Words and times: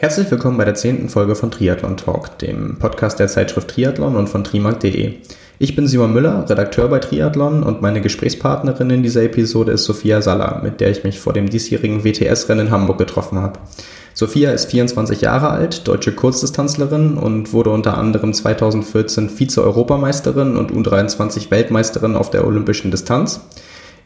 Herzlich 0.00 0.30
willkommen 0.30 0.56
bei 0.56 0.64
der 0.64 0.76
zehnten 0.76 1.10
Folge 1.10 1.34
von 1.34 1.50
Triathlon 1.50 1.98
Talk, 1.98 2.38
dem 2.38 2.78
Podcast 2.78 3.18
der 3.18 3.28
Zeitschrift 3.28 3.68
Triathlon 3.68 4.16
und 4.16 4.30
von 4.30 4.42
trimark.de. 4.42 5.16
Ich 5.58 5.76
bin 5.76 5.86
Simon 5.86 6.14
Müller, 6.14 6.48
Redakteur 6.48 6.88
bei 6.88 7.00
Triathlon 7.00 7.62
und 7.62 7.82
meine 7.82 8.00
Gesprächspartnerin 8.00 8.88
in 8.88 9.02
dieser 9.02 9.24
Episode 9.24 9.72
ist 9.72 9.84
Sophia 9.84 10.22
Salla, 10.22 10.62
mit 10.64 10.80
der 10.80 10.90
ich 10.90 11.04
mich 11.04 11.20
vor 11.20 11.34
dem 11.34 11.50
diesjährigen 11.50 12.02
WTS-Rennen 12.02 12.68
in 12.68 12.72
Hamburg 12.72 12.96
getroffen 12.96 13.40
habe. 13.40 13.60
Sophia 14.14 14.52
ist 14.52 14.70
24 14.70 15.20
Jahre 15.20 15.50
alt, 15.50 15.86
deutsche 15.86 16.12
Kurzdistanzlerin 16.12 17.18
und 17.18 17.52
wurde 17.52 17.68
unter 17.68 17.98
anderem 17.98 18.32
2014 18.32 19.28
Vize-Europameisterin 19.28 20.56
und 20.56 20.72
U23 20.72 21.50
Weltmeisterin 21.50 22.16
auf 22.16 22.30
der 22.30 22.46
olympischen 22.46 22.90
Distanz. 22.90 23.42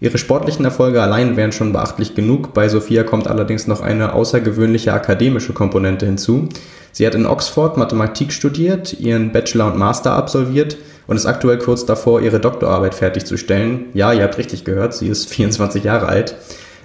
Ihre 0.04 0.18
sportlichen 0.18 0.66
Erfolge 0.66 1.00
allein 1.00 1.34
wären 1.38 1.50
schon 1.50 1.72
beachtlich 1.72 2.14
genug. 2.14 2.52
Bei 2.52 2.68
Sophia 2.68 3.04
kommt 3.04 3.26
allerdings 3.26 3.66
noch 3.66 3.80
eine 3.80 4.12
außergewöhnliche 4.12 4.92
akademische 4.92 5.54
Komponente 5.54 6.04
hinzu. 6.04 6.50
Sie 6.92 7.06
hat 7.06 7.14
in 7.14 7.24
Oxford 7.24 7.78
Mathematik 7.78 8.30
studiert, 8.30 9.00
ihren 9.00 9.32
Bachelor 9.32 9.72
und 9.72 9.78
Master 9.78 10.12
absolviert 10.12 10.76
und 11.06 11.16
ist 11.16 11.24
aktuell 11.24 11.56
kurz 11.56 11.86
davor, 11.86 12.20
ihre 12.20 12.38
Doktorarbeit 12.38 12.94
fertigzustellen. 12.94 13.86
Ja, 13.94 14.12
ihr 14.12 14.24
habt 14.24 14.36
richtig 14.36 14.66
gehört, 14.66 14.92
sie 14.92 15.08
ist 15.08 15.26
24 15.30 15.84
Jahre 15.84 16.06
alt. 16.06 16.36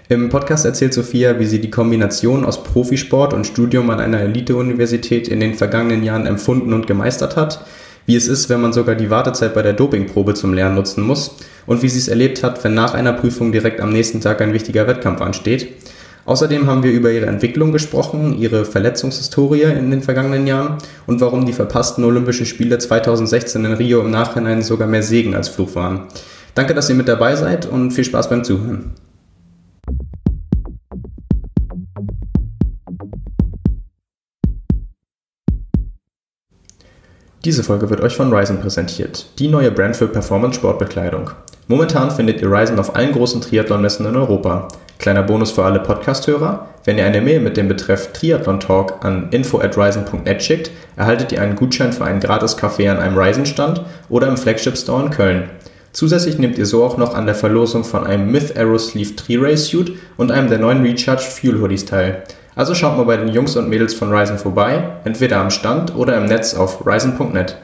Im 0.08 0.30
Podcast 0.30 0.64
erzählt 0.64 0.94
Sophia, 0.94 1.40
wie 1.40 1.46
sie 1.46 1.60
die 1.60 1.72
Kombination 1.72 2.46
aus 2.46 2.64
Profisport 2.64 3.34
und 3.34 3.46
Studium 3.46 3.90
an 3.90 4.00
einer 4.00 4.22
Elite-Universität 4.22 5.28
in 5.28 5.42
den 5.42 5.56
vergangenen 5.56 6.04
Jahren 6.04 6.26
empfunden 6.26 6.72
und 6.72 6.88
gemeistert 6.88 7.36
hat 7.36 7.66
wie 8.10 8.16
es 8.16 8.28
ist, 8.28 8.50
wenn 8.50 8.60
man 8.60 8.74
sogar 8.74 8.96
die 8.96 9.12
Wartezeit 9.12 9.54
bei 9.54 9.62
der 9.62 9.74
Dopingprobe 9.74 10.34
zum 10.34 10.56
Lernen 10.56 10.74
nutzen 10.74 11.04
muss 11.04 11.36
und 11.68 11.84
wie 11.84 11.90
sie 11.90 12.00
es 12.00 12.08
erlebt 12.08 12.42
hat, 12.42 12.64
wenn 12.64 12.74
nach 12.74 12.96
einer 12.96 13.14
Prüfung 13.14 13.52
direkt 13.52 13.82
am 13.82 13.92
nächsten 13.92 14.20
Tag 14.20 14.42
ein 14.42 14.52
wichtiger 14.52 14.88
Wettkampf 14.88 15.22
ansteht. 15.22 15.68
Außerdem 16.26 16.66
haben 16.66 16.82
wir 16.82 16.92
über 16.92 17.12
ihre 17.12 17.28
Entwicklung 17.28 17.72
gesprochen, 17.72 18.36
ihre 18.36 18.66
Verletzungshistorie 18.66 19.62
in 19.62 19.92
den 19.92 20.02
vergangenen 20.02 20.48
Jahren 20.48 20.80
und 21.06 21.22
warum 21.22 21.46
die 21.46 21.54
verpassten 21.54 22.04
Olympischen 22.04 22.48
Spiele 22.48 22.80
2016 22.80 23.64
in 23.64 23.74
Rio 23.74 24.02
im 24.02 24.10
Nachhinein 24.10 24.64
sogar 24.64 24.88
mehr 24.88 25.04
Segen 25.04 25.36
als 25.36 25.48
Fluch 25.48 25.76
waren. 25.76 26.08
Danke, 26.56 26.74
dass 26.74 26.90
ihr 26.90 26.96
mit 26.96 27.08
dabei 27.08 27.36
seid 27.36 27.68
und 27.68 27.92
viel 27.92 28.06
Spaß 28.06 28.28
beim 28.28 28.44
Zuhören. 28.44 28.96
Diese 37.46 37.64
Folge 37.64 37.90
wird 37.90 38.02
euch 38.02 38.18
von 38.18 38.34
Ryzen 38.34 38.60
präsentiert, 38.60 39.26
die 39.40 39.48
neue 39.48 39.72
Brand 39.72 39.96
für 39.96 40.10
Performance-Sportbekleidung. 40.10 41.32
Momentan 41.70 42.12
findet 42.12 42.42
ihr 42.42 42.52
Ryzen 42.52 42.78
auf 42.80 42.98
allen 42.98 43.14
großen 43.14 43.40
Triathlon-Messen 43.40 44.06
in 44.06 44.18
Europa. 44.18 44.68
Kleiner 44.98 45.24
Bonus 45.24 45.52
für 45.52 45.64
alle 45.64 45.80
Podcast-Hörer: 45.80 46.68
Wenn 46.84 46.98
ihr 46.98 47.06
eine 47.06 47.22
Mail 47.22 47.40
mit 47.40 47.56
dem 47.56 47.70
Betreff 47.70 48.12
Triathlon 48.12 48.60
Talk 48.60 49.06
an 49.06 49.30
info 49.32 49.62
at 49.62 49.78
ryzen.net 49.78 50.44
schickt, 50.44 50.70
erhaltet 50.98 51.32
ihr 51.32 51.42
einen 51.42 51.56
Gutschein 51.56 51.94
für 51.94 52.04
einen 52.04 52.20
Gratis-Kaffee 52.20 52.90
an 52.90 52.98
einem 52.98 53.18
Ryzen-Stand 53.18 53.86
oder 54.10 54.28
im 54.28 54.36
Flagship-Store 54.36 55.06
in 55.06 55.10
Köln. 55.10 55.50
Zusätzlich 55.94 56.40
nehmt 56.40 56.58
ihr 56.58 56.66
so 56.66 56.84
auch 56.84 56.98
noch 56.98 57.16
an 57.16 57.26
der 57.26 57.36
Verlosung 57.36 57.86
von 57.86 58.06
einem 58.06 58.30
Myth 58.30 58.58
Aerosleeve 58.58 59.16
Tri-Ray 59.16 59.56
Suit 59.56 59.94
und 60.18 60.32
einem 60.32 60.50
der 60.50 60.60
neuen 60.60 60.82
Recharge 60.82 61.24
Fuel 61.24 61.62
Hoodies 61.62 61.86
teil. 61.86 62.22
Also 62.56 62.76
schaut 62.76 62.98
mal 62.98 63.06
bei 63.06 63.18
den 63.18 63.30
Jungs 63.30 63.56
und 63.56 63.70
Mädels 63.70 63.94
von 63.94 64.12
Ryzen 64.12 64.38
vorbei, 64.38 64.84
entweder 65.04 65.40
am 65.40 65.50
Stand 65.50 65.96
oder 65.96 66.18
im 66.18 66.26
Netz 66.26 66.54
auf 66.54 66.86
ryzen.net. 66.86 67.58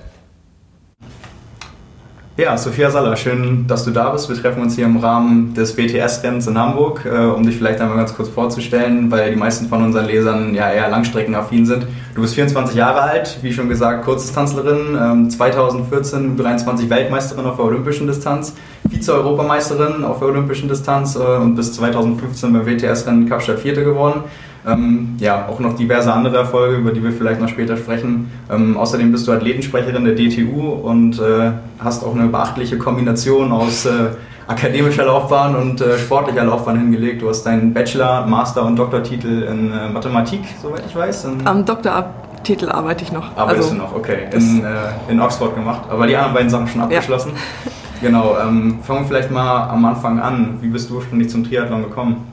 Ja, 2.38 2.58
Sophia 2.58 2.92
Saller, 2.92 3.16
schön, 3.16 3.66
dass 3.66 3.86
du 3.86 3.92
da 3.92 4.10
bist. 4.10 4.28
Wir 4.28 4.36
treffen 4.36 4.62
uns 4.62 4.76
hier 4.76 4.84
im 4.84 4.98
Rahmen 4.98 5.54
des 5.54 5.78
WTS-Rennens 5.78 6.48
in 6.48 6.58
Hamburg, 6.58 7.06
äh, 7.06 7.28
um 7.28 7.46
dich 7.46 7.56
vielleicht 7.56 7.80
einmal 7.80 7.96
ganz 7.96 8.14
kurz 8.14 8.28
vorzustellen, 8.28 9.10
weil 9.10 9.32
die 9.32 9.38
meisten 9.38 9.68
von 9.68 9.82
unseren 9.82 10.06
Lesern 10.06 10.54
ja 10.54 10.70
eher 10.70 10.90
langstreckenaffin 10.90 11.66
sind. 11.66 11.88
Du 12.14 12.22
bist 12.22 12.36
24 12.36 12.76
Jahre 12.76 13.04
alt, 13.04 13.40
wie 13.42 13.54
schon 13.54 13.70
gesagt, 13.70 14.04
Kurzdistanzlerin, 14.04 15.30
2014 15.30 16.36
23 16.36 16.90
Weltmeisterin 16.90 17.46
auf 17.46 17.56
der 17.56 17.66
olympischen 17.66 18.06
Distanz, 18.06 18.54
Vize-Europameisterin 18.90 20.04
auf 20.04 20.20
der 20.20 20.28
olympischen 20.28 20.68
Distanz 20.68 21.16
äh, 21.16 21.20
und 21.20 21.56
bis 21.56 21.72
2015 21.72 22.52
beim 22.52 22.66
WTS-Rennen 22.66 23.30
Kapstadt 23.30 23.60
Vierte 23.60 23.86
geworden. 23.86 24.24
Ähm, 24.68 25.16
ja, 25.20 25.48
auch 25.48 25.60
noch 25.60 25.76
diverse 25.76 26.12
andere 26.12 26.38
Erfolge, 26.38 26.78
über 26.78 26.92
die 26.92 27.04
wir 27.04 27.12
vielleicht 27.12 27.40
noch 27.40 27.50
später 27.50 27.78
sprechen. 27.78 28.32
Ähm, 28.52 28.78
außerdem 28.78 29.12
bist 29.12 29.28
du 29.28 29.32
Athletensprecherin 29.32 30.06
der 30.06 30.16
DTU 30.16 30.72
und 30.72 31.20
äh, 31.20 31.52
hast 31.80 32.04
auch 32.04 32.16
eine 32.16 32.28
beachtliche 32.28 32.78
Kombination 32.78 33.52
aus 33.52 33.86
äh, 33.86 34.10
akademischer 34.48 35.06
Laufbahn 35.06 35.56
und 35.56 35.82
äh, 35.82 35.98
sportlicher 36.00 36.44
Laufbahn 36.44 36.80
hingelegt. 36.80 37.22
Du 37.22 37.30
hast 37.30 37.44
deinen 37.44 37.74
Bachelor, 37.74 38.26
Master 38.26 38.66
und 38.66 38.76
Doktortitel 38.78 39.44
in 39.44 39.72
äh, 39.72 39.90
Mathematik, 39.90 40.42
soweit 40.62 40.84
ich 40.88 40.96
weiß. 40.96 41.28
Am 41.46 41.66
Doktortitel 41.66 42.70
arbeite 42.70 43.04
ich 43.04 43.12
noch. 43.12 43.36
Arbeitest 43.38 43.72
also, 43.72 43.76
du 43.76 43.82
noch, 43.82 43.96
okay. 43.96 44.28
In, 44.32 44.64
äh, 44.64 45.12
in 45.12 45.22
Oxford 45.22 45.56
gemacht. 45.56 45.82
Aber 45.90 46.08
die 46.08 46.16
anderen 46.16 46.34
beiden 46.34 46.50
Sachen 46.50 46.68
schon 46.68 46.82
abgeschlossen. 46.82 47.32
Ja. 47.34 47.72
Genau, 48.02 48.36
ähm, 48.38 48.80
fangen 48.84 49.00
wir 49.00 49.08
vielleicht 49.08 49.32
mal 49.32 49.70
am 49.70 49.84
Anfang 49.86 50.20
an. 50.20 50.58
Wie 50.60 50.68
bist 50.68 50.90
du 50.90 50.98
ursprünglich 50.98 51.30
zum 51.30 51.46
Triathlon 51.46 51.82
gekommen? 51.82 52.28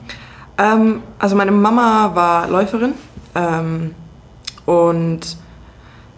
Ähm, 0.57 1.01
also 1.19 1.35
meine 1.35 1.51
Mama 1.51 2.11
war 2.13 2.47
Läuferin 2.47 2.93
ähm, 3.35 3.95
und 4.65 5.37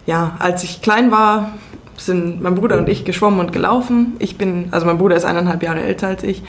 ja, 0.06 0.36
als 0.38 0.62
ich 0.62 0.82
klein 0.82 1.10
war, 1.10 1.52
sind 1.96 2.42
mein 2.42 2.54
Bruder 2.54 2.78
und 2.78 2.88
ich 2.88 3.04
geschwommen 3.04 3.40
und 3.40 3.52
gelaufen. 3.52 4.16
Ich 4.18 4.36
bin, 4.36 4.68
also 4.70 4.86
mein 4.86 4.98
Bruder 4.98 5.16
ist 5.16 5.24
eineinhalb 5.24 5.62
Jahre 5.62 5.80
älter 5.80 6.08
als 6.08 6.22
ich. 6.22 6.42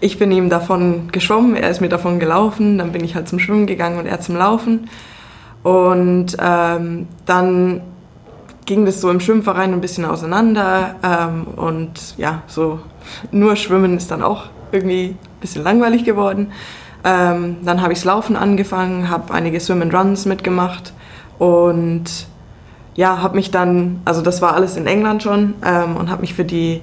Ich 0.00 0.18
bin 0.18 0.30
ihm 0.32 0.48
davon 0.48 1.08
geschwommen, 1.12 1.56
er 1.56 1.70
ist 1.70 1.80
mir 1.80 1.88
davon 1.88 2.20
gelaufen, 2.20 2.78
dann 2.78 2.92
bin 2.92 3.04
ich 3.04 3.14
halt 3.14 3.28
zum 3.28 3.38
Schwimmen 3.38 3.66
gegangen 3.66 3.98
und 3.98 4.06
er 4.06 4.20
zum 4.20 4.36
Laufen. 4.36 4.88
Und 5.62 6.36
ähm, 6.40 7.08
dann 7.26 7.82
ging 8.64 8.86
das 8.86 9.00
so 9.00 9.10
im 9.10 9.20
Schwimmverein 9.20 9.72
ein 9.72 9.80
bisschen 9.80 10.04
auseinander 10.04 10.94
ähm, 11.02 11.46
und 11.56 12.16
ja, 12.16 12.42
so 12.46 12.80
nur 13.32 13.56
Schwimmen 13.56 13.96
ist 13.96 14.10
dann 14.10 14.22
auch 14.22 14.44
irgendwie 14.72 15.16
ein 15.16 15.40
bisschen 15.40 15.64
langweilig 15.64 16.04
geworden. 16.04 16.52
Ähm, 17.04 17.58
dann 17.64 17.80
habe 17.82 17.92
ich 17.92 18.00
das 18.00 18.04
Laufen 18.04 18.36
angefangen, 18.36 19.08
habe 19.08 19.32
einige 19.32 19.58
Swim 19.60 19.82
and 19.82 19.94
Runs 19.94 20.26
mitgemacht 20.26 20.92
und 21.38 22.04
ja, 22.94 23.22
habe 23.22 23.36
mich 23.36 23.50
dann, 23.50 24.00
also 24.04 24.20
das 24.20 24.42
war 24.42 24.54
alles 24.54 24.76
in 24.76 24.86
England 24.86 25.22
schon 25.22 25.54
ähm, 25.64 25.96
und 25.96 26.10
habe 26.10 26.20
mich 26.20 26.34
für 26.34 26.44
die 26.44 26.82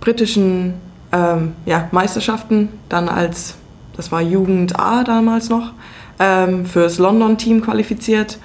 britischen 0.00 0.74
ähm, 1.12 1.54
ja, 1.64 1.88
Meisterschaften 1.90 2.68
dann 2.88 3.08
als, 3.08 3.56
das 3.96 4.12
war 4.12 4.20
Jugend 4.20 4.78
A 4.78 5.04
damals 5.04 5.48
noch, 5.48 5.72
ähm, 6.18 6.66
fürs 6.66 6.98
London-Team 6.98 7.62
qualifiziert. 7.62 8.38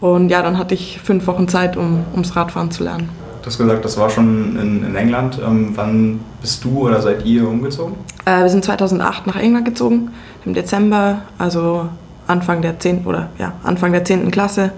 Und 0.00 0.28
ja, 0.28 0.42
dann 0.42 0.58
hatte 0.58 0.74
ich 0.74 1.00
fünf 1.02 1.26
Wochen 1.26 1.48
Zeit, 1.48 1.76
um 1.76 2.04
ums 2.12 2.36
Radfahren 2.36 2.70
zu 2.70 2.84
lernen. 2.84 3.08
Du 3.40 3.46
hast 3.46 3.58
gesagt, 3.58 3.84
das 3.84 3.98
war 3.98 4.10
schon 4.10 4.58
in, 4.58 4.84
in 4.84 4.96
England. 4.96 5.38
Ähm, 5.44 5.72
wann 5.74 6.20
bist 6.40 6.64
du 6.64 6.86
oder 6.86 7.00
seid 7.00 7.24
ihr 7.26 7.48
umgezogen? 7.48 7.94
Äh, 8.24 8.40
wir 8.40 8.48
sind 8.48 8.64
2008 8.64 9.26
nach 9.26 9.36
England 9.36 9.66
gezogen, 9.66 10.10
im 10.44 10.54
Dezember, 10.54 11.22
also 11.38 11.88
Anfang 12.26 12.62
der 12.62 12.78
10. 12.78 13.06
oder 13.06 13.28
ja, 13.38 13.52
Anfang 13.62 13.92
der 13.92 14.04
10. 14.04 14.30
Klasse 14.30 14.72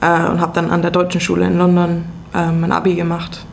äh, 0.00 0.28
und 0.30 0.40
habe 0.40 0.52
dann 0.54 0.70
an 0.70 0.82
der 0.82 0.90
deutschen 0.90 1.20
Schule 1.20 1.46
in 1.46 1.58
London 1.58 2.04
äh, 2.34 2.50
mein 2.50 2.72
Abi 2.72 2.94
gemacht 2.94 3.44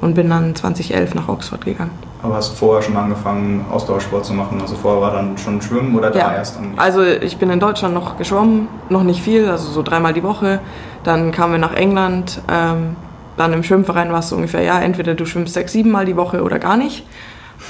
und 0.00 0.14
bin 0.14 0.30
dann 0.30 0.54
2011 0.54 1.14
nach 1.14 1.28
Oxford 1.28 1.64
gegangen. 1.64 1.90
Aber 2.22 2.34
hast 2.34 2.52
du 2.52 2.56
vorher 2.56 2.82
schon 2.82 2.96
angefangen, 2.96 3.64
Ausdauersport 3.70 4.24
zu 4.24 4.32
machen? 4.32 4.60
Also 4.60 4.74
vorher 4.74 5.00
war 5.00 5.12
dann 5.12 5.38
schon 5.38 5.62
Schwimmen 5.62 5.96
oder 5.96 6.10
da 6.10 6.18
ja. 6.18 6.34
erst? 6.34 6.56
An 6.56 6.72
also 6.76 7.04
ich 7.04 7.36
bin 7.36 7.48
in 7.50 7.60
Deutschland 7.60 7.94
noch 7.94 8.18
geschwommen, 8.18 8.68
noch 8.88 9.04
nicht 9.04 9.22
viel, 9.22 9.48
also 9.48 9.70
so 9.70 9.82
dreimal 9.82 10.12
die 10.12 10.24
Woche. 10.24 10.60
Dann 11.04 11.30
kamen 11.30 11.52
wir 11.52 11.58
nach 11.60 11.74
England, 11.74 12.42
ähm, 12.50 12.96
dann 13.36 13.52
im 13.52 13.62
Schwimmverein 13.62 14.10
war 14.10 14.18
es 14.18 14.30
so 14.30 14.36
ungefähr, 14.36 14.62
ja, 14.62 14.80
entweder 14.80 15.14
du 15.14 15.24
schwimmst 15.24 15.54
sechs, 15.54 15.72
sieben 15.72 15.92
Mal 15.92 16.06
die 16.06 16.16
Woche 16.16 16.42
oder 16.42 16.58
gar 16.58 16.76
nicht. 16.76 17.06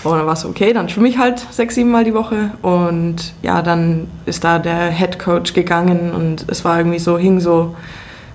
Und 0.04 0.12
dann 0.12 0.26
war 0.26 0.34
es 0.34 0.44
okay, 0.44 0.72
dann 0.72 0.88
schwimme 0.88 1.08
ich 1.08 1.18
halt 1.18 1.44
sechs, 1.50 1.74
sieben 1.74 1.90
Mal 1.90 2.04
die 2.04 2.14
Woche. 2.14 2.50
Und 2.62 3.34
ja, 3.42 3.62
dann 3.62 4.06
ist 4.26 4.44
da 4.44 4.58
der 4.58 4.90
Head 4.90 5.18
Coach 5.18 5.54
gegangen 5.54 6.12
und 6.12 6.44
es 6.48 6.64
war 6.64 6.78
irgendwie 6.78 6.98
so, 6.98 7.18
hing 7.18 7.40
so 7.40 7.74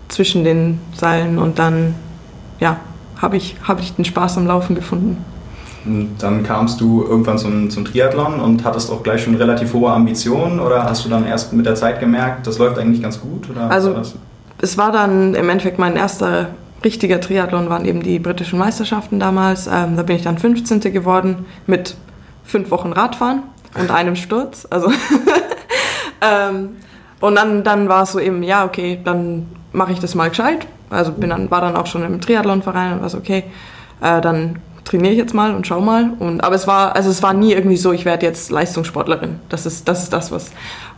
zwischen 0.10 0.44
den 0.44 0.80
Seilen 0.96 1.40
und 1.40 1.60
dann, 1.60 1.96
ja, 2.60 2.78
habe 3.22 3.38
ich, 3.38 3.56
hab 3.64 3.80
ich 3.80 3.96
den 3.96 4.06
Spaß 4.06 4.38
am 4.38 4.48
Laufen 4.48 4.76
gefunden. 4.76 5.24
Und 5.86 6.16
dann 6.20 6.44
kamst 6.44 6.80
du 6.80 7.04
irgendwann 7.04 7.38
zum, 7.38 7.70
zum 7.70 7.86
Triathlon 7.86 8.40
und 8.40 8.64
hattest 8.64 8.90
auch 8.90 9.04
gleich 9.04 9.24
schon 9.24 9.36
relativ 9.36 9.74
hohe 9.74 9.92
Ambitionen 9.92 10.60
oder 10.60 10.84
hast 10.84 11.04
du 11.04 11.10
dann 11.10 11.26
erst 11.26 11.52
mit 11.54 11.66
der 11.66 11.76
Zeit 11.76 12.00
gemerkt, 12.00 12.48
das 12.48 12.58
läuft 12.58 12.78
eigentlich 12.78 13.02
ganz 13.02 13.20
gut? 13.20 13.50
Oder 13.50 13.70
also 13.70 13.96
es 14.62 14.78
war 14.78 14.92
dann 14.92 15.34
im 15.36 15.50
Endeffekt 15.50 15.80
mein 15.80 15.98
erster 15.98 16.50
richtiger 16.84 17.22
Triathlon 17.22 17.70
waren 17.70 17.86
eben 17.86 18.04
die 18.04 18.20
britischen 18.20 18.60
Meisterschaften 18.60 19.20
damals. 19.20 19.68
Ähm, 19.68 19.96
da 19.96 20.04
bin 20.04 20.16
ich 20.16 20.24
dann 20.24 20.38
15. 20.38 20.82
geworden 20.82 21.46
mit 21.68 21.96
fünf 22.44 22.72
Wochen 22.72 22.92
Radfahren 22.92 23.44
und 23.80 23.92
einem 23.92 24.16
Sturz. 24.16 24.68
Also 24.70 24.92
ähm, 26.22 26.70
und 27.20 27.36
dann, 27.36 27.64
dann 27.64 27.88
war 27.88 28.04
es 28.04 28.12
so 28.12 28.20
eben, 28.20 28.44
ja, 28.44 28.66
okay, 28.66 29.00
dann 29.04 29.48
mache 29.72 29.94
ich 29.94 30.00
das 30.00 30.14
mal 30.16 30.30
gescheit. 30.30 30.68
Also 30.90 31.12
bin 31.12 31.30
dann, 31.30 31.50
war 31.50 31.62
dann 31.62 31.76
auch 31.76 31.88
schon 31.88 32.04
im 32.04 32.22
Triathlonverein 32.22 32.94
und 32.94 33.02
war 33.02 33.10
so, 33.10 33.18
okay, 33.18 33.46
äh, 34.02 34.22
dann 34.22 34.60
trainiere 34.84 35.14
ich 35.14 35.18
jetzt 35.18 35.34
mal 35.34 35.56
und 35.56 35.66
schau 35.66 35.82
mal. 35.82 36.12
Und, 36.20 36.44
aber 36.44 36.56
es 36.56 36.68
war, 36.68 36.96
also 36.96 37.10
es 37.10 37.24
war 37.24 37.34
nie 37.34 37.54
irgendwie 37.54 37.78
so, 37.78 37.94
ich 37.94 38.06
werde 38.06 38.26
jetzt 38.26 38.52
Leistungssportlerin. 38.52 39.40
Das 39.50 39.66
ist 39.66 39.88
das, 39.88 40.04
ist 40.04 40.14
das 40.14 40.32
was. 40.32 40.52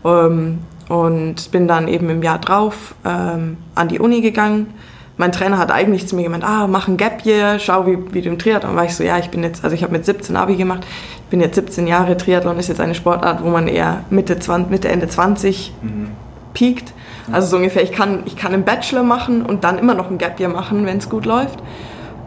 Ähm, 0.04 0.60
und 0.90 1.52
bin 1.52 1.68
dann 1.68 1.88
eben 1.88 2.10
im 2.10 2.22
Jahr 2.22 2.40
drauf 2.40 2.96
ähm, 3.06 3.58
an 3.74 3.88
die 3.88 4.00
Uni 4.00 4.22
gegangen. 4.22 4.74
Mein 5.17 5.31
Trainer 5.31 5.57
hat 5.57 5.71
eigentlich 5.71 6.07
zu 6.07 6.15
mir 6.15 6.23
gemeint, 6.23 6.44
ah, 6.44 6.67
mach 6.67 6.88
ein 6.88 6.97
Gap 6.97 7.25
Year, 7.25 7.57
schau, 7.59 7.88
wie, 7.88 7.97
wie 8.13 8.21
du 8.21 8.29
im 8.29 8.38
Triathlon. 8.38 8.75
war 8.75 8.83
ich 8.83 8.95
so, 8.95 9.03
ja, 9.03 9.17
ich 9.17 9.29
bin 9.29 9.44
jetzt, 9.44 9.63
also 9.63 9.73
ich 9.73 9.83
habe 9.83 9.94
mit 9.94 10.06
17 10.06 10.35
Abi 10.35 10.56
gemacht, 10.56 10.85
ich 11.23 11.29
bin 11.29 11.39
jetzt 11.39 11.56
17 11.56 11.88
Jahre, 11.88 12.17
Triathlon 12.17 12.59
ist 12.59 12.67
jetzt 12.67 12.81
eine 12.81 12.95
Sportart, 12.95 13.41
wo 13.44 13.50
man 13.50 13.67
eher 13.67 14.01
Mitte, 14.09 14.38
20, 14.38 14.69
Mitte 14.69 14.89
Ende 14.89 15.07
20 15.07 15.73
mhm. 15.81 16.12
piekt. 16.53 16.94
Also 17.31 17.47
so 17.47 17.57
ungefähr, 17.57 17.81
ich 17.81 17.91
kann, 17.91 18.23
ich 18.25 18.35
kann 18.35 18.53
einen 18.53 18.65
Bachelor 18.65 19.03
machen 19.03 19.41
und 19.41 19.63
dann 19.63 19.77
immer 19.79 19.94
noch 19.94 20.12
ein 20.12 20.17
Gap 20.17 20.39
Year 20.39 20.50
machen, 20.50 20.85
wenn 20.85 20.97
es 20.97 21.09
gut 21.09 21.25
läuft. 21.25 21.59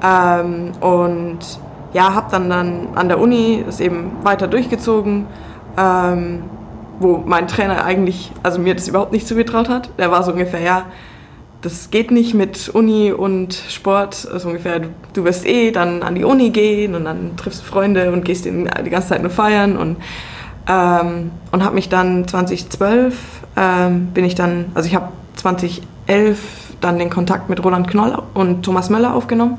Ähm, 0.02 0.72
und 0.80 1.38
ja, 1.92 2.14
habe 2.14 2.28
dann, 2.30 2.48
dann 2.48 2.88
an 2.94 3.08
der 3.08 3.20
Uni 3.20 3.64
das 3.64 3.80
eben 3.80 4.12
weiter 4.22 4.46
durchgezogen, 4.48 5.26
ähm, 5.76 6.44
wo 7.00 7.22
mein 7.24 7.48
Trainer 7.48 7.84
eigentlich, 7.84 8.32
also 8.42 8.58
mir 8.58 8.74
das 8.74 8.88
überhaupt 8.88 9.12
nicht 9.12 9.28
zugetraut 9.28 9.68
hat. 9.68 9.90
Der 9.98 10.10
war 10.10 10.22
so 10.22 10.32
ungefähr, 10.32 10.60
ja, 10.60 10.86
das 11.62 11.90
geht 11.90 12.10
nicht 12.10 12.34
mit 12.34 12.68
Uni 12.68 13.12
und 13.12 13.54
Sport. 13.54 14.28
Also 14.32 14.48
ungefähr, 14.48 14.80
du, 14.80 14.88
du 15.12 15.24
wirst 15.24 15.46
eh 15.46 15.70
dann 15.70 16.02
an 16.02 16.14
die 16.14 16.24
Uni 16.24 16.50
gehen 16.50 16.94
und 16.94 17.04
dann 17.04 17.36
triffst 17.36 17.62
du 17.62 17.64
Freunde 17.64 18.12
und 18.12 18.24
gehst 18.24 18.44
die 18.44 18.64
ganze 18.90 19.08
Zeit 19.08 19.22
nur 19.22 19.30
feiern 19.30 19.76
und 19.76 19.96
ähm, 20.68 21.30
und 21.50 21.64
habe 21.64 21.74
mich 21.74 21.88
dann 21.88 22.28
2012 22.28 23.16
ähm, 23.56 24.08
bin 24.12 24.24
ich 24.24 24.34
dann, 24.34 24.66
also 24.74 24.86
ich 24.86 24.94
habe 24.94 25.08
2011 25.36 26.38
dann 26.80 26.98
den 26.98 27.10
Kontakt 27.10 27.48
mit 27.48 27.64
Roland 27.64 27.88
Knoll 27.88 28.22
und 28.34 28.64
Thomas 28.64 28.90
Möller 28.90 29.14
aufgenommen 29.14 29.58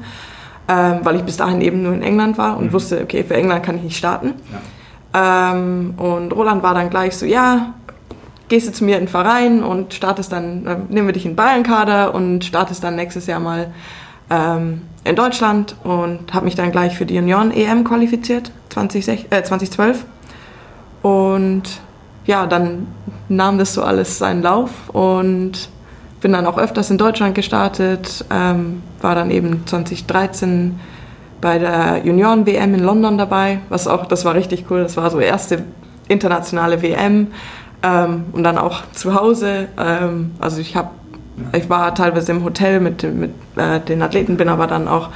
ähm, 0.69 0.99
weil 1.01 1.15
ich 1.15 1.23
bis 1.23 1.37
dahin 1.37 1.61
eben 1.61 1.81
nur 1.81 1.93
in 1.93 2.03
England 2.03 2.37
war 2.37 2.57
und 2.57 2.67
mhm. 2.67 2.73
wusste, 2.73 3.01
okay, 3.01 3.23
für 3.23 3.33
England 3.33 3.63
kann 3.63 3.77
ich 3.77 3.83
nicht 3.83 3.97
starten. 3.97 4.35
Ja. 5.13 5.51
Ähm, 5.51 5.95
und 5.97 6.31
Roland 6.31 6.61
war 6.61 6.75
dann 6.75 6.91
gleich 6.91 7.17
so, 7.17 7.25
ja, 7.25 7.73
gehst 8.49 8.67
du 8.67 8.71
zu 8.71 8.83
mir 8.83 8.97
in 8.97 9.03
den 9.03 9.07
Verein 9.07 9.63
und 9.63 9.93
startest 9.93 10.31
dann, 10.31 10.65
äh, 10.65 10.77
nehmen 10.89 11.07
wir 11.07 11.13
dich 11.13 11.25
in 11.25 11.35
Bayern-Kader 11.35 12.13
und 12.13 12.43
startest 12.43 12.83
dann 12.83 12.95
nächstes 12.95 13.27
Jahr 13.27 13.39
mal 13.39 13.71
ähm, 14.29 14.81
in 15.03 15.15
Deutschland 15.15 15.75
und 15.83 16.33
habe 16.33 16.45
mich 16.45 16.55
dann 16.55 16.71
gleich 16.71 16.97
für 16.97 17.05
die 17.05 17.17
Union-EM 17.17 17.83
qualifiziert, 17.83 18.51
20, 18.69 19.31
äh, 19.31 19.43
2012. 19.43 20.05
Und 21.01 21.63
ja, 22.25 22.45
dann 22.45 22.87
nahm 23.29 23.57
das 23.57 23.73
so 23.73 23.83
alles 23.83 24.17
seinen 24.17 24.41
Lauf 24.41 24.89
und 24.89 25.69
bin 26.21 26.33
dann 26.33 26.45
auch 26.45 26.57
öfters 26.57 26.89
in 26.89 26.97
Deutschland 26.97 27.35
gestartet, 27.35 28.25
ähm, 28.29 28.83
war 29.01 29.15
dann 29.15 29.31
eben 29.31 29.65
2013 29.65 30.79
bei 31.39 31.57
der 31.57 32.01
Junioren-WM 32.03 32.73
in 32.73 32.81
London 32.81 33.17
dabei, 33.17 33.61
was 33.69 33.87
auch, 33.87 34.05
das 34.05 34.25
war 34.25 34.35
richtig 34.35 34.65
cool, 34.69 34.81
das 34.81 34.97
war 34.97 35.09
so 35.09 35.19
erste 35.19 35.63
internationale 36.09 36.81
WM 36.81 37.27
ähm, 37.83 38.25
und 38.31 38.43
dann 38.43 38.57
auch 38.57 38.81
zu 38.93 39.13
Hause. 39.13 39.67
Ähm, 39.77 40.31
also 40.39 40.59
ich 40.59 40.75
habe, 40.75 40.89
ich 41.53 41.69
war 41.69 41.93
teilweise 41.95 42.31
im 42.31 42.43
Hotel 42.43 42.79
mit, 42.79 43.03
mit 43.03 43.31
äh, 43.55 43.79
den 43.79 44.01
Athleten, 44.01 44.37
bin 44.37 44.49
aber 44.49 44.67
dann 44.67 44.87
auch 44.87 45.09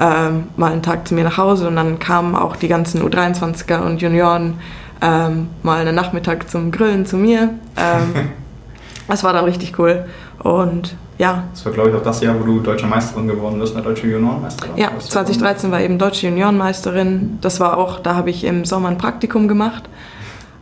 ähm, 0.00 0.44
mal 0.56 0.72
einen 0.72 0.82
Tag 0.82 1.06
zu 1.06 1.14
mir 1.14 1.24
nach 1.24 1.38
Hause 1.38 1.68
und 1.68 1.76
dann 1.76 1.98
kamen 1.98 2.34
auch 2.34 2.56
die 2.56 2.68
ganzen 2.68 3.02
U23er 3.02 3.80
und 3.80 4.00
Junioren 4.00 4.54
ähm, 5.02 5.48
mal 5.62 5.80
einen 5.80 5.94
Nachmittag 5.94 6.48
zum 6.50 6.70
Grillen 6.70 7.06
zu 7.06 7.16
mir. 7.16 7.50
Ähm, 7.76 8.30
das 9.08 9.24
war 9.24 9.32
dann 9.32 9.44
richtig 9.44 9.78
cool. 9.78 10.06
Und 10.38 10.96
ja. 11.18 11.44
Das 11.52 11.64
war, 11.64 11.72
glaube 11.72 11.90
ich, 11.90 11.96
auch 11.96 12.02
das 12.02 12.20
Jahr, 12.20 12.38
wo 12.38 12.44
du 12.44 12.60
deutsche 12.60 12.86
Meisterin 12.86 13.26
geworden 13.26 13.58
bist, 13.58 13.74
eine 13.74 13.84
deutsche 13.84 14.06
Juniorenmeisterin. 14.06 14.76
Ja, 14.76 14.90
2013 14.98 15.70
war 15.70 15.80
eben 15.80 15.98
deutsche 15.98 16.28
Juniorenmeisterin. 16.28 17.38
Das 17.40 17.60
war 17.60 17.78
auch, 17.78 18.00
da 18.00 18.14
habe 18.14 18.30
ich 18.30 18.44
im 18.44 18.64
Sommer 18.64 18.88
ein 18.88 18.98
Praktikum 18.98 19.48
gemacht. 19.48 19.88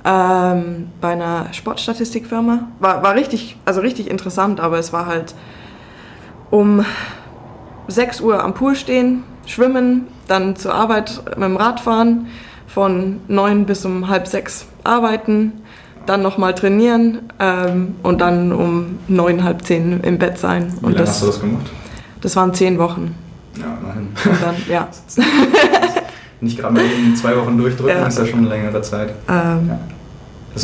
Ähm, 0.07 0.89
bei 1.01 1.13
einer 1.13 1.53
Sportstatistikfirma. 1.53 2.69
War, 2.79 3.03
war 3.03 3.15
richtig, 3.15 3.57
also 3.65 3.81
richtig 3.81 4.11
interessant, 4.11 4.61
aber 4.61 4.79
es 4.79 4.93
war 4.93 5.07
halt 5.07 5.35
um 6.51 6.85
6 7.89 8.21
Uhr 8.21 8.43
am 8.43 8.55
Pool 8.55 8.77
stehen, 8.77 9.25
schwimmen, 9.47 10.07
dann 10.27 10.57
zur 10.57 10.75
Arbeit 10.75 11.23
mit 11.37 11.45
dem 11.45 11.57
Rad 11.57 11.81
fahren, 11.81 12.27
von 12.67 13.21
9 13.29 13.67
bis 13.67 13.85
um 13.85 14.09
halb 14.09 14.27
6 14.27 14.67
arbeiten, 14.85 15.53
dann 16.07 16.23
nochmal 16.23 16.55
trainieren 16.55 17.33
ähm, 17.39 17.95
und 18.03 18.21
dann 18.21 18.53
um 18.53 18.99
neun, 19.09 19.43
halb 19.43 19.65
zehn 19.65 20.01
im 20.01 20.19
Bett 20.19 20.39
sein. 20.39 20.73
Wie 20.81 20.87
lange 20.87 20.97
das, 20.97 21.11
hast 21.11 21.23
du 21.23 21.27
das 21.27 21.41
gemacht? 21.41 21.67
Das 22.21 22.37
waren 22.37 22.53
zehn 22.53 22.79
Wochen. 22.79 23.15
Ja, 23.59 23.79
immerhin. 23.81 24.09
Und 24.25 24.43
dann, 24.43 24.57
ja. 24.69 24.89
Nicht 26.45 26.59
gerade 26.59 26.75
mal 26.75 26.85
in 26.85 27.17
zwei 27.17 27.37
Wochen 27.37 27.57
durchdrücken, 27.59 27.97
ja. 27.97 28.07
ist 28.07 28.19
ja 28.19 28.27
schon 28.27 28.41
eine 28.41 28.49
längere 28.49 28.81
Zeit. 28.83 29.15
Ähm, 29.29 29.69
ja. 29.69 29.79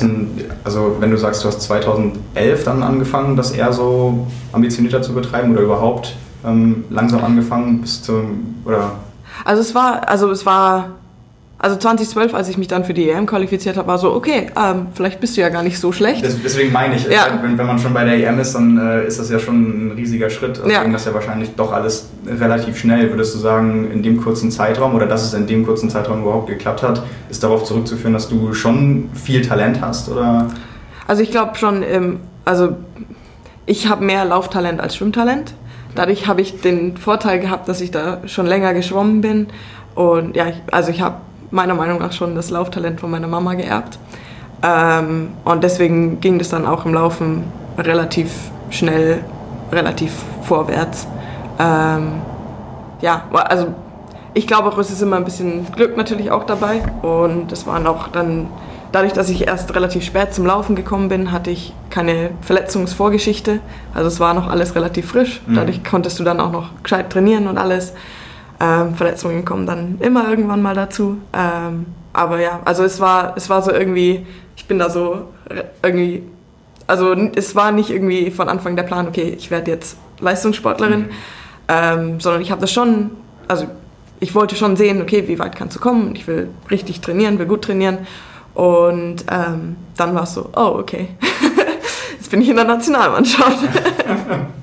Ein, 0.02 0.30
also 0.62 0.96
wenn 1.00 1.10
du 1.10 1.16
sagst, 1.16 1.42
du 1.42 1.48
hast 1.48 1.62
2011 1.62 2.64
dann 2.64 2.82
angefangen, 2.84 3.36
das 3.36 3.50
eher 3.50 3.72
so 3.72 4.28
ambitionierter 4.52 5.02
zu 5.02 5.14
betreiben 5.14 5.50
oder 5.50 5.62
überhaupt 5.62 6.16
ähm, 6.44 6.84
langsam 6.90 7.24
angefangen 7.24 7.80
bis 7.80 8.02
zum 8.02 8.56
oder? 8.64 8.92
Also 9.44 9.62
es 9.62 9.74
war, 9.74 10.08
also 10.08 10.30
es 10.30 10.46
war 10.46 10.90
also 11.62 11.76
2012, 11.76 12.32
als 12.32 12.48
ich 12.48 12.56
mich 12.56 12.68
dann 12.68 12.84
für 12.84 12.94
die 12.94 13.10
EM 13.10 13.26
qualifiziert 13.26 13.76
habe, 13.76 13.86
war 13.86 13.98
so, 13.98 14.14
okay, 14.14 14.46
ähm, 14.56 14.86
vielleicht 14.94 15.20
bist 15.20 15.36
du 15.36 15.42
ja 15.42 15.50
gar 15.50 15.62
nicht 15.62 15.78
so 15.78 15.92
schlecht. 15.92 16.24
deswegen 16.24 16.72
meine 16.72 16.96
ich, 16.96 17.04
ja. 17.06 17.38
wenn, 17.42 17.58
wenn, 17.58 17.66
man 17.66 17.78
schon 17.78 17.92
bei 17.92 18.02
der 18.02 18.14
EM 18.14 18.38
ist, 18.38 18.54
dann 18.54 18.78
äh, 18.78 19.06
ist 19.06 19.20
das 19.20 19.28
ja 19.28 19.38
schon 19.38 19.88
ein 19.88 19.92
riesiger 19.92 20.30
Schritt. 20.30 20.58
Also 20.58 20.70
ja. 20.70 20.82
ging 20.82 20.94
das 20.94 21.04
ja 21.04 21.12
wahrscheinlich 21.12 21.50
doch 21.56 21.70
alles 21.70 22.08
relativ 22.26 22.78
schnell. 22.78 23.10
Würdest 23.10 23.34
du 23.34 23.38
sagen, 23.38 23.90
in 23.92 24.02
dem 24.02 24.22
kurzen 24.22 24.50
Zeitraum 24.50 24.94
oder 24.94 25.04
dass 25.04 25.22
es 25.22 25.34
in 25.34 25.46
dem 25.46 25.66
kurzen 25.66 25.90
Zeitraum 25.90 26.22
überhaupt 26.22 26.46
geklappt 26.46 26.82
hat, 26.82 27.02
ist 27.28 27.42
darauf 27.42 27.64
zurückzuführen, 27.64 28.14
dass 28.14 28.30
du 28.30 28.54
schon 28.54 29.10
viel 29.12 29.42
Talent 29.42 29.82
hast? 29.82 30.08
Oder? 30.08 30.48
Also 31.06 31.22
ich 31.22 31.30
glaube 31.30 31.56
schon, 31.56 31.82
ähm, 31.82 32.20
also 32.46 32.76
ich 33.66 33.86
habe 33.86 34.02
mehr 34.02 34.24
Lauftalent 34.24 34.80
als 34.80 34.96
Schwimmtalent. 34.96 35.52
Dadurch 35.94 36.26
habe 36.26 36.40
ich 36.40 36.62
den 36.62 36.96
Vorteil 36.96 37.38
gehabt, 37.38 37.68
dass 37.68 37.82
ich 37.82 37.90
da 37.90 38.22
schon 38.24 38.46
länger 38.46 38.72
geschwommen 38.72 39.20
bin. 39.20 39.48
Und 39.94 40.36
ja, 40.36 40.48
ich, 40.48 40.54
also 40.70 40.90
ich 40.90 41.02
habe 41.02 41.16
meiner 41.50 41.74
Meinung 41.74 41.98
nach 41.98 42.12
schon 42.12 42.34
das 42.34 42.50
Lauftalent 42.50 43.00
von 43.00 43.10
meiner 43.10 43.28
Mama 43.28 43.54
geerbt. 43.54 43.98
Ähm, 44.62 45.30
und 45.44 45.64
deswegen 45.64 46.20
ging 46.20 46.38
das 46.38 46.50
dann 46.50 46.66
auch 46.66 46.84
im 46.84 46.94
Laufen 46.94 47.44
relativ 47.78 48.30
schnell, 48.70 49.24
relativ 49.72 50.12
vorwärts. 50.42 51.06
Ähm, 51.58 52.12
ja, 53.00 53.24
also 53.32 53.68
ich 54.34 54.46
glaube 54.46 54.68
auch, 54.68 54.78
es 54.78 54.90
ist 54.90 55.02
immer 55.02 55.16
ein 55.16 55.24
bisschen 55.24 55.66
Glück 55.72 55.96
natürlich 55.96 56.30
auch 56.30 56.44
dabei. 56.44 56.82
Und 57.02 57.50
es 57.52 57.66
waren 57.66 57.86
auch 57.86 58.08
dann, 58.08 58.48
dadurch, 58.92 59.12
dass 59.12 59.28
ich 59.28 59.46
erst 59.46 59.74
relativ 59.74 60.04
spät 60.04 60.34
zum 60.34 60.46
Laufen 60.46 60.76
gekommen 60.76 61.08
bin, 61.08 61.32
hatte 61.32 61.50
ich 61.50 61.72
keine 61.88 62.30
Verletzungsvorgeschichte. 62.42 63.60
Also 63.94 64.08
es 64.08 64.20
war 64.20 64.34
noch 64.34 64.48
alles 64.48 64.74
relativ 64.74 65.08
frisch. 65.08 65.40
Mhm. 65.46 65.54
Dadurch 65.54 65.82
konntest 65.84 66.18
du 66.18 66.24
dann 66.24 66.38
auch 66.38 66.52
noch 66.52 66.70
gescheit 66.82 67.10
trainieren 67.10 67.48
und 67.48 67.58
alles. 67.58 67.94
Ähm, 68.60 68.94
Verletzungen 68.94 69.44
kommen 69.44 69.66
dann 69.66 69.98
immer 70.00 70.28
irgendwann 70.28 70.60
mal 70.60 70.74
dazu. 70.74 71.18
Ähm, 71.32 71.86
aber 72.12 72.40
ja, 72.40 72.60
also 72.64 72.84
es 72.84 73.00
war, 73.00 73.34
es 73.36 73.48
war 73.48 73.62
so 73.62 73.70
irgendwie, 73.70 74.26
ich 74.56 74.66
bin 74.66 74.78
da 74.78 74.90
so 74.90 75.28
irgendwie, 75.82 76.22
also 76.86 77.14
es 77.34 77.54
war 77.54 77.72
nicht 77.72 77.90
irgendwie 77.90 78.30
von 78.30 78.48
Anfang 78.48 78.76
der 78.76 78.82
Plan, 78.82 79.08
okay, 79.08 79.34
ich 79.38 79.50
werde 79.50 79.70
jetzt 79.70 79.96
Leistungssportlerin, 80.20 81.00
mhm. 81.00 81.10
ähm, 81.68 82.20
sondern 82.20 82.42
ich 82.42 82.50
habe 82.50 82.60
das 82.60 82.72
schon, 82.72 83.12
also 83.48 83.66
ich 84.18 84.34
wollte 84.34 84.56
schon 84.56 84.76
sehen, 84.76 85.00
okay, 85.00 85.26
wie 85.26 85.38
weit 85.38 85.56
kannst 85.56 85.76
du 85.76 85.80
kommen? 85.80 86.14
Ich 86.14 86.26
will 86.26 86.50
richtig 86.70 87.00
trainieren, 87.00 87.38
will 87.38 87.46
gut 87.46 87.62
trainieren. 87.62 87.98
Und 88.54 89.24
ähm, 89.30 89.76
dann 89.96 90.14
war 90.14 90.24
es 90.24 90.34
so, 90.34 90.50
oh, 90.54 90.76
okay, 90.78 91.08
jetzt 92.18 92.30
bin 92.30 92.42
ich 92.42 92.48
in 92.50 92.56
der 92.56 92.66
Nationalmannschaft. 92.66 93.58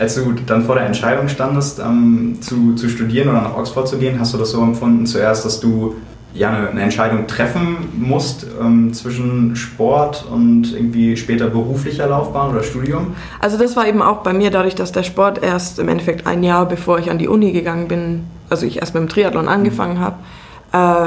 Als 0.00 0.14
du 0.14 0.32
dann 0.46 0.64
vor 0.64 0.76
der 0.76 0.86
Entscheidung 0.86 1.28
standest, 1.28 1.78
ähm, 1.78 2.38
zu, 2.40 2.74
zu 2.74 2.88
studieren 2.88 3.28
oder 3.28 3.42
nach 3.42 3.54
Oxford 3.54 3.86
zu 3.86 3.98
gehen, 3.98 4.18
hast 4.18 4.32
du 4.32 4.38
das 4.38 4.52
so 4.52 4.62
empfunden 4.62 5.04
zuerst, 5.04 5.44
dass 5.44 5.60
du 5.60 5.94
ja 6.32 6.48
eine, 6.48 6.70
eine 6.70 6.80
Entscheidung 6.80 7.26
treffen 7.26 7.76
musst 7.98 8.46
ähm, 8.58 8.94
zwischen 8.94 9.56
Sport 9.56 10.24
und 10.24 10.72
irgendwie 10.72 11.18
später 11.18 11.48
beruflicher 11.48 12.06
Laufbahn 12.06 12.50
oder 12.50 12.62
Studium? 12.62 13.14
Also 13.40 13.58
das 13.58 13.76
war 13.76 13.86
eben 13.86 14.00
auch 14.00 14.22
bei 14.22 14.32
mir 14.32 14.50
dadurch, 14.50 14.74
dass 14.74 14.90
der 14.90 15.02
Sport 15.02 15.42
erst 15.42 15.78
im 15.78 15.88
Endeffekt 15.90 16.26
ein 16.26 16.42
Jahr 16.42 16.64
bevor 16.64 16.98
ich 16.98 17.10
an 17.10 17.18
die 17.18 17.28
Uni 17.28 17.52
gegangen 17.52 17.86
bin, 17.86 18.24
also 18.48 18.64
ich 18.64 18.78
erst 18.78 18.94
mit 18.94 19.02
dem 19.02 19.08
Triathlon 19.10 19.48
angefangen 19.48 19.98
mhm. 19.98 20.00
habe 20.00 20.16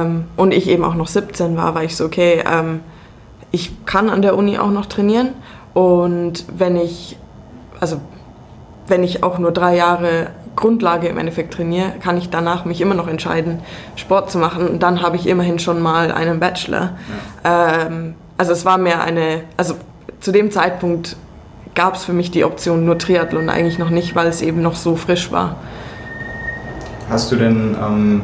ähm, 0.06 0.26
und 0.36 0.54
ich 0.54 0.70
eben 0.70 0.84
auch 0.84 0.94
noch 0.94 1.08
17 1.08 1.58
war, 1.58 1.74
war 1.74 1.84
ich 1.84 1.96
so, 1.96 2.06
okay, 2.06 2.44
ähm, 2.48 2.82
ich 3.50 3.86
kann 3.88 4.12
an 4.12 4.22
der 4.22 4.38
Uni 4.38 4.60
auch 4.60 4.70
noch 4.70 4.86
trainieren 4.86 5.30
und 5.74 6.46
wenn 6.56 6.76
ich, 6.76 7.18
also 7.80 8.00
wenn 8.88 9.04
ich 9.04 9.24
auch 9.24 9.38
nur 9.40 9.52
drei 9.52 9.76
Jahre 9.76 10.28
Grundlage 10.56 11.08
im 11.08 11.18
Endeffekt 11.18 11.54
trainiere, 11.54 11.94
kann 12.02 12.18
ich 12.18 12.30
danach 12.30 12.66
mich 12.66 12.82
immer 12.82 12.94
noch 12.94 13.08
entscheiden, 13.08 13.60
Sport 13.96 14.30
zu 14.30 14.38
machen. 14.38 14.68
Und 14.68 14.84
dann 14.84 15.02
habe 15.02 15.16
ich 15.16 15.28
immerhin 15.28 15.60
schon 15.60 15.82
mal 15.82 16.12
einen 16.12 16.40
Bachelor. 16.40 16.92
Ja. 17.44 17.88
Ähm, 17.88 18.16
also 18.38 18.52
es 18.52 18.66
war 18.66 18.78
mehr 18.78 19.02
eine, 19.04 19.42
also 19.58 19.76
zu 20.20 20.32
dem 20.32 20.52
Zeitpunkt 20.52 21.16
gab 21.76 21.96
es 21.96 22.04
für 22.06 22.14
mich 22.14 22.30
die 22.32 22.44
Option 22.44 22.86
nur 22.86 22.98
Triathlon 22.98 23.50
eigentlich 23.50 23.80
noch 23.80 23.90
nicht, 23.90 24.16
weil 24.16 24.28
es 24.28 24.42
eben 24.42 24.62
noch 24.62 24.76
so 24.76 24.96
frisch 24.96 25.32
war. 25.32 25.56
Hast 27.10 27.32
du 27.32 27.36
denn 27.36 27.76
ähm, 27.82 28.22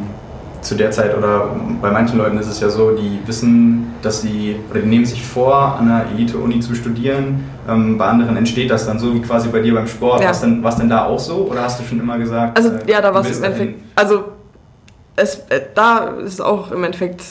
zu 0.61 0.75
der 0.75 0.91
Zeit 0.91 1.17
oder 1.17 1.55
bei 1.81 1.91
manchen 1.91 2.17
Leuten 2.17 2.37
ist 2.37 2.47
es 2.47 2.59
ja 2.59 2.69
so, 2.69 2.91
die 2.91 3.19
wissen, 3.25 3.93
dass 4.01 4.21
sie 4.21 4.57
oder 4.69 4.81
die 4.81 4.87
nehmen 4.87 5.05
sich 5.05 5.25
vor, 5.25 5.77
an 5.79 5.89
einer 5.89 6.05
Elite-Uni 6.11 6.59
zu 6.59 6.75
studieren. 6.75 7.45
Ähm, 7.67 7.97
bei 7.97 8.05
anderen 8.05 8.35
entsteht 8.37 8.69
das 8.69 8.85
dann 8.85 8.99
so 8.99 9.13
wie 9.13 9.21
quasi 9.21 9.49
bei 9.49 9.59
dir 9.61 9.73
beim 9.73 9.87
Sport. 9.87 10.21
Ja. 10.21 10.27
War 10.27 10.71
es 10.71 10.75
denn, 10.77 10.89
da 10.89 11.05
auch 11.05 11.19
so 11.19 11.47
oder 11.49 11.63
hast 11.63 11.79
du 11.79 11.83
schon 11.83 11.99
immer 11.99 12.17
gesagt? 12.17 12.57
Also 12.57 12.69
äh, 12.69 12.91
ja, 12.91 13.01
da 13.01 13.13
war 13.13 13.21
es 13.21 13.37
im 13.37 13.43
Endeffekt. 13.43 13.81
Also 13.95 14.23
es, 15.15 15.35
äh, 15.49 15.61
da 15.75 16.15
ist 16.25 16.41
auch 16.41 16.71
im 16.71 16.83
Endeffekt 16.83 17.23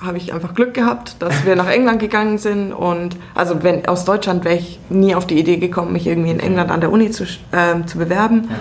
habe 0.00 0.18
ich 0.18 0.34
einfach 0.34 0.54
Glück 0.54 0.74
gehabt, 0.74 1.16
dass 1.20 1.46
wir 1.46 1.56
nach 1.56 1.68
England 1.68 1.98
gegangen 1.98 2.36
sind 2.36 2.72
und 2.72 3.16
also 3.34 3.62
wenn 3.62 3.86
aus 3.86 4.04
Deutschland 4.04 4.44
wäre 4.44 4.56
ich 4.56 4.78
nie 4.90 5.14
auf 5.14 5.26
die 5.26 5.38
Idee 5.38 5.56
gekommen, 5.56 5.92
mich 5.92 6.06
irgendwie 6.06 6.30
in 6.30 6.40
England 6.40 6.70
an 6.70 6.80
der 6.80 6.92
Uni 6.92 7.10
zu, 7.10 7.24
äh, 7.24 7.86
zu 7.86 7.98
bewerben. 7.98 8.48
Ja. 8.50 8.56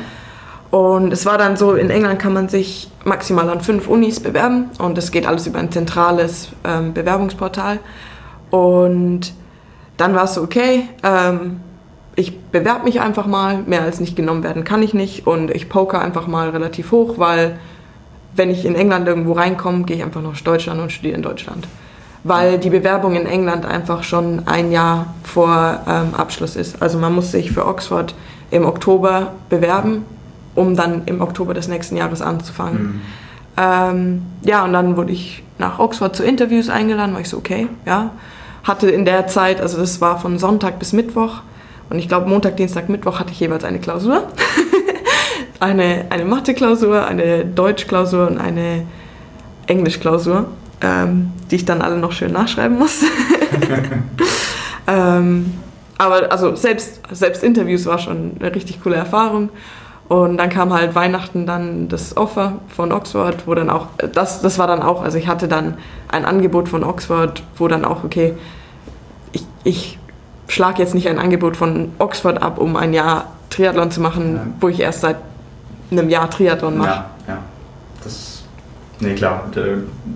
Und 0.73 1.13
es 1.13 1.27
war 1.27 1.37
dann 1.37 1.55
so, 1.55 1.75
in 1.75 1.91
England 1.91 2.17
kann 2.17 2.33
man 2.33 2.49
sich 2.49 2.89
maximal 3.05 3.47
an 3.47 3.61
fünf 3.61 3.87
Unis 3.87 4.19
bewerben 4.19 4.71
und 4.79 4.97
das 4.97 5.11
geht 5.11 5.27
alles 5.27 5.45
über 5.45 5.59
ein 5.59 5.71
zentrales 5.71 6.49
ähm, 6.63 6.95
Bewerbungsportal. 6.95 7.77
Und 8.49 9.33
dann 9.97 10.15
war 10.15 10.23
es 10.23 10.33
so, 10.33 10.41
okay, 10.41 10.89
ähm, 11.03 11.59
ich 12.15 12.39
bewerbe 12.39 12.85
mich 12.85 13.01
einfach 13.01 13.27
mal, 13.27 13.59
mehr 13.67 13.83
als 13.83 13.99
nicht 13.99 14.15
genommen 14.15 14.41
werden 14.41 14.63
kann 14.63 14.81
ich 14.81 14.95
nicht 14.95 15.27
und 15.27 15.51
ich 15.51 15.69
poker 15.69 16.01
einfach 16.01 16.25
mal 16.25 16.49
relativ 16.49 16.91
hoch, 16.91 17.19
weil 17.19 17.59
wenn 18.35 18.49
ich 18.49 18.65
in 18.65 18.73
England 18.73 19.07
irgendwo 19.07 19.33
reinkomme, 19.33 19.83
gehe 19.83 19.97
ich 19.97 20.03
einfach 20.03 20.23
nach 20.23 20.41
Deutschland 20.41 20.81
und 20.81 20.91
studiere 20.91 21.15
in 21.15 21.21
Deutschland. 21.21 21.67
Weil 22.23 22.57
die 22.57 22.71
Bewerbung 22.71 23.15
in 23.15 23.27
England 23.27 23.67
einfach 23.67 24.01
schon 24.01 24.47
ein 24.47 24.71
Jahr 24.71 25.13
vor 25.21 25.81
ähm, 25.87 26.15
Abschluss 26.15 26.55
ist. 26.55 26.81
Also 26.81 26.97
man 26.97 27.13
muss 27.13 27.29
sich 27.29 27.51
für 27.51 27.67
Oxford 27.67 28.15
im 28.49 28.65
Oktober 28.65 29.33
bewerben 29.49 30.05
um 30.55 30.75
dann 30.75 31.03
im 31.05 31.21
Oktober 31.21 31.53
des 31.53 31.67
nächsten 31.67 31.97
Jahres 31.97 32.21
anzufangen. 32.21 32.81
Mhm. 32.81 33.01
Ähm, 33.57 34.21
ja, 34.43 34.63
und 34.63 34.73
dann 34.73 34.97
wurde 34.97 35.11
ich 35.11 35.43
nach 35.57 35.79
Oxford 35.79 36.15
zu 36.15 36.23
Interviews 36.23 36.69
eingeladen, 36.69 37.13
war 37.13 37.21
ich 37.21 37.29
so, 37.29 37.37
okay, 37.37 37.67
ja. 37.85 38.11
Hatte 38.63 38.89
in 38.89 39.03
der 39.05 39.27
Zeit, 39.27 39.59
also 39.59 39.77
das 39.77 39.99
war 39.99 40.19
von 40.19 40.39
Sonntag 40.39 40.79
bis 40.79 40.93
Mittwoch 40.93 41.41
und 41.89 41.99
ich 41.99 42.07
glaube 42.07 42.29
Montag, 42.29 42.57
Dienstag, 42.57 42.87
Mittwoch 42.89 43.19
hatte 43.19 43.31
ich 43.31 43.39
jeweils 43.39 43.63
eine 43.63 43.79
Klausur. 43.79 44.23
eine 45.59 46.05
eine 46.09 46.25
Mathe-Klausur, 46.25 47.05
eine 47.05 47.45
Deutsch-Klausur 47.45 48.27
und 48.27 48.37
eine 48.37 48.85
Englisch-Klausur, 49.67 50.47
ähm, 50.81 51.31
die 51.51 51.57
ich 51.57 51.65
dann 51.65 51.81
alle 51.81 51.97
noch 51.97 52.13
schön 52.13 52.31
nachschreiben 52.31 52.77
muss. 52.77 53.01
ähm, 54.87 55.53
aber 55.97 56.31
also 56.31 56.55
selbst, 56.55 57.01
selbst 57.11 57.43
Interviews 57.43 57.85
war 57.85 57.99
schon 57.99 58.37
eine 58.39 58.53
richtig 58.53 58.81
coole 58.81 58.95
Erfahrung. 58.95 59.49
Und 60.09 60.37
dann 60.37 60.49
kam 60.49 60.73
halt 60.73 60.95
Weihnachten 60.95 61.45
dann 61.45 61.87
das 61.87 62.17
Offer 62.17 62.53
von 62.67 62.91
Oxford, 62.91 63.47
wo 63.47 63.55
dann 63.55 63.69
auch, 63.69 63.87
das, 64.13 64.41
das 64.41 64.59
war 64.59 64.67
dann 64.67 64.81
auch, 64.81 65.01
also 65.01 65.17
ich 65.17 65.27
hatte 65.27 65.47
dann 65.47 65.75
ein 66.09 66.25
Angebot 66.25 66.69
von 66.69 66.83
Oxford, 66.83 67.41
wo 67.57 67.67
dann 67.67 67.85
auch, 67.85 68.03
okay, 68.03 68.33
ich, 69.31 69.45
ich 69.63 69.99
schlage 70.47 70.81
jetzt 70.81 70.93
nicht 70.93 71.07
ein 71.07 71.19
Angebot 71.19 71.55
von 71.55 71.93
Oxford 71.99 72.41
ab, 72.43 72.59
um 72.59 72.75
ein 72.75 72.93
Jahr 72.93 73.27
Triathlon 73.49 73.91
zu 73.91 74.01
machen, 74.01 74.35
ja. 74.35 74.41
wo 74.59 74.67
ich 74.67 74.79
erst 74.79 75.01
seit 75.01 75.17
einem 75.89 76.09
Jahr 76.09 76.29
Triathlon 76.29 76.77
mache. 76.77 76.89
Ja, 76.89 77.05
ja. 77.27 77.37
Das, 78.03 78.43
nee, 78.99 79.13
klar. 79.13 79.45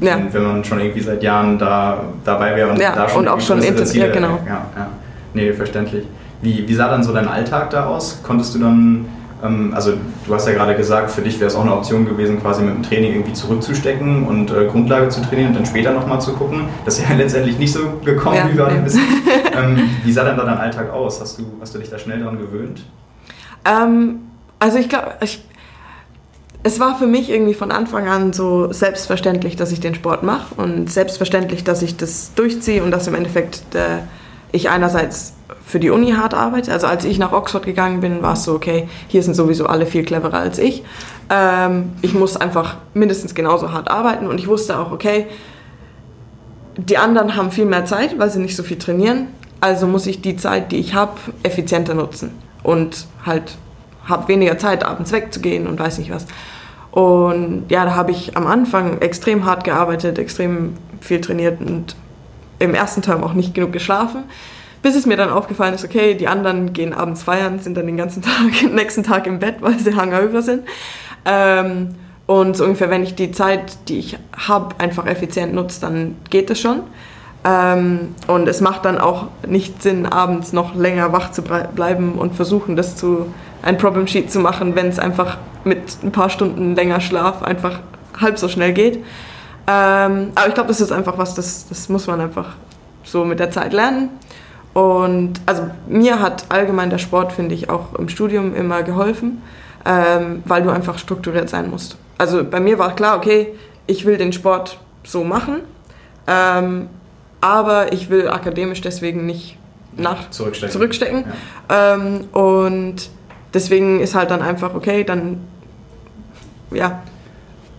Ja. 0.02 0.18
Wenn 0.32 0.44
man 0.44 0.64
schon 0.64 0.80
irgendwie 0.80 1.02
seit 1.02 1.24
Jahren 1.24 1.58
da 1.58 2.04
dabei 2.26 2.56
wäre 2.56 2.72
und 2.72 2.80
ja, 2.80 2.94
da 2.94 3.08
schon 3.08 3.22
und 3.22 3.28
auch 3.30 3.40
schon 3.40 3.62
interessiert, 3.62 4.14
genau. 4.14 4.40
Ja, 4.46 4.66
ja. 4.76 4.88
Nee, 5.34 5.54
verständlich. 5.54 6.06
Wie, 6.42 6.68
wie 6.68 6.74
sah 6.76 6.90
dann 6.90 7.04
so 7.04 7.14
dein 7.14 7.28
Alltag 7.28 7.70
da 7.70 7.86
aus? 7.88 8.20
Konntest 8.22 8.54
du 8.56 8.60
dann 8.60 9.06
also 9.42 9.94
du 10.26 10.34
hast 10.34 10.48
ja 10.48 10.54
gerade 10.54 10.76
gesagt, 10.76 11.12
für 11.12 11.22
dich 11.22 11.40
wäre 11.40 11.48
es 11.48 11.56
auch 11.56 11.62
eine 11.62 11.74
Option 11.74 12.06
gewesen, 12.06 12.42
quasi 12.42 12.64
mit 12.64 12.74
dem 12.74 12.84
Training 12.84 13.14
irgendwie 13.14 13.34
zurückzustecken 13.34 14.28
und 14.28 14.52
äh, 14.52 14.66
Grundlage 14.66 15.10
zu 15.10 15.22
trainieren 15.22 15.50
und 15.50 15.58
dann 15.58 15.66
später 15.66 15.92
nochmal 15.92 16.20
zu 16.20 16.34
gucken. 16.34 16.68
Das 16.86 16.98
ist 16.98 17.08
ja 17.08 17.16
letztendlich 17.18 17.60
nicht 17.60 17.72
so 17.72 18.00
gekommen, 18.04 18.36
ja, 18.36 18.50
wie 18.50 18.58
wir 18.58 18.66
alle 18.66 18.84
wissen. 18.84 19.02
ähm, 19.54 19.90
wie 20.04 20.12
sah 20.12 20.24
denn 20.24 20.38
da 20.38 20.44
dein 20.44 20.58
Alltag 20.58 20.92
aus? 20.92 21.22
Hast 21.22 21.38
du, 21.38 21.44
hast 21.62 21.76
du 21.76 21.80
dich 21.80 21.90
da 21.90 22.00
schnell 22.00 22.20
daran 22.20 22.40
gewöhnt? 22.40 22.84
Ähm, 23.64 24.22
also 24.60 24.80
ich 24.80 24.90
glaube, 24.90 25.14
es 26.64 26.80
war 26.80 26.98
für 26.98 27.06
mich 27.06 27.30
irgendwie 27.30 27.54
von 27.54 27.72
Anfang 27.72 28.08
an 28.08 28.34
so 28.34 28.74
selbstverständlich, 28.74 29.56
dass 29.56 29.72
ich 29.72 29.80
den 29.80 29.94
Sport 29.94 30.24
mache 30.24 30.56
und 30.56 30.92
selbstverständlich, 30.92 31.64
dass 31.64 31.82
ich 31.84 31.96
das 31.96 32.34
durchziehe 32.34 32.84
und 32.84 32.92
dass 32.92 33.08
im 33.08 33.14
Endeffekt 33.14 33.76
äh, 33.76 34.00
ich 34.52 34.70
einerseits 34.70 35.34
für 35.66 35.80
die 35.80 35.90
Uni 35.90 36.12
hart 36.12 36.34
arbeite. 36.34 36.72
Also 36.72 36.88
als 36.88 37.06
ich 37.06 37.20
nach 37.20 37.32
Oxford 37.32 37.66
gegangen 37.66 38.02
bin, 38.02 38.22
war 38.22 38.34
es 38.34 38.44
so, 38.44 38.54
okay, 38.54 38.88
hier 39.08 39.24
sind 39.24 39.34
sowieso 39.34 39.66
alle 39.66 39.86
viel 39.86 40.04
cleverer 40.04 40.40
als 40.40 40.60
ich. 40.60 40.84
Ähm, 41.30 41.92
ich 42.02 42.14
muss 42.14 42.38
einfach 42.38 42.78
mindestens 42.94 43.36
genauso 43.36 43.72
hart 43.72 43.90
arbeiten 43.90 44.28
und 44.28 44.40
ich 44.40 44.48
wusste 44.48 44.78
auch, 44.78 44.92
okay, 44.92 45.28
die 46.78 46.98
anderen 46.98 47.36
haben 47.36 47.52
viel 47.52 47.66
mehr 47.66 47.86
Zeit, 47.86 48.20
weil 48.20 48.30
sie 48.30 48.40
nicht 48.40 48.56
so 48.56 48.64
viel 48.64 48.78
trainieren. 48.78 49.28
Also 49.60 49.88
muss 49.88 50.06
ich 50.06 50.22
die 50.22 50.38
Zeit, 50.38 50.72
die 50.72 50.78
ich 50.78 50.94
habe, 50.94 51.14
effizienter 51.44 51.96
nutzen 51.96 52.32
und 52.62 53.08
halt 53.26 53.58
habe 54.06 54.28
weniger 54.28 54.58
Zeit, 54.58 54.86
abends 54.86 55.12
wegzugehen 55.12 55.68
und 55.68 55.80
weiß 55.80 55.98
nicht 55.98 56.12
was. 56.12 56.28
Und 56.92 57.66
ja, 57.70 57.86
da 57.86 57.96
habe 57.96 58.12
ich 58.12 58.38
am 58.38 58.48
Anfang 58.48 59.02
extrem 59.02 59.46
hart 59.46 59.64
gearbeitet, 59.64 60.20
extrem 60.20 60.76
viel 61.02 61.22
trainiert 61.22 61.60
und 61.60 61.96
im 62.60 62.74
ersten 62.74 63.02
Term 63.02 63.24
auch 63.24 63.34
nicht 63.34 63.54
genug 63.54 63.72
geschlafen. 63.72 64.24
Bis 64.82 64.96
es 64.96 65.06
mir 65.06 65.18
dann 65.18 65.30
aufgefallen 65.30 65.74
ist, 65.74 65.84
okay, 65.84 66.14
die 66.14 66.28
anderen 66.28 66.74
gehen 66.74 66.94
abends 66.94 67.24
feiern, 67.24 67.60
sind 67.60 67.78
dann 67.78 67.88
den 67.88 67.98
ganzen 67.98 68.22
Tag, 68.24 68.72
nächsten 68.72 69.04
Tag 69.04 69.28
im 69.28 69.40
Bett, 69.40 69.56
weil 69.60 69.80
sie 69.80 69.96
hangover 69.96 70.42
sind. 70.42 70.64
Ähm, 71.26 71.96
und 72.26 72.58
so 72.58 72.66
ungefähr, 72.66 72.90
wenn 72.90 73.04
ich 73.04 73.16
die 73.16 73.32
Zeit, 73.32 73.78
die 73.88 74.00
ich 74.00 74.18
habe, 74.38 74.76
einfach 74.80 75.06
effizient 75.08 75.54
nutze, 75.54 75.82
dann 75.82 76.16
geht 76.30 76.50
es 76.50 76.60
schon. 76.60 76.82
Ähm, 77.44 78.14
und 78.28 78.48
es 78.48 78.62
macht 78.62 78.84
dann 78.86 78.98
auch 78.98 79.28
nicht 79.48 79.82
Sinn, 79.82 80.06
abends 80.06 80.52
noch 80.52 80.76
länger 80.76 81.14
wach 81.14 81.32
zu 81.32 81.42
bleiben 81.42 82.14
und 82.14 82.36
versuchen, 82.36 82.76
das 82.76 82.96
zu 82.96 83.34
ein 83.62 83.78
Problem 83.78 84.08
Sheet 84.08 84.32
zu 84.32 84.40
machen, 84.40 84.76
wenn 84.76 84.88
es 84.88 85.00
einfach 85.00 85.38
mit 85.64 86.04
ein 86.04 86.12
paar 86.12 86.30
Stunden 86.30 86.76
länger 86.76 87.02
Schlaf 87.02 87.44
einfach 87.44 87.80
halb 88.20 88.38
so 88.38 88.48
schnell 88.48 88.74
geht. 88.74 88.98
Ähm, 89.68 90.32
aber 90.36 90.48
ich 90.48 90.54
glaube, 90.54 90.70
das 90.70 90.82
ist 90.82 90.92
einfach 90.92 91.18
was, 91.18 91.36
das, 91.36 91.68
das 91.68 91.90
muss 91.90 92.08
man 92.08 92.22
einfach 92.22 92.56
so 93.04 93.26
mit 93.26 93.40
der 93.40 93.52
Zeit 93.52 93.74
lernen. 93.74 94.10
Und 94.78 95.42
also 95.48 95.72
mir 95.88 96.20
hat 96.20 96.46
allgemein 96.50 96.92
der 96.92 97.00
Sport, 97.00 97.32
finde 97.32 97.56
ich, 97.56 97.68
auch 97.68 97.96
im 97.96 98.10
Studium 98.10 98.54
immer 98.54 98.84
geholfen, 98.84 99.42
ähm, 99.86 100.44
weil 100.46 100.62
du 100.62 100.70
einfach 100.70 101.00
strukturiert 101.00 101.50
sein 101.50 101.72
musst. 101.72 101.98
Also 102.20 102.44
bei 102.44 102.60
mir 102.60 102.78
war 102.78 102.96
klar, 102.96 103.18
okay, 103.18 103.56
ich 103.88 104.06
will 104.06 104.18
den 104.18 104.34
Sport 104.34 104.78
so 105.04 105.24
machen, 105.24 105.62
ähm, 106.28 106.90
aber 107.42 107.92
ich 107.92 108.12
will 108.12 108.28
akademisch 108.28 108.82
deswegen 108.82 109.26
nicht 109.26 109.58
nach 109.96 110.30
zurückstecken. 110.30 110.72
zurückstecken. 110.72 111.24
Ja. 111.72 111.96
Ähm, 111.96 112.26
und 112.32 113.10
deswegen 113.56 114.00
ist 114.00 114.14
halt 114.14 114.30
dann 114.30 114.44
einfach, 114.44 114.76
okay, 114.76 115.04
dann 115.04 115.40
ja, 116.70 117.02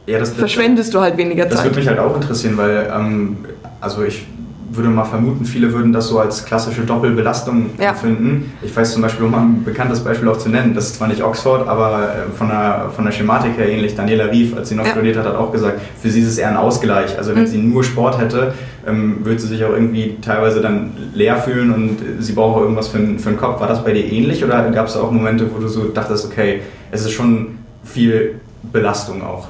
ja 0.07 0.19
das, 0.19 0.33
verschwendest 0.33 0.95
du 0.95 1.01
halt 1.01 1.17
weniger 1.17 1.45
Zeit. 1.45 1.53
Das 1.53 1.65
würde 1.65 1.79
mich 1.79 1.87
halt 1.87 2.01
auch 2.01 2.17
interessieren, 2.17 2.57
weil 2.57 2.93
ähm, 2.93 3.45
also 3.81 4.03
ich 4.03 4.27
würde 4.71 4.89
mal 4.89 5.05
vermuten, 5.05 5.45
viele 5.45 5.73
würden 5.73 5.93
das 5.93 6.09
so 6.09 6.19
als 6.19 6.45
klassische 6.45 6.83
Doppelbelastung 6.83 7.71
ja. 7.79 7.91
empfinden. 7.91 8.53
Ich 8.63 8.75
weiß 8.77 8.93
zum 8.93 9.03
Beispiel, 9.03 9.25
um 9.25 9.31
mal 9.31 9.41
ein 9.41 9.65
bekanntes 9.65 10.01
Beispiel 10.01 10.29
auch 10.29 10.39
zu 10.39 10.49
nennen, 10.49 10.75
das 10.75 10.87
ist 10.87 10.97
zwar 10.97 11.09
nicht 11.09 11.23
Oxford, 11.23 11.67
aber 11.67 12.03
äh, 12.03 12.37
von 12.37 12.49
der, 12.49 12.91
von 12.95 13.05
der 13.05 13.13
Schematik 13.13 13.57
her 13.57 13.69
ähnlich. 13.69 13.95
Daniela 13.95 14.27
Rief, 14.27 14.57
als 14.57 14.69
sie 14.69 14.75
noch 14.75 14.85
ja. 14.85 14.93
studiert 14.93 15.17
hat, 15.17 15.25
hat 15.25 15.37
auch 15.37 15.53
gesagt, 15.53 15.81
für 16.01 16.11
sie 16.11 16.21
ist 16.21 16.29
es 16.29 16.39
eher 16.39 16.49
ein 16.49 16.57
Ausgleich. 16.57 17.17
Also 17.17 17.35
wenn 17.35 17.43
mhm. 17.43 17.47
sie 17.47 17.59
nur 17.59 17.83
Sport 17.83 18.21
hätte, 18.21 18.55
ähm, 18.87 19.25
würde 19.25 19.41
sie 19.41 19.49
sich 19.49 19.65
auch 19.65 19.73
irgendwie 19.73 20.17
teilweise 20.21 20.61
dann 20.61 20.93
leer 21.15 21.37
fühlen 21.37 21.73
und 21.73 21.99
sie 22.21 22.33
brauche 22.33 22.61
irgendwas 22.61 22.89
für, 22.89 22.99
für 22.99 23.31
den 23.31 23.39
Kopf. 23.39 23.61
War 23.61 23.69
das 23.69 23.85
bei 23.85 23.93
dir 23.93 24.05
ähnlich 24.05 24.45
oder 24.45 24.71
gab 24.71 24.87
es 24.87 24.97
auch 24.97 25.11
Momente, 25.11 25.47
wo 25.55 25.61
du 25.61 25.69
so 25.69 25.85
dachtest, 25.85 26.27
okay, 26.27 26.61
es 26.91 27.03
ist 27.03 27.13
schon 27.13 27.59
viel 27.85 28.41
Belastung 28.73 29.23
auch? 29.23 29.49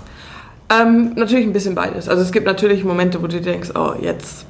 Ähm, 0.70 1.12
natürlich 1.16 1.46
ein 1.46 1.52
bisschen 1.52 1.75
beides. 1.75 2.08
Also 2.08 2.22
es 2.22 2.30
gibt 2.30 2.46
natürlich 2.46 2.84
Momente, 2.84 3.22
wo 3.22 3.26
du 3.26 3.40
denkst, 3.40 3.70
oh, 3.75 3.92
jetzt 4.00 4.44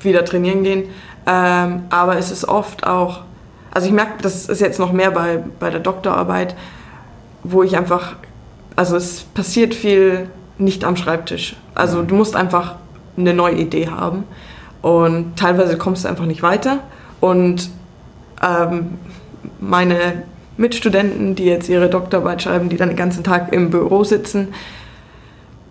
wieder 0.00 0.24
trainieren 0.24 0.62
gehen. 0.62 0.84
Ähm, 1.26 1.84
aber 1.90 2.16
es 2.16 2.30
ist 2.30 2.46
oft 2.46 2.86
auch, 2.86 3.20
also 3.72 3.86
ich 3.86 3.92
merke, 3.92 4.22
das 4.22 4.48
ist 4.48 4.60
jetzt 4.60 4.78
noch 4.78 4.92
mehr 4.92 5.10
bei, 5.10 5.42
bei 5.58 5.70
der 5.70 5.80
Doktorarbeit, 5.80 6.56
wo 7.42 7.62
ich 7.62 7.76
einfach, 7.76 8.16
also 8.76 8.96
es 8.96 9.22
passiert 9.22 9.74
viel 9.74 10.28
nicht 10.58 10.84
am 10.84 10.96
Schreibtisch. 10.96 11.56
Also 11.74 12.02
du 12.02 12.14
musst 12.14 12.36
einfach 12.36 12.76
eine 13.16 13.34
neue 13.34 13.56
Idee 13.56 13.88
haben 13.88 14.24
und 14.82 15.36
teilweise 15.36 15.76
kommst 15.78 16.04
du 16.04 16.08
einfach 16.08 16.26
nicht 16.26 16.42
weiter. 16.42 16.80
Und 17.20 17.70
ähm, 18.42 18.98
meine 19.60 20.24
Mitstudenten, 20.56 21.34
die 21.34 21.44
jetzt 21.44 21.68
ihre 21.68 21.88
Doktorarbeit 21.88 22.42
schreiben, 22.42 22.68
die 22.68 22.76
dann 22.76 22.88
den 22.88 22.96
ganzen 22.96 23.24
Tag 23.24 23.52
im 23.52 23.70
Büro 23.70 24.04
sitzen, 24.04 24.48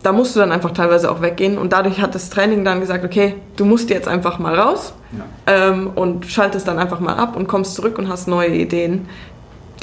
da 0.03 0.11
musst 0.11 0.35
du 0.35 0.39
dann 0.39 0.51
einfach 0.51 0.71
teilweise 0.71 1.11
auch 1.11 1.21
weggehen. 1.21 1.57
Und 1.57 1.73
dadurch 1.73 2.01
hat 2.01 2.15
das 2.15 2.29
Training 2.29 2.63
dann 2.63 2.79
gesagt, 2.79 3.03
okay, 3.03 3.35
du 3.57 3.65
musst 3.65 3.89
jetzt 3.89 4.07
einfach 4.07 4.39
mal 4.39 4.55
raus 4.57 4.93
ja. 5.11 5.69
ähm, 5.69 5.91
und 5.95 6.25
schaltest 6.25 6.67
dann 6.67 6.79
einfach 6.79 6.99
mal 6.99 7.15
ab 7.15 7.35
und 7.35 7.47
kommst 7.47 7.75
zurück 7.75 7.97
und 7.97 8.07
hast 8.07 8.27
neue 8.27 8.49
Ideen, 8.49 9.09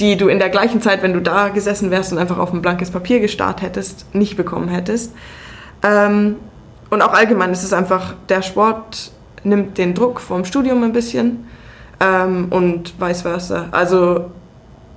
die 0.00 0.16
du 0.16 0.28
in 0.28 0.38
der 0.38 0.48
gleichen 0.48 0.80
Zeit, 0.80 1.02
wenn 1.02 1.12
du 1.12 1.20
da 1.20 1.48
gesessen 1.48 1.90
wärst 1.90 2.12
und 2.12 2.18
einfach 2.18 2.38
auf 2.38 2.52
ein 2.52 2.62
blankes 2.62 2.90
Papier 2.90 3.20
gestarrt 3.20 3.62
hättest, 3.62 4.14
nicht 4.14 4.36
bekommen 4.36 4.68
hättest. 4.68 5.12
Ähm, 5.82 6.36
und 6.88 7.02
auch 7.02 7.12
allgemein 7.12 7.50
ist 7.50 7.64
es 7.64 7.72
einfach, 7.72 8.14
der 8.28 8.42
Sport 8.42 9.10
nimmt 9.44 9.78
den 9.78 9.94
Druck 9.94 10.20
vom 10.20 10.44
Studium 10.44 10.82
ein 10.82 10.92
bisschen 10.92 11.46
ähm, 12.00 12.46
und 12.50 12.94
vice 13.00 13.22
versa. 13.22 13.66
Also 13.70 14.26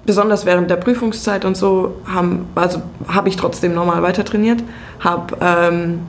besonders 0.05 0.45
während 0.45 0.69
der 0.69 0.77
Prüfungszeit 0.77 1.45
und 1.45 1.55
so 1.55 1.95
haben, 2.05 2.47
also 2.55 2.81
habe 3.07 3.29
ich 3.29 3.35
trotzdem 3.35 3.73
normal 3.73 4.01
weiter 4.01 4.25
trainiert. 4.25 4.63
Habe, 4.99 5.37
ähm, 5.41 6.07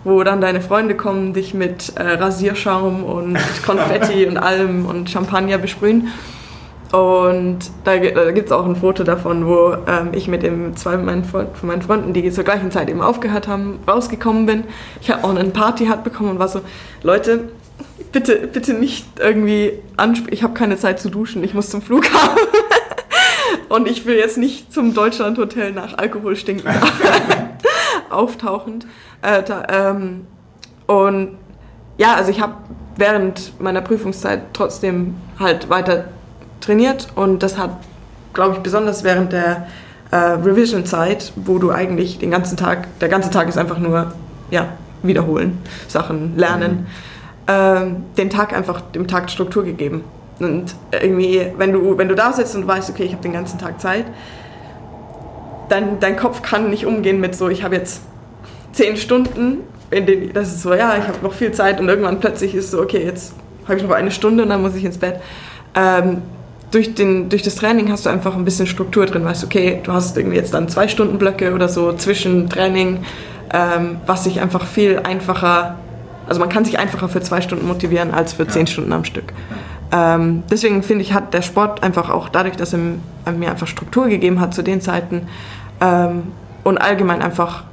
wo 0.04 0.22
dann 0.22 0.40
deine 0.40 0.60
Freunde 0.60 0.96
kommen, 0.96 1.32
dich 1.32 1.54
mit 1.54 1.92
äh, 1.96 2.02
Rasierschaum 2.02 3.04
und 3.04 3.38
Konfetti 3.64 4.26
und 4.26 4.36
allem 4.36 4.86
und 4.86 5.10
Champagner 5.10 5.58
besprühen. 5.58 6.08
Und 6.92 7.58
da, 7.84 7.98
da 7.98 8.30
gibt 8.30 8.46
es 8.46 8.52
auch 8.52 8.64
ein 8.64 8.76
Foto 8.76 9.04
davon, 9.04 9.46
wo 9.46 9.76
ähm, 9.86 10.10
ich 10.12 10.26
mit 10.26 10.42
dem, 10.42 10.74
zwei 10.74 10.96
meinen 10.96 11.22
von 11.24 11.46
meinen 11.62 11.82
Freunden, 11.82 12.14
die 12.14 12.30
zur 12.30 12.44
gleichen 12.44 12.70
Zeit 12.70 12.88
eben 12.88 13.02
aufgehört 13.02 13.46
haben, 13.46 13.80
rausgekommen 13.86 14.46
bin. 14.46 14.64
Ich 15.02 15.10
habe 15.10 15.22
auch 15.24 15.30
einen 15.30 15.52
Party-Hat 15.52 16.02
bekommen 16.02 16.30
und 16.30 16.38
war 16.38 16.48
so, 16.48 16.62
Leute, 17.02 17.50
bitte, 18.10 18.36
bitte 18.46 18.72
nicht 18.72 19.06
irgendwie 19.20 19.74
ansprechen. 19.98 20.32
Ich 20.32 20.42
habe 20.42 20.54
keine 20.54 20.78
Zeit 20.78 20.98
zu 20.98 21.10
duschen, 21.10 21.44
ich 21.44 21.52
muss 21.52 21.68
zum 21.68 21.82
Flughafen. 21.82 22.38
und 23.68 23.86
ich 23.86 24.06
will 24.06 24.16
jetzt 24.16 24.38
nicht 24.38 24.72
zum 24.72 24.94
Deutschland-Hotel 24.94 25.72
nach 25.72 25.98
Alkohol 25.98 26.36
stinken 26.36 26.70
auftauchend. 28.10 28.86
Äh, 29.20 29.42
da, 29.42 29.66
ähm, 29.68 30.26
und 30.86 31.36
ja, 31.98 32.14
also 32.14 32.30
ich 32.30 32.40
habe 32.40 32.54
während 32.96 33.60
meiner 33.60 33.82
Prüfungszeit 33.82 34.42
trotzdem 34.54 35.16
halt 35.38 35.68
weiter 35.68 36.06
trainiert 36.60 37.08
und 37.14 37.42
das 37.42 37.58
hat, 37.58 37.70
glaube 38.34 38.56
ich, 38.56 38.60
besonders 38.60 39.04
während 39.04 39.32
der 39.32 39.66
äh, 40.10 40.16
Revision-Zeit, 40.16 41.32
wo 41.36 41.58
du 41.58 41.70
eigentlich 41.70 42.18
den 42.18 42.30
ganzen 42.30 42.56
Tag, 42.56 42.86
der 43.00 43.08
ganze 43.08 43.30
Tag 43.30 43.48
ist 43.48 43.58
einfach 43.58 43.78
nur, 43.78 44.12
ja, 44.50 44.68
wiederholen, 45.02 45.58
Sachen 45.86 46.36
lernen, 46.36 46.86
mhm. 47.46 47.52
äh, 47.52 48.16
den 48.16 48.30
Tag 48.30 48.56
einfach 48.56 48.80
dem 48.80 49.06
Tag 49.06 49.30
Struktur 49.30 49.64
gegeben. 49.64 50.02
Und 50.40 50.74
irgendwie, 50.92 51.46
wenn 51.56 51.72
du, 51.72 51.98
wenn 51.98 52.08
du 52.08 52.14
da 52.14 52.32
sitzt 52.32 52.54
und 52.54 52.66
weißt, 52.66 52.90
okay, 52.90 53.04
ich 53.04 53.12
habe 53.12 53.22
den 53.22 53.32
ganzen 53.32 53.58
Tag 53.58 53.80
Zeit, 53.80 54.04
dann 55.68 56.00
dein 56.00 56.16
Kopf 56.16 56.42
kann 56.42 56.70
nicht 56.70 56.86
umgehen 56.86 57.20
mit 57.20 57.34
so, 57.34 57.48
ich 57.48 57.62
habe 57.62 57.74
jetzt 57.74 58.02
zehn 58.72 58.96
Stunden, 58.96 59.58
in 59.90 60.06
denen, 60.06 60.32
das 60.32 60.48
ist 60.48 60.62
so, 60.62 60.74
ja, 60.74 60.96
ich 60.96 61.06
habe 61.08 61.18
noch 61.22 61.32
viel 61.32 61.52
Zeit 61.52 61.80
und 61.80 61.88
irgendwann 61.88 62.20
plötzlich 62.20 62.54
ist 62.54 62.70
so, 62.70 62.80
okay, 62.80 63.04
jetzt 63.04 63.34
habe 63.66 63.78
ich 63.78 63.82
noch 63.82 63.90
eine 63.90 64.10
Stunde 64.10 64.44
und 64.44 64.48
dann 64.48 64.62
muss 64.62 64.74
ich 64.74 64.84
ins 64.84 64.98
Bett. 64.98 65.20
Ähm, 65.74 66.22
durch, 66.70 66.94
den, 66.94 67.28
durch 67.28 67.42
das 67.42 67.56
Training 67.56 67.90
hast 67.90 68.06
du 68.06 68.10
einfach 68.10 68.36
ein 68.36 68.44
bisschen 68.44 68.66
Struktur 68.66 69.06
drin, 69.06 69.24
weißt 69.24 69.44
okay, 69.44 69.80
du 69.82 69.92
hast 69.92 70.16
irgendwie 70.16 70.36
jetzt 70.36 70.54
dann 70.54 70.68
zwei 70.68 70.88
Stunden 70.88 71.18
Blöcke 71.18 71.54
oder 71.54 71.68
so 71.68 71.92
zwischen 71.94 72.48
Training, 72.48 73.04
ähm, 73.52 73.98
was 74.06 74.24
sich 74.24 74.40
einfach 74.40 74.66
viel 74.66 74.98
einfacher, 74.98 75.76
also 76.28 76.40
man 76.40 76.48
kann 76.48 76.64
sich 76.64 76.78
einfacher 76.78 77.08
für 77.08 77.20
zwei 77.20 77.40
Stunden 77.40 77.66
motivieren 77.66 78.12
als 78.12 78.34
für 78.34 78.44
ja. 78.44 78.50
zehn 78.50 78.66
Stunden 78.66 78.92
am 78.92 79.04
Stück. 79.04 79.32
Ähm, 79.90 80.42
deswegen 80.50 80.82
finde 80.82 81.02
ich, 81.02 81.14
hat 81.14 81.32
der 81.32 81.40
Sport 81.40 81.82
einfach 81.82 82.10
auch 82.10 82.28
dadurch, 82.28 82.56
dass 82.56 82.74
er 82.74 83.32
mir 83.32 83.50
einfach 83.50 83.66
Struktur 83.66 84.08
gegeben 84.08 84.38
hat 84.40 84.52
zu 84.52 84.62
den 84.62 84.82
Zeiten 84.82 85.28
ähm, 85.80 86.24
und 86.64 86.76
allgemein 86.78 87.22
einfach 87.22 87.64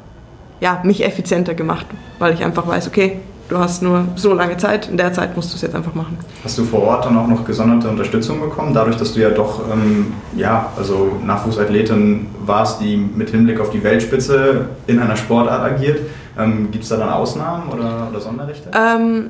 ja, 0.61 0.79
mich 0.83 1.03
effizienter 1.03 1.53
gemacht, 1.53 1.85
weil 2.19 2.33
ich 2.33 2.45
einfach 2.45 2.65
weiß, 2.65 2.87
okay, 2.87 3.19
du 3.49 3.57
hast 3.57 3.81
nur 3.81 4.05
so 4.15 4.33
lange 4.33 4.57
Zeit, 4.57 4.87
in 4.89 4.97
der 4.97 5.13
Zeit 5.13 5.35
musst 5.35 5.51
du 5.51 5.55
es 5.55 5.61
jetzt 5.61 5.75
einfach 5.75 5.93
machen. 5.93 6.17
Hast 6.43 6.57
du 6.57 6.63
vor 6.63 6.81
Ort 6.83 7.05
dann 7.05 7.17
auch 7.17 7.27
noch 7.27 7.45
gesonderte 7.45 7.89
Unterstützung 7.89 8.39
bekommen, 8.39 8.73
dadurch, 8.73 8.97
dass 8.97 9.13
du 9.13 9.21
ja 9.21 9.29
doch 9.29 9.61
ähm, 9.71 10.13
ja, 10.35 10.71
also 10.77 11.17
Nachwuchsathletin 11.23 12.27
warst, 12.45 12.81
die 12.81 12.97
mit 12.97 13.29
Hinblick 13.29 13.59
auf 13.59 13.69
die 13.69 13.83
Weltspitze 13.83 14.69
in 14.87 14.99
einer 14.99 15.15
Sportart 15.15 15.61
agiert? 15.73 15.99
Ähm, 16.37 16.69
Gibt 16.71 16.83
es 16.83 16.89
da 16.89 16.97
dann 16.97 17.09
Ausnahmen 17.09 17.71
oder, 17.71 18.07
oder 18.09 18.19
Sonderrechte? 18.19 18.69
Ähm, 18.73 19.29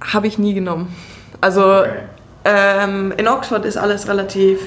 Habe 0.00 0.26
ich 0.26 0.38
nie 0.38 0.54
genommen. 0.54 0.94
Also 1.40 1.80
okay. 1.80 1.90
Ähm, 2.46 3.12
in 3.16 3.26
Oxford 3.26 3.64
ist 3.64 3.76
alles 3.76 4.06
relativ 4.06 4.60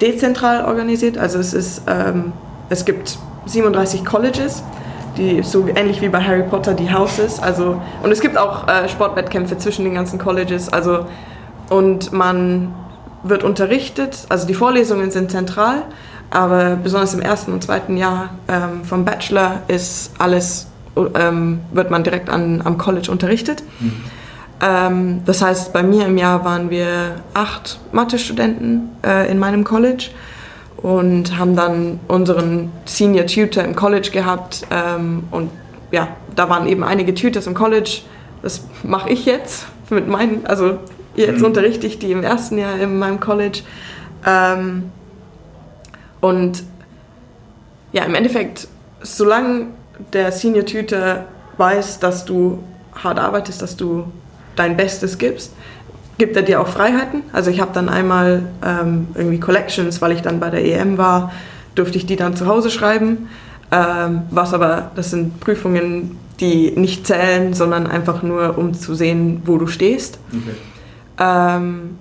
dezentral 0.00 0.64
organisiert. 0.66 1.16
Also 1.16 1.38
es 1.38 1.54
ist, 1.54 1.82
ähm, 1.86 2.32
es 2.68 2.84
gibt 2.84 3.18
37 3.46 4.04
Colleges 4.04 4.62
die 5.18 5.42
so 5.42 5.66
ähnlich 5.66 6.00
wie 6.00 6.08
bei 6.08 6.22
Harry 6.22 6.42
Potter 6.42 6.74
die 6.74 6.92
Houses. 6.92 7.40
Also, 7.40 7.80
und 8.02 8.10
es 8.10 8.20
gibt 8.20 8.38
auch 8.38 8.66
äh, 8.68 8.88
Sportwettkämpfe 8.88 9.58
zwischen 9.58 9.84
den 9.84 9.94
ganzen 9.94 10.18
Colleges. 10.18 10.72
Also, 10.72 11.06
und 11.68 12.12
man 12.12 12.74
wird 13.22 13.44
unterrichtet, 13.44 14.26
also 14.28 14.46
die 14.46 14.54
Vorlesungen 14.54 15.10
sind 15.10 15.30
zentral, 15.30 15.82
aber 16.30 16.76
besonders 16.76 17.14
im 17.14 17.20
ersten 17.20 17.52
und 17.52 17.64
zweiten 17.64 17.96
Jahr 17.96 18.30
ähm, 18.48 18.84
vom 18.84 19.04
Bachelor 19.04 19.62
ist 19.66 20.12
alles, 20.18 20.68
ähm, 21.14 21.60
wird 21.72 21.90
man 21.90 22.04
direkt 22.04 22.30
an, 22.30 22.62
am 22.64 22.78
College 22.78 23.10
unterrichtet. 23.10 23.62
Mhm. 23.80 24.04
Ähm, 24.60 25.22
das 25.24 25.42
heißt, 25.42 25.72
bei 25.72 25.82
mir 25.82 26.06
im 26.06 26.18
Jahr 26.18 26.44
waren 26.44 26.70
wir 26.70 27.16
acht 27.34 27.80
Mathe-Studenten 27.92 28.90
äh, 29.04 29.30
in 29.30 29.38
meinem 29.38 29.64
College 29.64 30.10
und 30.78 31.36
haben 31.36 31.56
dann 31.56 32.00
unseren 32.08 32.70
Senior 32.84 33.26
Tutor 33.26 33.64
im 33.64 33.74
College 33.74 34.10
gehabt 34.10 34.66
ähm, 34.70 35.24
und 35.30 35.50
ja, 35.90 36.08
da 36.34 36.48
waren 36.48 36.66
eben 36.68 36.84
einige 36.84 37.14
Tutors 37.14 37.46
im 37.46 37.54
College. 37.54 38.00
Das 38.42 38.64
mache 38.82 39.10
ich 39.10 39.24
jetzt 39.24 39.66
mit 39.90 40.06
meinen, 40.06 40.46
also 40.46 40.78
jetzt 41.16 41.40
mhm. 41.40 41.46
unterrichte 41.46 41.86
ich 41.86 41.98
die 41.98 42.12
im 42.12 42.22
ersten 42.22 42.58
Jahr 42.58 42.78
in 42.78 42.98
meinem 42.98 43.20
College. 43.20 43.60
Ähm, 44.26 44.90
und 46.20 46.62
ja, 47.92 48.04
im 48.04 48.14
Endeffekt, 48.14 48.68
solange 49.02 49.68
der 50.12 50.30
Senior 50.30 50.66
Tutor 50.66 51.24
weiß, 51.56 51.98
dass 51.98 52.24
du 52.24 52.62
hart 52.94 53.18
arbeitest, 53.18 53.62
dass 53.62 53.76
du 53.76 54.04
dein 54.56 54.76
Bestes 54.76 55.18
gibst, 55.18 55.52
gibt 56.18 56.36
er 56.36 56.42
dir 56.42 56.60
auch 56.60 56.68
Freiheiten. 56.68 57.22
Also 57.32 57.50
ich 57.50 57.60
habe 57.60 57.70
dann 57.72 57.88
einmal 57.88 58.42
ähm, 58.64 59.08
irgendwie 59.14 59.40
Collections, 59.40 60.02
weil 60.02 60.12
ich 60.12 60.22
dann 60.22 60.40
bei 60.40 60.50
der 60.50 60.64
EM 60.64 60.98
war, 60.98 61.32
durfte 61.74 61.96
ich 61.96 62.06
die 62.06 62.16
dann 62.16 62.36
zu 62.36 62.46
Hause 62.46 62.70
schreiben. 62.70 63.28
Ähm, 63.70 64.22
was 64.30 64.52
aber, 64.52 64.90
das 64.96 65.10
sind 65.10 65.40
Prüfungen, 65.40 66.18
die 66.40 66.72
nicht 66.72 67.06
zählen, 67.06 67.54
sondern 67.54 67.86
einfach 67.86 68.22
nur, 68.22 68.58
um 68.58 68.74
zu 68.74 68.94
sehen, 68.94 69.42
wo 69.44 69.58
du 69.58 69.66
stehst. 69.66 70.18
Okay. 70.30 70.56
Ähm, 71.20 71.98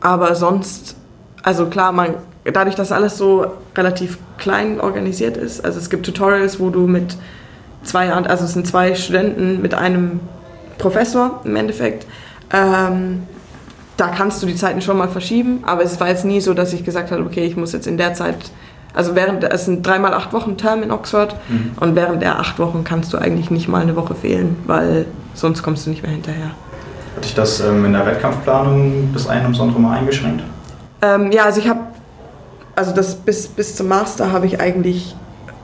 aber 0.00 0.34
sonst, 0.34 0.96
also 1.42 1.66
klar, 1.66 1.92
man, 1.92 2.14
dadurch, 2.44 2.74
dass 2.74 2.92
alles 2.92 3.16
so 3.16 3.46
relativ 3.76 4.18
klein 4.38 4.80
organisiert 4.80 5.36
ist, 5.36 5.64
also 5.64 5.78
es 5.78 5.90
gibt 5.90 6.04
Tutorials, 6.06 6.60
wo 6.60 6.70
du 6.70 6.86
mit 6.86 7.16
zwei, 7.82 8.12
also 8.12 8.44
es 8.44 8.52
sind 8.52 8.66
zwei 8.66 8.94
Studenten 8.94 9.62
mit 9.62 9.74
einem 9.74 10.20
Professor 10.78 11.40
im 11.44 11.56
Endeffekt, 11.56 12.06
ähm, 12.52 13.22
da 13.96 14.08
kannst 14.08 14.42
du 14.42 14.46
die 14.46 14.54
Zeiten 14.54 14.82
schon 14.82 14.98
mal 14.98 15.08
verschieben, 15.08 15.60
aber 15.64 15.82
es 15.82 15.98
war 16.00 16.08
jetzt 16.08 16.24
nie 16.24 16.40
so, 16.40 16.54
dass 16.54 16.72
ich 16.72 16.84
gesagt 16.84 17.10
habe, 17.10 17.22
okay, 17.22 17.44
ich 17.44 17.56
muss 17.56 17.72
jetzt 17.72 17.86
in 17.86 17.96
der 17.96 18.14
Zeit, 18.14 18.36
also 18.94 19.14
während, 19.14 19.44
es 19.44 19.64
sind 19.64 19.86
dreimal 19.86 20.12
acht 20.14 20.32
Wochen 20.32 20.56
Term 20.56 20.82
in 20.82 20.90
Oxford 20.90 21.34
mhm. 21.48 21.72
und 21.80 21.96
während 21.96 22.22
der 22.22 22.38
acht 22.38 22.58
Wochen 22.58 22.84
kannst 22.84 23.12
du 23.12 23.18
eigentlich 23.18 23.50
nicht 23.50 23.68
mal 23.68 23.82
eine 23.82 23.96
Woche 23.96 24.14
fehlen, 24.14 24.56
weil 24.66 25.06
sonst 25.34 25.62
kommst 25.62 25.86
du 25.86 25.90
nicht 25.90 26.02
mehr 26.02 26.12
hinterher. 26.12 26.50
Hat 27.16 27.24
dich 27.24 27.34
das 27.34 27.60
ähm, 27.60 27.84
in 27.86 27.92
der 27.92 28.04
Wettkampfplanung 28.04 29.10
das 29.14 29.26
eine 29.26 29.44
ums 29.44 29.60
andere 29.60 29.80
Mal 29.80 29.98
eingeschränkt? 29.98 30.42
Ähm, 31.00 31.32
ja, 31.32 31.44
also 31.44 31.60
ich 31.60 31.68
habe, 31.68 31.80
also 32.74 32.92
das 32.92 33.14
bis, 33.14 33.48
bis 33.48 33.76
zum 33.76 33.88
Master 33.88 34.32
habe 34.32 34.46
ich 34.46 34.60
eigentlich 34.60 35.16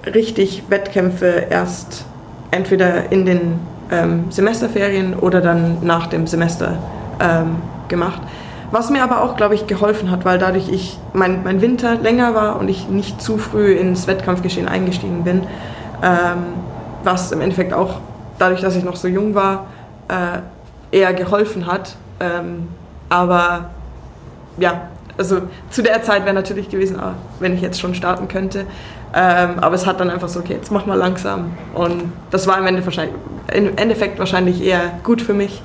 richtig 0.06 0.64
Wettkämpfe 0.68 1.46
erst 1.50 2.06
entweder 2.50 3.12
in 3.12 3.26
den 3.26 3.60
ähm, 3.92 4.30
Semesterferien 4.30 5.14
oder 5.14 5.40
dann 5.40 5.78
nach 5.82 6.08
dem 6.08 6.26
Semester 6.26 6.78
ähm, 7.20 7.56
gemacht. 7.88 8.22
Was 8.72 8.88
mir 8.88 9.04
aber 9.04 9.22
auch, 9.22 9.36
glaube 9.36 9.54
ich, 9.54 9.66
geholfen 9.66 10.10
hat, 10.10 10.24
weil 10.24 10.38
dadurch 10.38 10.70
ich 10.70 10.98
mein, 11.12 11.44
mein 11.44 11.60
Winter 11.60 11.96
länger 11.96 12.34
war 12.34 12.58
und 12.58 12.68
ich 12.68 12.88
nicht 12.88 13.20
zu 13.20 13.36
früh 13.36 13.72
ins 13.74 14.06
Wettkampfgeschehen 14.06 14.66
eingestiegen 14.66 15.24
bin, 15.24 15.42
ähm, 16.02 16.54
was 17.04 17.30
im 17.32 17.42
Endeffekt 17.42 17.74
auch 17.74 18.00
dadurch, 18.38 18.62
dass 18.62 18.74
ich 18.74 18.82
noch 18.82 18.96
so 18.96 19.08
jung 19.08 19.34
war, 19.34 19.66
äh, 20.08 20.96
eher 20.96 21.12
geholfen 21.12 21.66
hat. 21.66 21.96
Ähm, 22.18 22.68
aber 23.10 23.70
ja, 24.56 24.88
also 25.18 25.42
zu 25.70 25.82
der 25.82 26.02
Zeit 26.02 26.24
wäre 26.24 26.34
natürlich 26.34 26.70
gewesen, 26.70 26.98
ah, 26.98 27.14
wenn 27.40 27.52
ich 27.54 27.60
jetzt 27.60 27.78
schon 27.78 27.94
starten 27.94 28.26
könnte. 28.28 28.64
Ähm, 29.14 29.58
aber 29.60 29.74
es 29.74 29.86
hat 29.86 30.00
dann 30.00 30.10
einfach 30.10 30.28
so, 30.28 30.40
okay, 30.40 30.54
jetzt 30.54 30.70
mach 30.70 30.86
mal 30.86 30.96
langsam. 30.96 31.52
Und 31.74 32.12
das 32.30 32.46
war 32.46 32.58
im 32.58 32.66
Endeffekt 32.66 32.86
wahrscheinlich, 32.96 33.16
im 33.52 33.76
Endeffekt 33.76 34.18
wahrscheinlich 34.18 34.62
eher 34.62 34.92
gut 35.02 35.20
für 35.20 35.34
mich. 35.34 35.62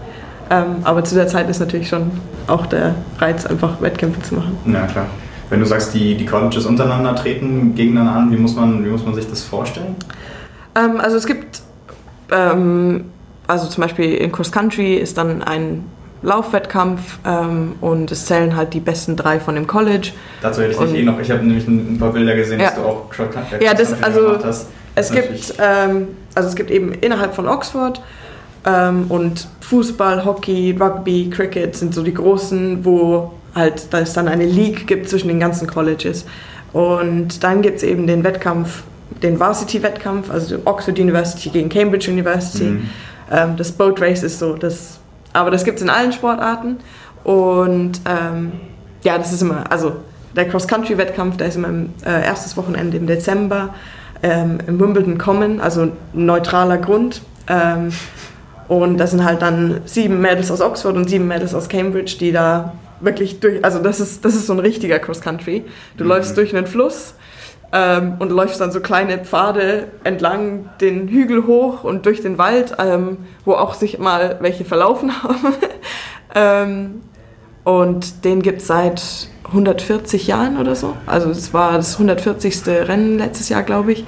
Ähm, 0.50 0.78
aber 0.84 1.04
zu 1.04 1.16
der 1.16 1.28
Zeit 1.28 1.50
ist 1.50 1.60
natürlich 1.60 1.90
schon 1.90 2.12
auch 2.48 2.66
der 2.66 2.96
Reiz, 3.20 3.46
einfach 3.46 3.82
Wettkämpfe 3.82 4.22
zu 4.22 4.36
machen. 4.36 4.58
Ja, 4.66 4.86
klar. 4.86 5.06
Wenn 5.50 5.60
du 5.62 5.66
sagst, 5.66 5.94
die, 5.94 6.16
die 6.16 6.26
Colleges 6.26 6.66
untereinander 6.66 7.16
treten 7.16 7.74
gegeneinander 7.74 8.20
an, 8.20 8.32
wie 8.32 8.38
muss 8.38 8.56
man, 8.56 8.84
wie 8.84 8.90
muss 8.90 9.06
man 9.06 9.16
sich 9.16 9.30
das 9.30 9.44
vorstellen? 9.44 9.96
Ähm, 10.76 11.00
also 11.00 11.16
es 11.16 11.26
gibt 11.26 11.62
ähm, 12.32 13.06
also 13.48 13.68
zum 13.68 13.82
Beispiel 13.82 14.14
in 14.16 14.32
Cross 14.32 14.52
Country 14.52 14.96
ist 14.96 15.18
dann 15.18 15.42
ein 15.42 15.86
Laufwettkampf 16.28 17.20
ähm, 17.26 17.76
und 17.82 18.12
es 18.12 18.26
zählen 18.26 18.56
halt 18.56 18.74
die 18.74 18.80
besten 18.80 19.16
drei 19.16 19.40
von 19.40 19.56
dem 19.56 19.66
College. 19.66 20.10
Dazu 20.42 20.62
hätte 20.62 20.74
ich 20.74 20.78
dich 20.78 20.94
eh 21.00 21.04
noch, 21.04 21.20
ich 21.20 21.32
habe 21.32 21.44
nämlich 21.44 21.68
ein 21.68 21.98
paar 21.98 22.12
Bilder 22.12 22.36
gesehen, 22.36 22.60
Ja. 22.60 22.68
dass 22.68 22.76
du 22.76 22.82
auch 22.82 23.10
Country 23.10 23.64
Ja, 23.64 23.74
das- 23.74 24.02
also, 24.04 24.22
gemacht 24.22 24.44
hast. 24.46 24.68
Es 24.96 25.12
gibt, 25.12 25.54
ähm, 25.60 26.08
also 26.36 26.50
es 26.50 26.56
gibt 26.56 26.70
eben 26.72 26.92
innerhalb 26.94 27.34
von 27.36 27.48
Oxford 27.48 28.02
ähm, 28.66 29.06
und 29.10 29.48
Fußball, 29.62 30.26
Hockey, 30.26 30.76
Rugby, 30.80 31.30
Cricket 31.30 31.76
sind 31.76 31.94
so 31.94 32.04
die 32.04 32.14
großen, 32.14 32.84
wo 32.84 33.34
halt 33.56 33.88
da 33.94 34.00
es 34.00 34.14
dann 34.14 34.28
eine 34.28 34.46
League 34.46 34.86
gibt 34.88 35.08
zwischen 35.10 35.28
den 35.30 35.40
ganzen 35.40 35.68
Colleges. 35.68 36.26
Und 36.74 37.44
dann 37.44 37.62
gibt 37.62 37.78
es 37.78 37.84
eben 37.84 38.06
den 38.08 38.24
Wettkampf, 38.24 38.84
den 39.24 39.40
Varsity-Wettkampf, 39.40 40.30
also 40.30 40.58
Oxford 40.66 41.00
University 41.00 41.50
gegen 41.50 41.70
Cambridge 41.70 42.12
University. 42.12 42.66
Mhm. 42.66 42.90
Ähm, 43.32 43.56
das 43.58 43.72
Boat 43.72 44.02
Race 44.02 44.24
ist 44.24 44.40
so, 44.40 44.54
das, 44.56 44.97
aber 45.34 45.52
das 45.52 45.64
gibt 45.64 45.78
es 45.78 45.84
in 45.84 45.90
allen 45.90 46.12
Sportarten. 46.14 46.78
Und 47.24 48.02
ähm, 48.06 48.54
ja, 49.04 49.18
das 49.18 49.34
ist 49.34 49.42
immer, 49.42 49.70
also 49.72 49.98
der 50.36 50.48
Cross-Country-Wettkampf, 50.48 51.38
der 51.38 51.48
ist 51.48 51.56
immer 51.56 51.70
im 51.70 51.90
äh, 52.06 52.26
erstes 52.26 52.56
Wochenende 52.58 52.98
im 52.98 53.08
Dezember 53.08 53.74
ähm, 54.24 54.60
im 54.68 54.80
Wimbledon 54.80 55.18
Common, 55.18 55.60
also 55.62 55.82
ein 55.82 55.92
neutraler 56.14 56.78
Grund. 56.78 57.22
Ähm, 57.48 57.92
und 58.68 58.98
das 58.98 59.12
sind 59.12 59.24
halt 59.24 59.42
dann 59.42 59.82
sieben 59.86 60.20
Mädels 60.22 60.52
aus 60.52 60.62
Oxford 60.62 60.96
und 60.96 61.10
sieben 61.10 61.28
Mädels 61.28 61.54
aus 61.54 61.70
Cambridge, 61.70 62.18
die 62.20 62.32
da 62.32 62.74
wirklich 63.00 63.40
durch, 63.40 63.64
also 63.64 63.80
das 63.80 64.00
ist, 64.00 64.26
das 64.26 64.36
ist 64.36 64.48
so 64.48 64.54
ein 64.54 64.60
richtiger 64.60 65.00
Cross-Country. 65.00 65.64
Du 65.98 66.04
Mhm. 66.04 66.10
läufst 66.10 66.36
durch 66.38 66.56
einen 66.56 66.68
Fluss 66.68 67.14
ähm, 67.72 68.16
und 68.20 68.32
läufst 68.32 68.62
dann 68.62 68.72
so 68.72 68.80
kleine 68.80 69.20
Pfade 69.20 69.88
entlang 70.04 70.70
den 70.80 71.08
Hügel 71.08 71.46
hoch 71.48 71.84
und 71.84 72.06
durch 72.06 72.22
den 72.22 72.38
Wald, 72.38 72.76
ähm, 72.80 73.18
wo 73.46 73.54
auch 73.54 73.74
sich 73.74 74.00
mal 74.00 74.38
welche 74.42 74.66
verlaufen 74.66 75.12
haben. 75.24 75.56
ähm, 76.36 77.02
und 77.64 78.24
den 78.24 78.42
gibt 78.42 78.62
es 78.62 78.68
seit 78.68 79.02
140 79.48 80.28
Jahren 80.28 80.58
oder 80.58 80.76
so. 80.76 80.96
Also 81.06 81.30
es 81.30 81.54
war 81.54 81.74
das 81.74 81.94
140. 81.94 82.66
Rennen 82.66 83.18
letztes 83.18 83.50
Jahr, 83.50 83.64
glaube 83.64 83.92
ich. 83.92 84.06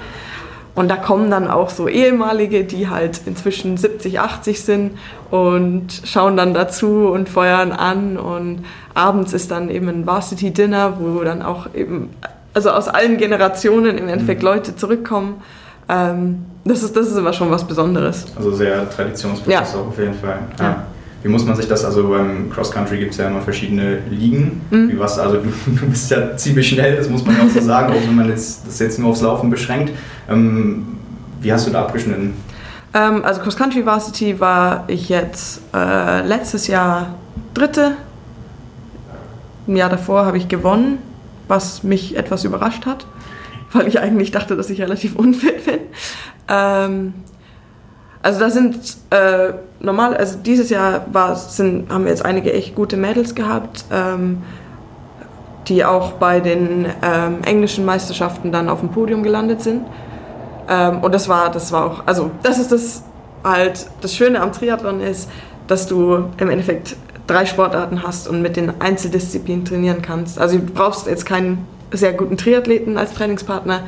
Und 0.74 0.88
da 0.88 0.96
kommen 0.96 1.30
dann 1.30 1.48
auch 1.48 1.68
so 1.68 1.88
ehemalige, 1.88 2.64
die 2.64 2.88
halt 2.88 3.22
inzwischen 3.26 3.76
70, 3.76 4.20
80 4.20 4.62
sind 4.62 4.98
und 5.30 6.02
schauen 6.04 6.36
dann 6.36 6.54
dazu 6.54 7.08
und 7.08 7.28
feuern 7.28 7.72
an. 7.72 8.16
Und 8.16 8.64
abends 8.94 9.32
ist 9.32 9.50
dann 9.50 9.68
eben 9.68 9.88
ein 9.88 10.06
Varsity 10.06 10.52
Dinner, 10.52 10.98
wo 11.00 11.22
dann 11.22 11.42
auch 11.42 11.74
eben, 11.74 12.10
also 12.54 12.70
aus 12.70 12.88
allen 12.88 13.16
Generationen 13.16 13.96
im 13.98 14.08
Endeffekt 14.08 14.42
Mhm. 14.42 14.48
Leute 14.48 14.76
zurückkommen. 14.76 15.42
Ähm, 15.88 16.44
das, 16.64 16.82
ist, 16.82 16.96
das 16.96 17.08
ist 17.08 17.16
immer 17.16 17.32
schon 17.32 17.50
was 17.50 17.64
Besonderes. 17.64 18.26
Also 18.36 18.52
sehr 18.52 18.88
traditionsbewusst 18.90 19.48
Ja. 19.52 19.62
auch 19.62 19.88
auf 19.88 19.98
jeden 19.98 20.14
Fall. 20.14 20.38
Ja. 20.58 20.84
Wie 21.22 21.28
muss 21.28 21.44
man 21.44 21.54
sich 21.54 21.68
das, 21.68 21.84
also 21.84 22.08
beim 22.08 22.48
Cross 22.50 22.70
Country 22.70 22.98
gibt 22.98 23.10
es 23.12 23.18
ja 23.18 23.26
immer 23.28 23.42
verschiedene 23.42 23.98
Ligen. 24.08 24.62
Mhm. 24.70 24.88
Wie 24.90 24.98
was, 24.98 25.18
also 25.18 25.36
du, 25.36 25.48
du 25.80 25.86
bist 25.86 26.10
ja 26.10 26.36
ziemlich 26.36 26.68
schnell, 26.68 26.96
das 26.96 27.08
muss 27.10 27.24
man 27.26 27.36
ja 27.36 27.42
auch 27.44 27.48
so 27.50 27.60
sagen, 27.60 27.92
auch 27.92 28.00
wenn 28.08 28.16
man 28.16 28.28
jetzt, 28.28 28.66
das 28.66 28.78
jetzt 28.78 28.98
nur 28.98 29.10
aufs 29.10 29.20
Laufen 29.20 29.50
beschränkt. 29.50 29.92
Ähm, 30.30 30.96
wie 31.40 31.52
hast 31.52 31.66
du 31.66 31.70
da 31.70 31.82
abgeschnitten? 31.82 32.34
Ähm, 32.94 33.24
also 33.24 33.40
Cross 33.42 33.56
Country 33.56 33.84
Varsity 33.84 34.40
war 34.40 34.84
ich 34.86 35.08
jetzt 35.08 35.60
äh, 35.74 36.22
letztes 36.26 36.66
Jahr 36.68 37.14
Dritte. 37.54 37.92
Ein 39.68 39.76
Jahr 39.76 39.90
davor 39.90 40.24
habe 40.24 40.38
ich 40.38 40.48
gewonnen, 40.48 40.98
was 41.50 41.82
mich 41.82 42.16
etwas 42.16 42.44
überrascht 42.44 42.86
hat, 42.86 43.06
weil 43.72 43.86
ich 43.86 44.00
eigentlich 44.00 44.30
dachte, 44.30 44.56
dass 44.56 44.70
ich 44.70 44.80
relativ 44.80 45.16
unfit 45.16 45.64
bin. 45.64 45.80
Ähm, 46.48 47.14
also 48.22 48.40
da 48.40 48.50
sind 48.50 48.96
äh, 49.10 49.52
normal, 49.80 50.16
also 50.16 50.38
dieses 50.38 50.70
Jahr 50.70 51.06
war, 51.12 51.34
sind, 51.36 51.90
haben 51.90 52.04
wir 52.04 52.10
jetzt 52.10 52.24
einige 52.24 52.52
echt 52.52 52.74
gute 52.74 52.96
Mädels 52.96 53.34
gehabt, 53.34 53.84
ähm, 53.90 54.42
die 55.68 55.84
auch 55.84 56.12
bei 56.12 56.40
den 56.40 56.86
ähm, 57.02 57.38
englischen 57.44 57.84
Meisterschaften 57.84 58.52
dann 58.52 58.68
auf 58.68 58.80
dem 58.80 58.90
Podium 58.90 59.22
gelandet 59.22 59.62
sind. 59.62 59.82
Ähm, 60.68 60.98
und 61.00 61.14
das 61.14 61.28
war, 61.28 61.50
das 61.50 61.72
war 61.72 61.86
auch, 61.86 62.06
also 62.06 62.30
das 62.42 62.58
ist 62.58 62.72
das 62.72 63.04
halt, 63.42 63.86
das 64.02 64.14
Schöne 64.14 64.40
am 64.40 64.52
Triathlon 64.52 65.00
ist, 65.00 65.30
dass 65.66 65.86
du 65.86 66.26
im 66.36 66.50
Endeffekt 66.50 66.96
drei 67.30 67.46
Sportarten 67.46 68.02
hast 68.02 68.28
und 68.28 68.42
mit 68.42 68.56
den 68.56 68.80
Einzeldisziplinen 68.80 69.64
trainieren 69.64 70.02
kannst. 70.02 70.38
Also 70.38 70.58
du 70.58 70.64
brauchst 70.64 71.06
jetzt 71.06 71.26
keinen 71.26 71.66
sehr 71.92 72.12
guten 72.12 72.36
Triathleten 72.36 72.98
als 72.98 73.14
Trainingspartner, 73.14 73.80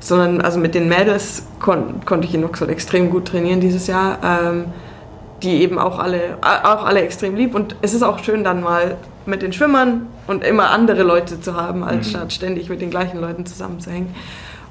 sondern 0.00 0.40
also 0.40 0.58
mit 0.58 0.74
den 0.74 0.88
Mädels 0.88 1.44
kon 1.60 2.04
konnte 2.04 2.26
ich 2.26 2.34
in 2.34 2.44
Oxford 2.44 2.68
extrem 2.70 3.10
gut 3.10 3.26
trainieren 3.26 3.60
dieses 3.60 3.86
Jahr. 3.86 4.18
Ähm, 4.22 4.64
die 5.42 5.60
eben 5.62 5.78
auch 5.78 5.98
alle, 5.98 6.38
auch 6.40 6.84
alle 6.86 7.02
extrem 7.02 7.36
lieb. 7.36 7.54
Und 7.54 7.76
es 7.82 7.92
ist 7.92 8.02
auch 8.02 8.22
schön, 8.24 8.44
dann 8.44 8.62
mal 8.62 8.96
mit 9.26 9.42
den 9.42 9.52
Schwimmern 9.52 10.06
und 10.26 10.42
immer 10.42 10.70
andere 10.70 11.02
Leute 11.02 11.40
zu 11.40 11.54
haben, 11.54 11.84
als 11.84 12.06
Mhm. 12.06 12.10
statt 12.10 12.32
ständig 12.32 12.68
mit 12.70 12.80
den 12.80 12.90
gleichen 12.90 13.20
Leuten 13.20 13.44
zusammenzuhängen. 13.44 14.14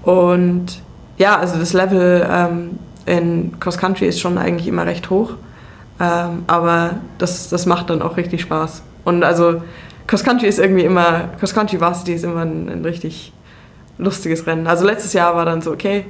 Und 0.02 0.82
ja, 1.18 1.38
also 1.38 1.60
das 1.60 1.74
Level 1.74 2.28
ähm, 2.30 2.80
in 3.06 3.60
Cross 3.60 3.78
Country 3.78 4.08
ist 4.08 4.20
schon 4.20 4.38
eigentlich 4.38 4.68
immer 4.68 4.86
recht 4.86 5.10
hoch. 5.10 5.34
Ähm, 5.99 6.43
aber 6.47 6.95
das, 7.17 7.49
das 7.49 7.65
macht 7.65 7.89
dann 7.89 8.01
auch 8.01 8.17
richtig 8.17 8.41
Spaß. 8.41 8.84
Und 9.03 9.23
also 9.23 9.62
Cross 10.08 10.23
Country 10.23 10.47
ist 10.47 10.60
irgendwie 10.60 10.84
immer, 10.84 11.29
Cross 11.39 11.53
Country 11.53 11.79
Varsity 11.79 12.13
ist 12.13 12.23
immer 12.23 12.41
ein, 12.41 12.69
ein 12.69 12.84
richtig 12.84 13.34
lustiges 13.97 14.45
Rennen. 14.47 14.67
Also 14.67 14.86
letztes 14.86 15.13
Jahr 15.13 15.36
war 15.36 15.45
dann 15.45 15.62
so, 15.62 15.71
okay, 15.71 16.06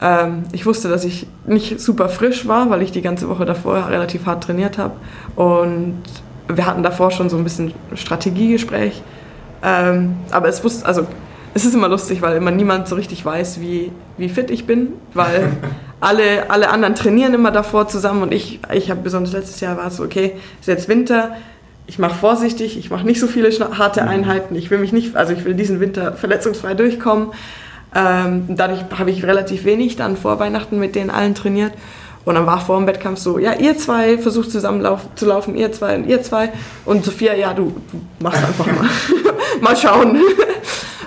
ähm, 0.00 0.44
ich 0.52 0.66
wusste, 0.66 0.88
dass 0.88 1.04
ich 1.04 1.26
nicht 1.46 1.80
super 1.80 2.08
frisch 2.08 2.46
war, 2.46 2.70
weil 2.70 2.82
ich 2.82 2.92
die 2.92 3.02
ganze 3.02 3.28
Woche 3.28 3.44
davor 3.44 3.88
relativ 3.88 4.26
hart 4.26 4.44
trainiert 4.44 4.78
habe. 4.78 4.94
Und 5.36 6.02
wir 6.48 6.66
hatten 6.66 6.82
davor 6.82 7.10
schon 7.10 7.28
so 7.28 7.36
ein 7.36 7.44
bisschen 7.44 7.72
Strategiegespräch. 7.94 9.02
Ähm, 9.62 10.16
aber 10.30 10.48
es 10.48 10.62
wusste, 10.64 10.86
also 10.86 11.06
es 11.54 11.64
ist 11.64 11.74
immer 11.74 11.88
lustig, 11.88 12.22
weil 12.22 12.36
immer 12.36 12.50
niemand 12.50 12.88
so 12.88 12.94
richtig 12.96 13.24
weiß, 13.24 13.60
wie, 13.60 13.92
wie 14.16 14.28
fit 14.28 14.50
ich 14.50 14.66
bin, 14.66 14.88
weil 15.14 15.52
alle, 16.02 16.50
alle 16.50 16.68
anderen 16.68 16.96
trainieren 16.96 17.32
immer 17.32 17.52
davor 17.52 17.86
zusammen 17.86 18.22
und 18.22 18.34
ich, 18.34 18.58
ich 18.74 18.90
habe 18.90 19.00
besonders 19.02 19.32
letztes 19.32 19.60
Jahr 19.60 19.76
war 19.76 19.86
es 19.86 19.96
so, 19.96 20.02
okay, 20.02 20.32
ist 20.60 20.66
jetzt 20.66 20.88
Winter, 20.88 21.36
ich 21.86 22.00
mache 22.00 22.16
vorsichtig, 22.16 22.76
ich 22.76 22.90
mache 22.90 23.06
nicht 23.06 23.20
so 23.20 23.28
viele 23.28 23.50
harte 23.78 24.02
Einheiten, 24.02 24.56
ich 24.56 24.68
will 24.70 24.78
mich 24.78 24.92
nicht, 24.92 25.14
also 25.14 25.32
ich 25.32 25.44
will 25.44 25.54
diesen 25.54 25.78
Winter 25.78 26.14
verletzungsfrei 26.14 26.74
durchkommen. 26.74 27.28
Ähm, 27.94 28.46
dadurch 28.48 28.80
habe 28.98 29.10
ich 29.10 29.24
relativ 29.24 29.64
wenig 29.64 29.94
dann 29.96 30.16
vor 30.16 30.40
Weihnachten 30.40 30.78
mit 30.78 30.96
denen 30.96 31.10
allen 31.10 31.36
trainiert. 31.36 31.72
Und 32.24 32.34
dann 32.34 32.46
war 32.46 32.60
vor 32.60 32.78
dem 32.78 32.86
Wettkampf 32.86 33.18
so, 33.18 33.38
ja, 33.38 33.52
ihr 33.54 33.76
zwei 33.76 34.18
versucht 34.18 34.50
zusammen 34.50 34.84
zu 35.14 35.26
laufen, 35.26 35.56
ihr 35.56 35.72
zwei 35.72 35.96
und 35.96 36.06
ihr 36.06 36.22
zwei. 36.22 36.52
Und 36.84 37.04
Sophia, 37.04 37.34
ja, 37.34 37.52
du, 37.52 37.74
du 37.92 38.00
machst 38.20 38.42
einfach 38.44 38.66
mal. 38.66 38.88
mal 39.60 39.76
schauen. 39.76 40.18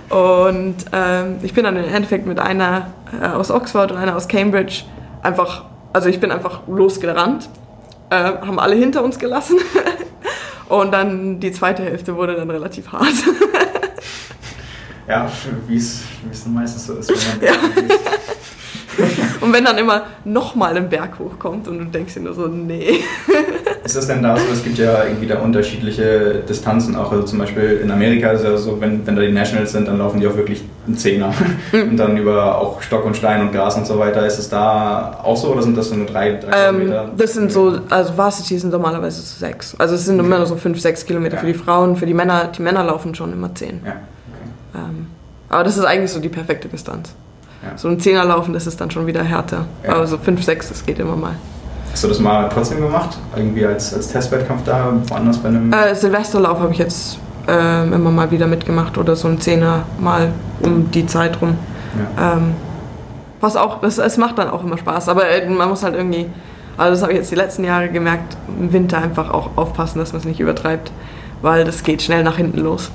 Und 0.09 0.75
ähm, 0.91 1.37
ich 1.41 1.53
bin 1.53 1.63
dann 1.63 1.75
im 1.75 1.83
Endeffekt 1.85 2.25
mit 2.25 2.39
einer 2.39 2.93
äh, 3.21 3.25
aus 3.27 3.51
Oxford 3.51 3.91
und 3.91 3.97
einer 3.97 4.15
aus 4.15 4.27
Cambridge 4.27 4.83
einfach, 5.23 5.65
also 5.93 6.09
ich 6.09 6.19
bin 6.19 6.31
einfach 6.31 6.67
losgerannt, 6.67 7.49
äh, 8.09 8.15
haben 8.15 8.59
alle 8.59 8.75
hinter 8.75 9.03
uns 9.03 9.19
gelassen. 9.19 9.57
Und 10.67 10.91
dann 10.91 11.39
die 11.39 11.51
zweite 11.51 11.83
Hälfte 11.83 12.15
wurde 12.15 12.35
dann 12.35 12.49
relativ 12.49 12.91
hart. 12.91 13.05
Ja, 15.07 15.31
wie 15.67 15.77
es 15.77 16.01
meistens 16.47 16.87
so 16.87 16.93
ist. 16.95 17.09
Wenn 17.09 17.39
man 17.39 17.47
Ja. 17.47 17.53
Und 19.41 19.53
wenn 19.53 19.65
dann 19.65 19.77
immer 19.77 20.03
nochmal 20.23 20.75
ein 20.77 20.89
Berg 20.89 21.19
hochkommt 21.19 21.67
und 21.67 21.77
du 21.79 21.85
denkst 21.85 22.13
dir 22.15 22.21
nur 22.21 22.33
so, 22.33 22.47
nee. 22.47 22.99
Ist 23.83 23.95
das 23.95 24.07
denn 24.07 24.23
da 24.23 24.35
so? 24.35 24.43
Es 24.51 24.63
gibt 24.63 24.77
ja 24.77 25.03
irgendwie 25.03 25.27
da 25.27 25.39
unterschiedliche 25.39 26.43
Distanzen 26.47 26.95
auch. 26.95 27.11
Also 27.11 27.23
zum 27.23 27.39
Beispiel 27.39 27.81
in 27.83 27.91
Amerika 27.91 28.31
ist 28.31 28.43
ja 28.43 28.57
so, 28.57 28.79
wenn, 28.81 29.05
wenn 29.05 29.15
da 29.15 29.21
die 29.21 29.31
Nationals 29.31 29.71
sind, 29.73 29.87
dann 29.87 29.97
laufen 29.99 30.19
die 30.19 30.27
auch 30.27 30.35
wirklich 30.35 30.63
einen 30.87 30.97
Zehner. 30.97 31.31
Mhm. 31.71 31.89
Und 31.89 31.97
dann 31.97 32.17
über 32.17 32.57
auch 32.57 32.81
Stock 32.81 33.05
und 33.05 33.15
Stein 33.15 33.41
und 33.41 33.51
Gras 33.51 33.75
und 33.75 33.85
so 33.85 33.99
weiter. 33.99 34.25
Ist 34.25 34.39
es 34.39 34.49
da 34.49 35.19
auch 35.23 35.37
so 35.37 35.49
oder 35.49 35.61
sind 35.61 35.77
das 35.77 35.89
so 35.89 35.95
nur 35.95 36.07
drei, 36.07 36.33
drei 36.33 36.69
Ähm, 36.69 36.75
Kilometer? 36.79 37.11
das 37.17 37.33
sind 37.33 37.51
so, 37.51 37.79
also 37.89 38.17
Varsity 38.17 38.57
sind 38.57 38.71
normalerweise 38.71 39.21
so 39.21 39.37
sechs. 39.39 39.75
Also 39.77 39.95
es 39.95 40.05
sind 40.05 40.17
immer 40.19 40.37
nur 40.37 40.47
so 40.47 40.55
fünf, 40.55 40.79
sechs 40.79 41.05
Kilometer 41.05 41.37
für 41.37 41.47
die 41.47 41.53
Frauen. 41.53 41.95
Für 41.95 42.05
die 42.05 42.13
Männer, 42.13 42.49
die 42.55 42.61
Männer 42.61 42.83
laufen 42.83 43.13
schon 43.13 43.33
immer 43.33 43.53
zehn. 43.53 43.81
Ja, 43.85 43.91
okay. 43.91 43.99
Ähm, 44.89 45.07
aber 45.49 45.63
das 45.63 45.77
ist 45.77 45.85
eigentlich 45.85 46.11
so 46.11 46.19
die 46.19 46.29
perfekte 46.29 46.67
Distanz. 46.67 47.13
Ja. 47.63 47.77
So 47.77 47.87
ein 47.87 47.99
Zehner 47.99 48.25
laufen, 48.25 48.53
das 48.53 48.67
ist 48.67 48.79
dann 48.79 48.91
schon 48.91 49.07
wieder 49.07 49.23
härter. 49.23 49.65
Ja. 49.83 49.95
Aber 49.95 50.07
so 50.07 50.17
fünf, 50.17 50.43
sechs, 50.43 50.69
das 50.69 50.85
geht 50.85 50.99
immer 50.99 51.15
mal. 51.15 51.35
Hast 51.91 52.03
du 52.03 52.07
das 52.09 52.19
mal 52.19 52.49
trotzdem 52.49 52.81
gemacht? 52.81 53.17
Irgendwie 53.35 53.65
als, 53.65 53.93
als 53.93 54.09
Testwettkampf 54.09 54.63
da, 54.65 54.93
woanders 55.07 55.37
bei 55.37 55.47
einem. 55.47 55.71
Äh, 55.71 55.95
Silvesterlauf 55.95 56.59
habe 56.59 56.73
ich 56.73 56.77
jetzt 56.77 57.17
ähm, 57.47 57.93
immer 57.93 58.11
mal 58.11 58.29
wieder 58.31 58.47
mitgemacht 58.47 58.97
oder 58.97 59.15
so 59.15 59.27
ein 59.27 59.39
Zehner 59.39 59.83
mal 59.99 60.31
um 60.61 60.91
die 60.91 61.05
Zeit 61.05 61.41
rum. 61.41 61.57
Ja. 62.17 62.33
Ähm, 62.33 62.53
was 63.39 63.55
auch, 63.55 63.79
das, 63.81 63.97
es 63.97 64.17
macht 64.17 64.37
dann 64.37 64.49
auch 64.49 64.63
immer 64.63 64.77
Spaß, 64.77 65.09
aber 65.09 65.29
äh, 65.29 65.47
man 65.49 65.69
muss 65.69 65.83
halt 65.83 65.95
irgendwie, 65.95 66.27
also 66.77 66.91
das 66.91 67.01
habe 67.01 67.13
ich 67.13 67.19
jetzt 67.19 67.31
die 67.31 67.35
letzten 67.35 67.63
Jahre 67.63 67.89
gemerkt, 67.89 68.35
im 68.59 68.73
Winter 68.73 68.97
einfach 68.97 69.29
auch 69.29 69.51
aufpassen, 69.55 69.99
dass 69.99 70.11
man 70.13 70.19
es 70.19 70.25
nicht 70.25 70.39
übertreibt, 70.39 70.91
weil 71.41 71.63
das 71.63 71.83
geht 71.83 72.01
schnell 72.01 72.23
nach 72.23 72.37
hinten 72.37 72.59
los. 72.59 72.91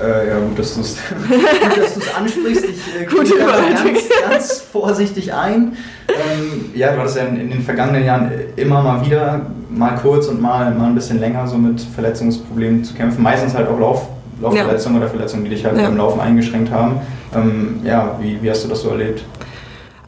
Äh, 0.00 0.28
ja, 0.28 0.38
gut, 0.38 0.58
dass 0.58 0.74
du 0.74 0.80
es 0.80 0.96
ansprichst. 2.16 2.64
Ich 2.64 3.00
äh, 3.00 3.04
gehe 3.04 3.38
ganz, 3.38 4.08
ganz 4.30 4.60
vorsichtig 4.60 5.32
ein. 5.34 5.76
Ähm, 6.08 6.70
ja, 6.74 6.92
du 6.92 7.00
hattest 7.00 7.16
ja 7.16 7.24
in, 7.24 7.40
in, 7.40 7.50
den 7.50 7.62
vergangenen 7.62 8.04
Jahren 8.04 8.30
immer 8.54 8.82
mal 8.82 9.04
wieder, 9.04 9.46
mal 9.70 9.96
kurz 9.96 10.28
und 10.28 10.40
mal, 10.40 10.72
mal 10.72 10.86
ein 10.86 10.94
bisschen 10.94 11.18
länger 11.18 11.46
so 11.48 11.58
mit 11.58 11.80
Verletzungsproblemen 11.80 12.84
zu 12.84 12.94
kämpfen. 12.94 13.22
Meistens 13.22 13.54
halt 13.54 13.68
auch 13.68 13.78
Lauf, 13.78 14.08
Laufverletzungen 14.40 14.98
ja. 14.98 15.02
oder 15.02 15.10
Verletzungen, 15.10 15.44
die 15.44 15.50
dich 15.50 15.64
halt 15.64 15.76
ja. 15.76 15.84
beim 15.84 15.96
Laufen 15.96 16.20
eingeschränkt 16.20 16.70
haben. 16.70 17.00
Ähm, 17.34 17.80
ja, 17.82 18.18
wie, 18.20 18.40
wie 18.40 18.50
hast 18.50 18.64
du 18.64 18.68
das 18.68 18.82
so 18.82 18.90
erlebt? 18.90 19.24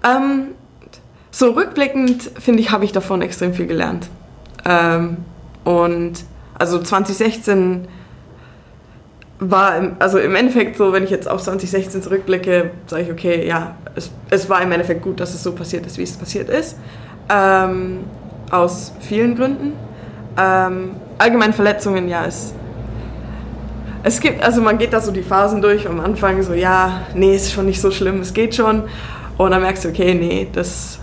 Ähm, 0.05 0.48
so 1.33 1.50
rückblickend, 1.50 2.31
finde 2.38 2.61
ich, 2.61 2.70
habe 2.70 2.85
ich 2.85 2.92
davon 2.92 3.22
extrem 3.22 3.55
viel 3.55 3.66
gelernt. 3.66 4.09
Ähm, 4.64 5.18
und 5.64 6.12
also 6.59 6.81
2016 6.81 7.88
war, 9.40 9.76
im, 9.76 9.96
also 9.98 10.18
im 10.18 10.35
Endeffekt 10.35 10.76
so, 10.76 10.92
wenn 10.92 11.03
ich 11.03 11.11
jetzt 11.11 11.29
auf 11.29 11.42
2016 11.42 12.03
zurückblicke, 12.03 12.70
sage 12.87 13.03
ich, 13.05 13.11
okay, 13.11 13.46
ja, 13.46 13.74
es, 13.94 14.11
es 14.29 14.48
war 14.48 14.62
im 14.62 14.70
Endeffekt 14.70 15.03
gut, 15.03 15.18
dass 15.18 15.35
es 15.35 15.42
so 15.42 15.53
passiert 15.53 15.87
ist, 15.87 15.98
wie 15.98 16.03
es 16.03 16.16
passiert 16.16 16.50
ist. 16.50 16.76
Ähm, 17.31 18.00
aus 18.50 18.92
vielen 19.00 19.37
Gründen. 19.37 19.72
Ähm, 20.38 20.90
allgemein 21.18 21.53
Verletzungen, 21.53 22.09
ja, 22.09 22.24
es, 22.26 22.53
es 24.03 24.20
gibt, 24.20 24.42
also 24.42 24.61
man 24.61 24.79
geht 24.79 24.92
da 24.92 25.00
so 25.00 25.11
die 25.11 25.22
Phasen 25.22 25.62
durch, 25.62 25.88
am 25.88 26.00
Anfang 26.00 26.42
so, 26.42 26.53
ja, 26.53 27.03
nee, 27.14 27.35
ist 27.35 27.53
schon 27.53 27.66
nicht 27.66 27.81
so 27.81 27.90
schlimm, 27.90 28.20
es 28.20 28.35
geht 28.35 28.55
schon. 28.55 28.85
Und 29.38 29.53
dann 29.53 29.62
merkst 29.62 29.85
du, 29.85 29.88
okay, 29.88 30.14
nee, 30.14 30.48
das, 30.53 30.98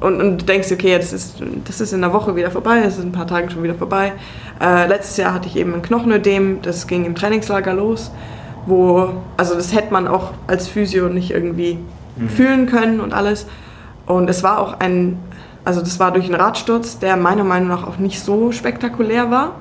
und, 0.00 0.20
und 0.20 0.38
du 0.38 0.44
denkst, 0.44 0.70
okay, 0.70 0.96
das 0.96 1.12
ist, 1.12 1.42
das 1.64 1.80
ist 1.80 1.92
in 1.92 2.04
einer 2.04 2.12
Woche 2.12 2.36
wieder 2.36 2.50
vorbei, 2.50 2.80
das 2.82 2.94
ist 2.94 3.02
in 3.02 3.08
ein 3.08 3.12
paar 3.12 3.26
Tagen 3.26 3.50
schon 3.50 3.62
wieder 3.62 3.74
vorbei. 3.74 4.12
Äh, 4.60 4.86
letztes 4.86 5.16
Jahr 5.16 5.34
hatte 5.34 5.48
ich 5.48 5.56
eben 5.56 5.74
ein 5.74 5.82
Knochenödem, 5.82 6.62
das 6.62 6.86
ging 6.86 7.04
im 7.04 7.14
Trainingslager 7.14 7.74
los, 7.74 8.12
wo, 8.66 9.10
also 9.36 9.54
das 9.54 9.74
hätte 9.74 9.92
man 9.92 10.06
auch 10.06 10.32
als 10.46 10.68
Physio 10.68 11.08
nicht 11.08 11.30
irgendwie 11.30 11.78
mhm. 12.16 12.28
fühlen 12.28 12.66
können 12.66 13.00
und 13.00 13.12
alles. 13.12 13.46
Und 14.06 14.30
es 14.30 14.42
war 14.42 14.60
auch 14.60 14.78
ein, 14.80 15.18
also 15.64 15.80
das 15.80 15.98
war 15.98 16.12
durch 16.12 16.26
einen 16.26 16.34
Radsturz, 16.34 16.98
der 16.98 17.16
meiner 17.16 17.44
Meinung 17.44 17.68
nach 17.68 17.86
auch 17.86 17.98
nicht 17.98 18.22
so 18.22 18.52
spektakulär 18.52 19.30
war. 19.30 19.56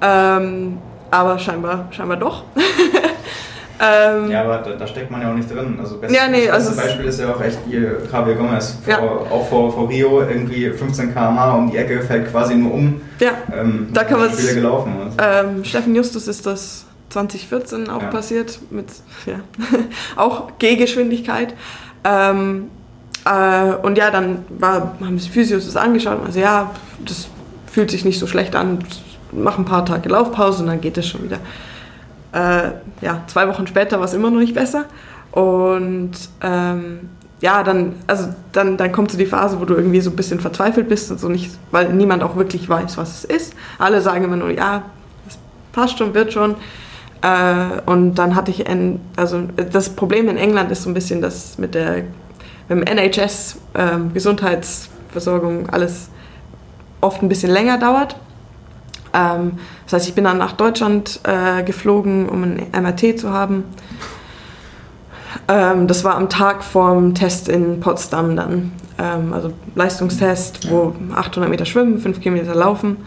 Ähm, 0.00 0.78
aber 1.10 1.38
scheinbar, 1.38 1.88
scheinbar 1.90 2.16
doch. 2.16 2.44
Ähm, 3.84 4.30
ja, 4.30 4.44
aber 4.44 4.58
da, 4.58 4.76
da, 4.76 4.86
steckt 4.86 5.10
man 5.10 5.22
ja 5.22 5.30
auch 5.30 5.34
nicht 5.34 5.50
drin. 5.50 5.76
Also 5.80 5.98
best, 5.98 6.14
ja, 6.14 6.28
nee, 6.28 6.46
das 6.46 6.66
beste 6.66 6.70
also 6.70 6.82
Beispiel 6.82 7.04
ist 7.06 7.20
ja 7.20 7.34
auch 7.34 7.40
echt 7.42 7.58
hier 7.68 7.98
Javier 8.12 8.36
Gomez. 8.36 8.78
Vor, 8.84 8.92
ja. 8.92 9.00
Auch 9.00 9.48
vor, 9.48 9.72
vor 9.72 9.88
Rio 9.88 10.20
irgendwie 10.20 10.70
15 10.70 11.12
km 11.12 11.38
um 11.56 11.70
die 11.70 11.78
Ecke, 11.78 12.00
fällt 12.02 12.30
quasi 12.30 12.54
nur 12.54 12.74
um. 12.74 13.00
Ja, 13.18 13.32
ähm, 13.52 13.88
da 13.92 14.04
kann 14.04 14.20
man 14.20 14.30
Spiele 14.30 14.54
gelaufen. 14.54 14.92
Also. 15.04 15.16
Ähm, 15.20 15.64
Steffen 15.64 15.96
Justus 15.96 16.28
ist 16.28 16.46
das 16.46 16.86
2014 17.10 17.90
auch 17.90 18.02
ja. 18.02 18.08
passiert 18.08 18.60
mit 18.70 18.86
ja, 19.26 19.40
auch 20.16 20.52
Gehgeschwindigkeit. 20.60 21.54
Ähm, 22.04 22.68
äh, 23.24 23.74
und 23.82 23.98
ja, 23.98 24.12
dann 24.12 24.44
war, 24.48 24.96
haben 25.00 25.18
die 25.18 25.28
Physios 25.28 25.66
das 25.66 25.76
angeschaut 25.76 26.20
und 26.20 26.26
also 26.26 26.38
ja, 26.38 26.70
das 27.04 27.26
fühlt 27.66 27.90
sich 27.90 28.04
nicht 28.04 28.20
so 28.20 28.28
schlecht 28.28 28.54
an. 28.54 28.84
Mach 29.32 29.58
ein 29.58 29.64
paar 29.64 29.84
Tage 29.84 30.08
Laufpause 30.08 30.62
und 30.62 30.68
dann 30.68 30.80
geht 30.80 30.98
es 30.98 31.08
schon 31.08 31.24
wieder. 31.24 31.38
Äh, 32.32 32.72
ja, 33.00 33.22
zwei 33.26 33.48
Wochen 33.48 33.66
später 33.66 33.98
war 33.98 34.06
es 34.06 34.14
immer 34.14 34.30
noch 34.30 34.40
nicht 34.40 34.54
besser. 34.54 34.84
Und 35.32 36.12
ähm, 36.42 37.10
ja, 37.40 37.62
dann, 37.62 37.96
also 38.06 38.28
dann, 38.52 38.76
dann 38.76 38.92
kommt 38.92 39.10
so 39.10 39.18
die 39.18 39.26
Phase, 39.26 39.60
wo 39.60 39.64
du 39.64 39.74
irgendwie 39.74 40.00
so 40.00 40.10
ein 40.10 40.16
bisschen 40.16 40.40
verzweifelt 40.40 40.88
bist 40.88 41.10
und 41.10 41.18
so 41.18 41.28
nicht, 41.28 41.50
weil 41.70 41.92
niemand 41.92 42.22
auch 42.22 42.36
wirklich 42.36 42.68
weiß, 42.68 42.96
was 42.98 43.18
es 43.18 43.24
ist. 43.24 43.54
Alle 43.78 44.00
sagen 44.00 44.24
immer 44.24 44.36
nur, 44.36 44.50
ja, 44.50 44.82
es 45.28 45.38
passt 45.72 45.98
schon, 45.98 46.14
wird 46.14 46.32
schon. 46.32 46.56
Äh, 47.22 47.80
und 47.86 48.14
dann 48.14 48.34
hatte 48.34 48.50
ich, 48.50 48.68
ein, 48.68 49.00
also 49.16 49.42
das 49.70 49.90
Problem 49.90 50.28
in 50.28 50.36
England 50.36 50.70
ist 50.70 50.82
so 50.82 50.90
ein 50.90 50.94
bisschen, 50.94 51.20
dass 51.20 51.58
mit 51.58 51.74
der 51.74 52.04
mit 52.68 52.88
dem 52.88 52.96
NHS 52.96 53.58
äh, 53.74 53.98
Gesundheitsversorgung 54.12 55.68
alles 55.70 56.08
oft 57.00 57.22
ein 57.22 57.28
bisschen 57.28 57.50
länger 57.50 57.78
dauert. 57.78 58.16
Ähm, 59.14 59.58
das 59.84 59.94
heißt, 59.94 60.08
ich 60.08 60.14
bin 60.14 60.24
dann 60.24 60.38
nach 60.38 60.52
Deutschland 60.52 61.20
äh, 61.24 61.62
geflogen, 61.62 62.28
um 62.28 62.42
ein 62.42 62.66
MRT 62.72 63.18
zu 63.18 63.32
haben. 63.32 63.64
Ähm, 65.48 65.86
das 65.86 66.04
war 66.04 66.16
am 66.16 66.28
Tag 66.28 66.62
vorm 66.62 67.14
Test 67.14 67.48
in 67.48 67.80
Potsdam 67.80 68.36
dann. 68.36 68.72
Ähm, 68.98 69.32
also 69.32 69.52
Leistungstest, 69.74 70.70
wo 70.70 70.94
800 71.14 71.50
Meter 71.50 71.64
schwimmen, 71.64 71.98
5 71.98 72.20
Kilometer 72.20 72.54
laufen. 72.54 72.98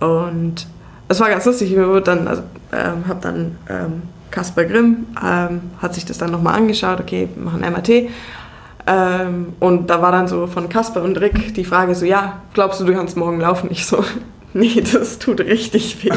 Und 0.00 0.66
es 1.08 1.20
war 1.20 1.28
ganz 1.28 1.44
lustig. 1.44 1.72
Ich 1.72 2.04
dann, 2.04 2.28
also, 2.28 2.42
ähm, 2.72 3.06
habe 3.08 3.20
dann 3.20 3.58
ähm, 3.68 4.02
Kasper 4.30 4.64
Grimm, 4.64 5.06
ähm, 5.24 5.60
hat 5.80 5.94
sich 5.94 6.04
das 6.04 6.18
dann 6.18 6.30
nochmal 6.30 6.54
angeschaut. 6.54 7.00
Okay, 7.00 7.28
wir 7.34 7.44
machen 7.44 7.60
MRT. 7.60 8.10
Ähm, 8.86 9.54
und 9.60 9.88
da 9.88 10.02
war 10.02 10.12
dann 10.12 10.28
so 10.28 10.46
von 10.46 10.68
Kasper 10.68 11.02
und 11.02 11.18
Rick 11.18 11.54
die 11.54 11.64
Frage 11.64 11.94
so, 11.94 12.04
ja, 12.04 12.42
glaubst 12.52 12.80
du, 12.80 12.84
du 12.84 12.92
kannst 12.92 13.16
morgen 13.16 13.40
laufen? 13.40 13.70
Ich 13.70 13.86
so, 13.86 14.04
nee, 14.56 14.82
das 14.92 15.18
tut 15.18 15.40
richtig 15.40 16.04
weh. 16.04 16.10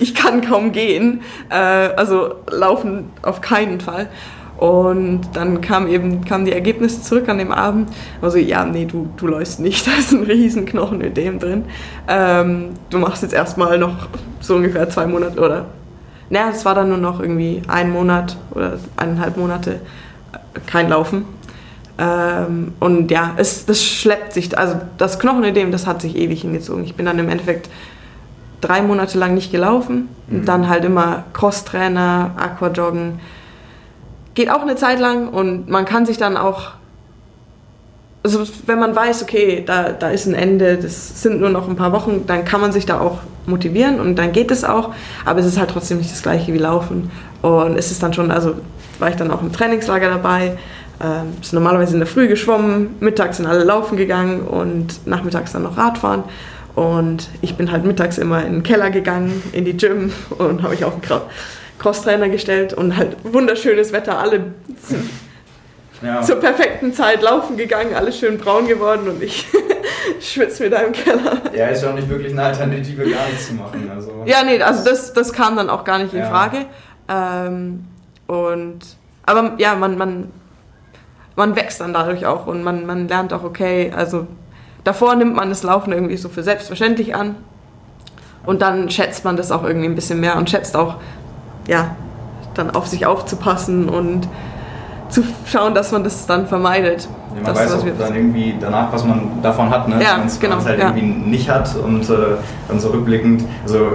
Ich 0.00 0.14
kann 0.14 0.40
kaum 0.40 0.72
gehen. 0.72 1.20
Äh, 1.50 1.54
also 1.54 2.36
laufen 2.50 3.10
auf 3.20 3.42
keinen 3.42 3.80
Fall. 3.80 4.08
Und 4.56 5.20
dann 5.34 5.60
kam 5.60 5.86
eben, 5.86 6.24
kamen 6.24 6.46
die 6.46 6.52
Ergebnisse 6.52 7.02
zurück 7.02 7.28
an 7.28 7.36
dem 7.36 7.52
Abend. 7.52 7.90
Also, 8.22 8.38
ja, 8.38 8.64
nee, 8.64 8.86
du, 8.86 9.10
du 9.18 9.26
läufst 9.26 9.60
nicht, 9.60 9.86
da 9.86 9.90
ist 9.92 10.12
ein 10.12 10.22
riesen 10.22 10.64
Knochenödem 10.64 11.38
drin. 11.38 11.64
Ähm, 12.08 12.70
du 12.88 12.98
machst 12.98 13.22
jetzt 13.22 13.34
erstmal 13.34 13.78
noch 13.78 14.08
so 14.40 14.56
ungefähr 14.56 14.88
zwei 14.88 15.06
Monate 15.06 15.38
oder, 15.38 15.66
naja, 16.30 16.48
es 16.50 16.64
war 16.64 16.74
dann 16.74 16.88
nur 16.88 16.98
noch 16.98 17.20
irgendwie 17.20 17.60
ein 17.68 17.90
Monat 17.90 18.38
oder 18.52 18.78
eineinhalb 18.96 19.36
Monate 19.36 19.80
äh, 20.32 20.60
kein 20.66 20.88
Laufen. 20.88 21.26
Ähm, 21.98 22.74
und 22.80 23.10
ja, 23.10 23.34
es, 23.36 23.66
das 23.66 23.82
schleppt 23.82 24.34
sich, 24.34 24.56
also 24.56 24.76
das 24.98 25.18
Knochenödem, 25.18 25.72
das 25.72 25.86
hat 25.86 26.02
sich 26.02 26.16
ewig 26.16 26.42
hingezogen. 26.42 26.84
Ich 26.84 26.94
bin 26.94 27.06
dann 27.06 27.18
im 27.18 27.28
Endeffekt 27.28 27.70
drei 28.60 28.82
Monate 28.82 29.18
lang 29.18 29.34
nicht 29.34 29.50
gelaufen 29.50 30.08
mhm. 30.28 30.44
dann 30.44 30.68
halt 30.68 30.84
immer 30.84 31.24
Crosstrainer, 31.32 32.32
Aquajoggen. 32.36 33.20
Geht 34.34 34.50
auch 34.50 34.62
eine 34.62 34.76
Zeit 34.76 34.98
lang 34.98 35.28
und 35.28 35.68
man 35.68 35.84
kann 35.84 36.06
sich 36.06 36.18
dann 36.18 36.36
auch, 36.36 36.72
also 38.22 38.44
wenn 38.66 38.78
man 38.78 38.94
weiß, 38.94 39.22
okay, 39.22 39.62
da, 39.64 39.92
da 39.92 40.10
ist 40.10 40.26
ein 40.26 40.34
Ende, 40.34 40.76
das 40.76 41.22
sind 41.22 41.40
nur 41.40 41.50
noch 41.50 41.68
ein 41.68 41.76
paar 41.76 41.92
Wochen, 41.92 42.24
dann 42.26 42.44
kann 42.44 42.60
man 42.60 42.72
sich 42.72 42.86
da 42.86 43.00
auch 43.00 43.20
motivieren 43.46 44.00
und 44.00 44.16
dann 44.16 44.32
geht 44.32 44.50
es 44.50 44.64
auch, 44.64 44.92
aber 45.24 45.40
es 45.40 45.46
ist 45.46 45.58
halt 45.58 45.70
trotzdem 45.70 45.98
nicht 45.98 46.10
das 46.10 46.22
gleiche 46.22 46.52
wie 46.52 46.58
Laufen. 46.58 47.10
Und 47.40 47.78
es 47.78 47.90
ist 47.90 48.02
dann 48.02 48.12
schon, 48.12 48.30
also 48.30 48.54
war 48.98 49.08
ich 49.08 49.16
dann 49.16 49.30
auch 49.30 49.42
im 49.42 49.52
Trainingslager 49.52 50.08
dabei, 50.08 50.58
ähm, 51.02 51.34
ist 51.40 51.52
normalerweise 51.52 51.94
in 51.94 52.00
der 52.00 52.06
Früh 52.06 52.28
geschwommen, 52.28 52.96
mittags 53.00 53.36
sind 53.36 53.46
alle 53.46 53.64
laufen 53.64 53.96
gegangen 53.96 54.42
und 54.42 55.06
nachmittags 55.06 55.52
dann 55.52 55.62
noch 55.62 55.76
Radfahren. 55.76 56.24
Und 56.74 57.30
ich 57.40 57.56
bin 57.56 57.72
halt 57.72 57.84
mittags 57.84 58.18
immer 58.18 58.44
in 58.44 58.52
den 58.52 58.62
Keller 58.62 58.90
gegangen, 58.90 59.42
in 59.52 59.64
die 59.64 59.76
Gym 59.76 60.12
und 60.38 60.62
habe 60.62 60.74
mich 60.74 60.84
auf 60.84 60.94
den 61.00 61.20
Crosstrainer 61.78 62.28
gestellt 62.28 62.72
und 62.72 62.96
halt 62.96 63.16
wunderschönes 63.24 63.92
Wetter, 63.92 64.18
alle 64.18 64.52
ja. 66.02 66.22
zur 66.22 66.36
perfekten 66.36 66.92
Zeit 66.92 67.22
laufen 67.22 67.56
gegangen, 67.56 67.94
alles 67.94 68.18
schön 68.18 68.38
braun 68.38 68.66
geworden 68.66 69.08
und 69.08 69.22
ich 69.22 69.46
schwitze 70.20 70.64
mir 70.64 70.70
da 70.70 70.78
im 70.78 70.92
Keller. 70.92 71.42
Ja, 71.54 71.68
ist 71.68 71.82
ja 71.82 71.90
auch 71.90 71.94
nicht 71.94 72.08
wirklich 72.08 72.32
eine 72.32 72.42
Alternative, 72.42 73.08
gar 73.08 73.26
nichts 73.26 73.48
zu 73.48 73.54
machen. 73.54 73.90
Also. 73.94 74.22
Ja, 74.24 74.42
nee, 74.44 74.60
also 74.60 74.84
das, 74.84 75.12
das 75.12 75.32
kam 75.32 75.56
dann 75.56 75.68
auch 75.68 75.84
gar 75.84 75.98
nicht 75.98 76.14
in 76.14 76.20
ja. 76.20 76.30
Frage. 76.30 76.66
Ähm, 77.08 77.84
und, 78.26 78.78
aber 79.24 79.54
ja, 79.58 79.74
man, 79.74 79.96
man 79.96 80.30
man 81.36 81.54
wächst 81.54 81.80
dann 81.80 81.92
dadurch 81.92 82.26
auch 82.26 82.46
und 82.46 82.64
man, 82.64 82.86
man 82.86 83.08
lernt 83.08 83.32
auch, 83.32 83.44
okay, 83.44 83.92
also 83.94 84.26
davor 84.84 85.14
nimmt 85.14 85.36
man 85.36 85.50
das 85.50 85.62
Laufen 85.62 85.92
irgendwie 85.92 86.16
so 86.16 86.28
für 86.28 86.42
selbstverständlich 86.42 87.14
an 87.14 87.36
und 88.46 88.62
dann 88.62 88.90
schätzt 88.90 89.24
man 89.24 89.36
das 89.36 89.52
auch 89.52 89.62
irgendwie 89.62 89.86
ein 89.86 89.94
bisschen 89.94 90.20
mehr 90.20 90.36
und 90.36 90.48
schätzt 90.48 90.76
auch, 90.76 90.96
ja, 91.68 91.94
dann 92.54 92.70
auf 92.70 92.86
sich 92.86 93.04
aufzupassen 93.04 93.88
und 93.88 94.28
zu 95.08 95.22
schauen, 95.46 95.74
dass 95.74 95.92
man 95.92 96.04
das 96.04 96.26
dann 96.26 96.46
vermeidet. 96.46 97.08
Ja, 97.36 97.42
man 97.42 97.54
weiß 97.54 97.74
auch 97.74 97.84
dann 97.98 98.14
irgendwie 98.14 98.54
danach, 98.58 98.92
was 98.92 99.04
man 99.04 99.42
davon 99.42 99.68
hat, 99.70 99.88
ne? 99.88 100.02
ja, 100.02 100.18
wenn 100.18 100.26
es 100.26 100.40
genau, 100.40 100.64
halt 100.64 100.78
ja. 100.78 100.88
irgendwie 100.88 101.30
nicht 101.30 101.50
hat 101.50 101.76
und 101.76 102.08
äh, 102.08 102.14
dann 102.68 102.80
so 102.80 102.88
rückblickend, 102.88 103.44
also 103.62 103.92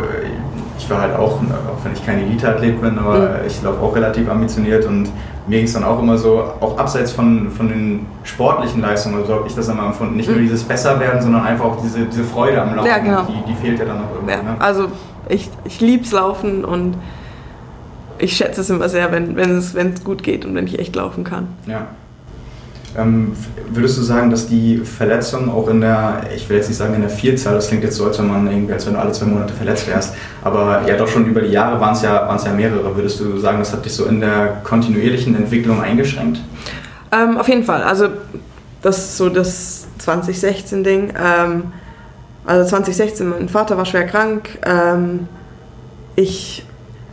ich 0.78 0.90
war 0.90 1.02
halt 1.02 1.16
auch, 1.16 1.38
auch 1.38 1.84
wenn 1.84 1.94
ich 1.94 2.06
kein 2.06 2.20
Elite-Athlet 2.20 2.82
bin, 2.82 3.00
aber 3.00 3.18
mhm. 3.18 3.48
ich 3.48 3.60
glaube 3.62 3.82
auch 3.82 3.96
relativ 3.96 4.30
ambitioniert 4.30 4.86
und 4.86 5.10
mir 5.48 5.58
ging 5.58 5.66
es 5.66 5.74
dann 5.74 5.84
auch 5.84 6.00
immer 6.00 6.18
so, 6.18 6.44
auch 6.60 6.78
abseits 6.78 7.12
von, 7.12 7.52
von 7.52 7.70
den 7.70 8.06
sportlichen 8.24 8.82
Leistungen, 8.82 9.26
so 9.26 9.34
habe 9.34 9.48
ich 9.48 9.56
das 9.56 9.68
immer 9.68 9.88
empfunden. 9.88 10.16
Nicht 10.16 10.30
mhm. 10.30 10.36
nur 10.36 10.44
dieses 10.44 10.64
Besserwerden, 10.64 11.22
sondern 11.22 11.44
einfach 11.44 11.66
auch 11.66 11.82
diese, 11.82 12.06
diese 12.06 12.24
Freude 12.24 12.62
am 12.62 12.76
Laufen, 12.76 12.88
ja, 12.88 12.98
genau. 13.00 13.24
die, 13.24 13.52
die 13.52 13.56
fehlt 13.56 13.80
ja 13.80 13.86
dann 13.86 13.98
noch 13.98 14.12
irgendwie. 14.14 14.34
Ja, 14.34 14.44
ne? 14.44 14.56
Also 14.60 14.88
ich, 15.30 15.50
ich 15.66 15.82
liebe 15.82 16.04
es 16.04 16.12
Laufen 16.12 16.64
und 16.64 16.96
ich 18.20 18.38
schätze 18.38 18.62
es 18.62 18.70
immer 18.70 18.88
sehr, 18.88 19.12
wenn, 19.12 19.36
wenn, 19.36 19.58
es, 19.58 19.74
wenn 19.74 19.94
es 19.94 20.04
gut 20.04 20.24
geht 20.24 20.46
und 20.46 20.54
wenn 20.54 20.68
ich 20.68 20.78
echt 20.78 20.96
laufen 20.96 21.24
kann. 21.24 21.48
Ja. 21.66 21.88
Ähm, 22.98 23.34
würdest 23.70 23.98
du 23.98 24.02
sagen, 24.02 24.30
dass 24.30 24.48
die 24.48 24.80
Verletzung 24.80 25.50
auch 25.50 25.70
in 25.70 25.80
der, 25.80 26.24
ich 26.36 26.50
will 26.50 26.58
jetzt 26.58 26.68
nicht 26.68 26.78
sagen 26.78 26.94
in 26.94 27.02
der 27.02 27.10
Vielzahl, 27.10 27.56
das 27.56 27.70
klingt 27.70 27.84
jetzt 27.84 27.96
so, 27.96 28.06
als 28.06 28.20
wenn 28.20 28.28
man 28.28 28.48
irgendwie, 28.48 28.74
als 28.74 28.86
wenn 28.86 28.94
du 28.94 29.00
alle 29.00 29.12
zwei 29.14 29.28
Monate 29.28 29.54
verletzt 29.54 29.88
wärst, 29.88 30.14
aber 30.44 30.82
ja 30.88 30.98
doch 30.98 31.08
schon 31.08 31.26
über 31.26 31.42
die 31.42 31.52
Jahre 31.52 31.80
waren 31.80 31.94
es 31.94 32.02
ja, 32.02 32.36
ja 32.36 32.52
mehrere. 32.54 32.96
Würdest 32.96 33.20
du 33.20 33.38
sagen, 33.38 33.60
das 33.60 33.72
hat 33.72 33.86
dich 33.86 33.94
so 33.94 34.06
in 34.06 34.20
der 34.20 34.62
kontinuierlichen 34.64 35.36
Entwicklung 35.36 35.82
eingeschränkt? 35.82 36.42
Ähm, 37.12 37.38
auf 37.38 37.48
jeden 37.48 37.64
Fall. 37.64 37.84
Also 37.84 38.10
das 38.82 38.98
ist 38.98 39.18
so 39.18 39.30
das 39.30 39.88
2016-Ding. 40.00 41.14
Ähm, 41.18 41.64
also 42.46 42.70
2016, 42.70 43.30
mein 43.30 43.50
Vater 43.50 43.78
war 43.78 43.86
schwer 43.86 44.06
krank. 44.06 44.60
Ähm, 44.66 45.28
ich 46.16 46.66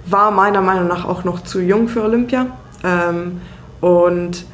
war 0.06 0.30
meiner 0.30 0.62
Meinung 0.62 0.88
nach 0.88 1.04
auch 1.04 1.24
noch 1.24 1.42
zu 1.42 1.60
jung 1.60 1.88
für 1.88 2.02
Olympia. 2.02 2.46
Ähm, 2.82 3.40
und 3.80 4.44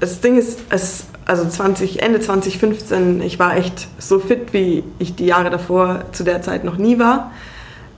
das 0.00 0.20
Ding 0.20 0.36
ist, 0.36 0.60
es, 0.70 1.04
also 1.24 1.48
20, 1.48 2.02
Ende 2.02 2.20
2015, 2.20 3.22
ich 3.22 3.38
war 3.38 3.56
echt 3.56 3.88
so 3.98 4.18
fit, 4.18 4.52
wie 4.52 4.84
ich 4.98 5.14
die 5.14 5.26
Jahre 5.26 5.50
davor 5.50 6.04
zu 6.12 6.24
der 6.24 6.42
Zeit 6.42 6.64
noch 6.64 6.76
nie 6.76 6.98
war. 6.98 7.32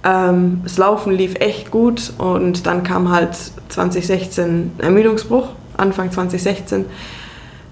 Ähm, 0.05 0.61
das 0.63 0.79
Laufen 0.79 1.13
lief 1.13 1.35
echt 1.41 1.71
gut 1.71 2.13
und 2.19 2.67
dann 2.67 2.83
kam 2.83 3.11
halt 3.11 3.37
2016 3.69 4.73
Ermüdungsbruch, 4.79 5.49
Anfang 5.77 6.13
2016. 6.13 6.85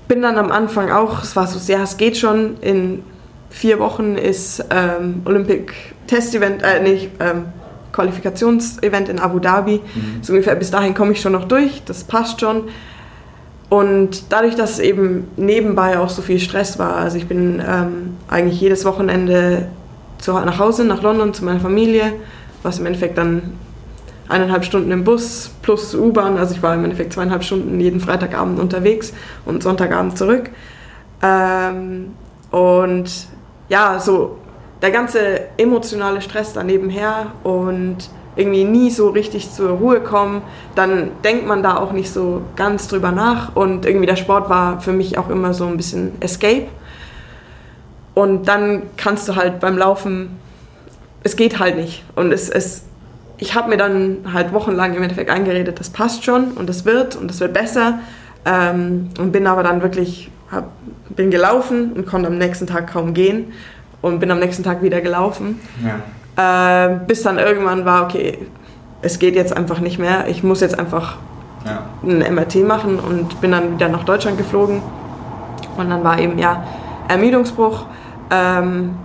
Bin 0.09 0.23
dann 0.23 0.37
am 0.37 0.51
Anfang 0.51 0.91
auch, 0.91 1.23
es 1.23 1.37
war 1.37 1.47
so, 1.47 1.73
ja, 1.73 1.83
es 1.83 1.97
geht 1.97 2.17
schon, 2.17 2.59
in 2.61 3.03
vier 3.51 3.79
Wochen 3.79 4.17
ist 4.17 4.65
ähm, 4.71 5.23
Olympic 5.25 5.73
Test 6.07 6.35
Event, 6.35 6.63
äh, 6.63 6.83
nicht, 6.83 7.11
ähm, 7.21 7.47
Qualifikationsevent 7.93 9.09
in 9.09 9.19
Abu 9.19 9.39
Dhabi. 9.39 9.81
Mhm. 9.81 10.23
So 10.23 10.33
ungefähr 10.33 10.55
bis 10.55 10.71
dahin 10.71 10.95
komme 10.95 11.13
ich 11.13 11.21
schon 11.21 11.33
noch 11.33 11.45
durch, 11.45 11.83
das 11.85 12.05
passt 12.05 12.41
schon. 12.41 12.65
Und 13.69 14.33
dadurch, 14.33 14.55
dass 14.55 14.79
eben 14.79 15.29
nebenbei 15.37 15.99
auch 15.99 16.09
so 16.09 16.23
viel 16.23 16.39
Stress 16.39 16.79
war, 16.79 16.97
also 16.97 17.17
ich 17.17 17.27
bin 17.27 17.61
ähm, 17.67 18.17
eigentlich 18.29 18.61
jedes 18.61 18.85
Wochenende 18.85 19.67
zu, 20.19 20.33
nach 20.33 20.59
Hause, 20.59 20.85
nach 20.85 21.03
London 21.03 21.35
zu 21.35 21.45
meiner 21.45 21.61
Familie, 21.61 22.13
was 22.63 22.79
im 22.79 22.87
Endeffekt 22.87 23.19
dann 23.19 23.55
eineinhalb 24.29 24.65
Stunden 24.65 24.91
im 24.91 25.05
Bus 25.05 25.51
plus 25.63 25.95
U-Bahn, 25.95 26.37
also 26.37 26.55
ich 26.55 26.63
war 26.63 26.75
im 26.75 26.85
Endeffekt 26.85 27.13
zweieinhalb 27.13 27.45
Stunden 27.45 27.81
jeden 27.81 28.01
Freitagabend 28.01 28.59
unterwegs 28.59 29.13
und 29.45 29.63
Sonntagabend 29.63 30.17
zurück. 30.17 30.51
Ähm, 31.23 32.13
und 32.51 33.11
ja, 33.69 33.99
so 33.99 34.39
der 34.83 34.91
ganze 34.91 35.41
emotionale 35.57 36.21
Stress 36.21 36.53
da 36.53 36.63
nebenher 36.63 37.33
und 37.43 38.11
irgendwie 38.37 38.65
nie 38.65 38.91
so 38.91 39.09
richtig 39.09 39.51
zur 39.51 39.71
Ruhe 39.71 40.01
kommen, 40.01 40.43
dann 40.75 41.11
denkt 41.25 41.47
man 41.47 41.63
da 41.63 41.77
auch 41.77 41.93
nicht 41.93 42.11
so 42.11 42.43
ganz 42.55 42.87
drüber 42.87 43.11
nach 43.11 43.57
und 43.57 43.87
irgendwie 43.87 44.07
der 44.07 44.17
Sport 44.17 44.51
war 44.51 44.81
für 44.81 44.93
mich 44.93 45.17
auch 45.19 45.31
immer 45.31 45.55
so 45.55 45.67
ein 45.67 45.77
bisschen 45.77 46.13
Escape. 46.21 46.67
Und 48.15 48.49
dann 48.49 48.83
kannst 48.97 49.29
du 49.29 49.37
halt 49.37 49.61
beim 49.61 49.77
Laufen, 49.77 50.39
es 51.23 51.37
geht 51.37 51.59
halt 51.59 51.77
nicht. 51.77 52.05
Und 52.15 52.33
es, 52.33 52.49
es, 52.49 52.85
ich 53.39 53.55
habe 53.55 53.69
mir 53.69 53.77
dann 53.77 54.33
halt 54.33 54.53
wochenlang 54.53 54.95
im 54.95 55.03
Endeffekt 55.03 55.31
eingeredet, 55.31 55.81
das 55.81 55.91
passt 55.91 56.25
schon 56.25 56.53
und 56.53 56.69
das 56.69 56.85
wird 56.85 57.17
und 57.17 57.29
das 57.29 57.41
wird 57.41 57.53
besser. 57.53 58.01
Ähm, 58.45 59.09
und 59.19 59.33
bin 59.33 59.47
aber 59.47 59.63
dann 59.63 59.83
wirklich, 59.83 60.31
hab, 60.51 60.71
bin 61.09 61.31
gelaufen 61.31 61.93
und 61.95 62.07
konnte 62.07 62.29
am 62.29 62.39
nächsten 62.39 62.67
Tag 62.67 62.93
kaum 62.93 63.13
gehen 63.13 63.53
und 64.03 64.21
bin 64.21 64.31
am 64.31 64.39
nächsten 64.39 64.63
Tag 64.63 64.83
wieder 64.83 65.01
gelaufen. 65.01 65.61
Ja. 65.85 66.01
Äh, 66.37 66.97
bis 67.07 67.23
dann 67.23 67.39
irgendwann 67.39 67.85
war, 67.85 68.05
okay, 68.05 68.47
es 69.03 69.19
geht 69.19 69.35
jetzt 69.35 69.57
einfach 69.57 69.81
nicht 69.81 69.99
mehr. 69.99 70.29
Ich 70.29 70.43
muss 70.43 70.61
jetzt 70.61 70.79
einfach 70.79 71.17
ja. 71.65 71.83
ein 72.03 72.35
MRT 72.35 72.67
machen 72.67 72.99
und 72.99 73.41
bin 73.41 73.53
dann 73.53 73.75
wieder 73.75 73.89
nach 73.89 74.05
Deutschland 74.05 74.39
geflogen. 74.39 74.83
Und 75.77 75.91
dann 75.91 76.05
war 76.05 76.19
eben 76.19 76.39
ja 76.39 76.65
Ermüdungsbruch. 77.09 77.87
Ähm, 78.31 78.97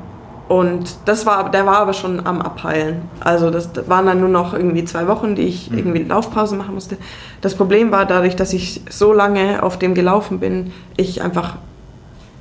und 0.47 0.97
das 1.05 1.25
war, 1.25 1.49
der 1.49 1.65
war 1.65 1.77
aber 1.77 1.93
schon 1.93 2.25
am 2.25 2.41
Abheilen. 2.41 3.03
Also 3.21 3.49
das, 3.49 3.69
waren 3.87 4.05
dann 4.05 4.19
nur 4.19 4.27
noch 4.27 4.53
irgendwie 4.53 4.83
zwei 4.83 5.07
Wochen, 5.07 5.35
die 5.35 5.43
ich 5.43 5.71
mhm. 5.71 5.77
irgendwie 5.77 6.03
Laufpause 6.03 6.57
machen 6.57 6.73
musste. 6.73 6.97
Das 7.39 7.55
Problem 7.55 7.91
war 7.91 8.05
dadurch, 8.05 8.35
dass 8.35 8.51
ich 8.51 8.81
so 8.89 9.13
lange 9.13 9.63
auf 9.63 9.79
dem 9.79 9.93
gelaufen 9.93 10.39
bin, 10.41 10.73
ich 10.97 11.21
einfach 11.21 11.55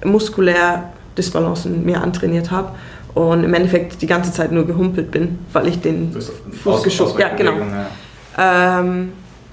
muskulär 0.05 0.91
Disbalancen 1.17 1.85
mir 1.85 2.03
antrainiert 2.03 2.51
habe 2.51 2.71
und 3.15 3.45
im 3.45 3.55
Endeffekt 3.55 4.03
die 4.03 4.07
ganze 4.07 4.33
Zeit 4.33 4.53
nur 4.53 4.67
gehumpelt 4.67 5.11
bin, 5.11 5.39
weil 5.53 5.67
ich 5.69 5.81
den 5.81 6.15
Fuß 6.63 6.83
geschoben 6.83 7.13
habe. 7.13 7.23
Ja, 7.23 7.35
genau. 7.35 7.53
Ja. 8.37 8.81
Ähm, 8.81 9.13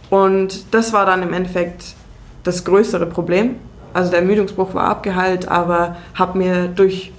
und 0.10 0.74
das 0.74 0.94
war 0.94 1.06
dann 1.06 1.24
im 1.24 1.34
Endeffekt 1.34 1.96
das 2.44 2.64
größere 2.64 3.06
Problem. 3.06 3.56
Also 3.94 4.12
der 4.12 4.20
Ermüdungsbruch 4.20 4.74
war 4.74 4.86
abgeheilt, 4.86 5.48
aber 5.48 5.98
habe 6.14 6.38
mir 6.38 6.68
durch, 6.68 7.12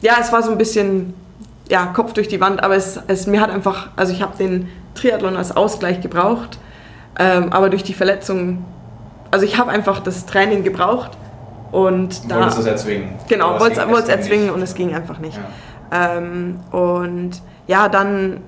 ja, 0.00 0.14
es 0.20 0.32
war 0.32 0.42
so 0.42 0.50
ein 0.50 0.58
bisschen, 0.58 1.14
ja, 1.68 1.86
Kopf 1.86 2.12
durch 2.12 2.28
die 2.28 2.40
Wand, 2.40 2.62
aber 2.62 2.74
es, 2.74 2.98
es 3.06 3.26
mir 3.26 3.40
hat 3.40 3.50
einfach, 3.50 3.88
also 3.96 4.12
ich 4.12 4.22
habe 4.22 4.36
den 4.36 4.68
Triathlon 4.94 5.36
als 5.36 5.56
Ausgleich 5.56 6.00
gebraucht, 6.00 6.58
ähm, 7.18 7.52
aber 7.52 7.70
durch 7.70 7.84
die 7.84 7.94
Verletzung, 7.94 8.64
also 9.30 9.46
ich 9.46 9.56
habe 9.56 9.70
einfach 9.70 10.00
das 10.00 10.26
Training 10.26 10.64
gebraucht 10.64 11.12
und 11.70 12.30
da... 12.30 12.40
Wolltest 12.40 12.58
es 12.58 12.66
erzwingen? 12.66 13.10
Genau, 13.28 13.60
wollte 13.60 13.80
es 13.80 14.08
erzwingen 14.08 14.50
und 14.50 14.62
es 14.62 14.74
ging 14.74 14.94
einfach 14.94 15.18
nicht. 15.18 15.36
Ja. 15.36 15.44
Ähm, 15.92 16.60
und 16.72 17.42
ja, 17.66 17.88
dann 17.88 18.40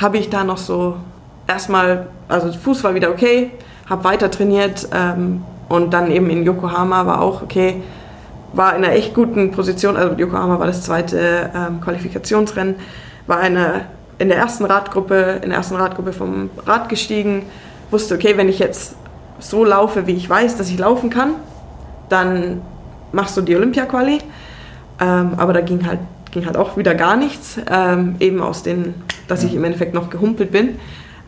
habe 0.00 0.18
ich 0.18 0.30
da 0.30 0.44
noch 0.44 0.58
so 0.58 0.96
erstmal, 1.46 2.06
also 2.28 2.52
Fuß 2.52 2.84
war 2.84 2.94
wieder 2.94 3.10
okay, 3.10 3.50
habe 3.88 4.04
weiter 4.04 4.30
trainiert 4.30 4.88
ähm, 4.92 5.42
und 5.68 5.92
dann 5.92 6.10
eben 6.10 6.30
in 6.30 6.44
Yokohama 6.44 7.06
war 7.06 7.20
auch 7.20 7.42
okay, 7.42 7.82
war 8.52 8.76
in 8.76 8.84
einer 8.84 8.94
echt 8.94 9.14
guten 9.14 9.50
Position, 9.50 9.96
also 9.96 10.14
Yokohama 10.14 10.58
war 10.58 10.66
das 10.66 10.82
zweite 10.82 11.50
ähm, 11.54 11.80
Qualifikationsrennen, 11.80 12.76
war 13.26 13.38
eine, 13.38 13.86
in 14.18 14.28
der 14.28 14.38
ersten 14.38 14.64
Radgruppe, 14.64 15.40
in 15.42 15.50
der 15.50 15.58
ersten 15.58 15.76
Radgruppe 15.76 16.12
vom 16.12 16.50
Rad 16.66 16.88
gestiegen, 16.88 17.46
wusste, 17.90 18.14
okay, 18.14 18.36
wenn 18.36 18.48
ich 18.48 18.58
jetzt 18.58 18.96
so 19.38 19.64
laufe, 19.64 20.06
wie 20.06 20.12
ich 20.12 20.28
weiß, 20.28 20.56
dass 20.56 20.70
ich 20.70 20.78
laufen 20.78 21.10
kann, 21.10 21.34
dann 22.08 22.62
machst 23.12 23.36
du 23.36 23.40
die 23.40 23.56
Olympia-Quali. 23.56 24.18
Ähm, 25.00 25.32
aber 25.36 25.52
da 25.52 25.60
ging 25.60 25.86
halt 25.86 25.98
ging 26.34 26.44
halt 26.44 26.56
auch 26.56 26.76
wieder 26.76 26.94
gar 26.94 27.16
nichts, 27.16 27.58
ähm, 27.70 28.16
eben 28.20 28.42
aus 28.42 28.62
den, 28.62 28.94
dass 29.28 29.44
ich 29.44 29.54
im 29.54 29.64
Endeffekt 29.64 29.94
noch 29.94 30.10
gehumpelt 30.10 30.50
bin. 30.50 30.76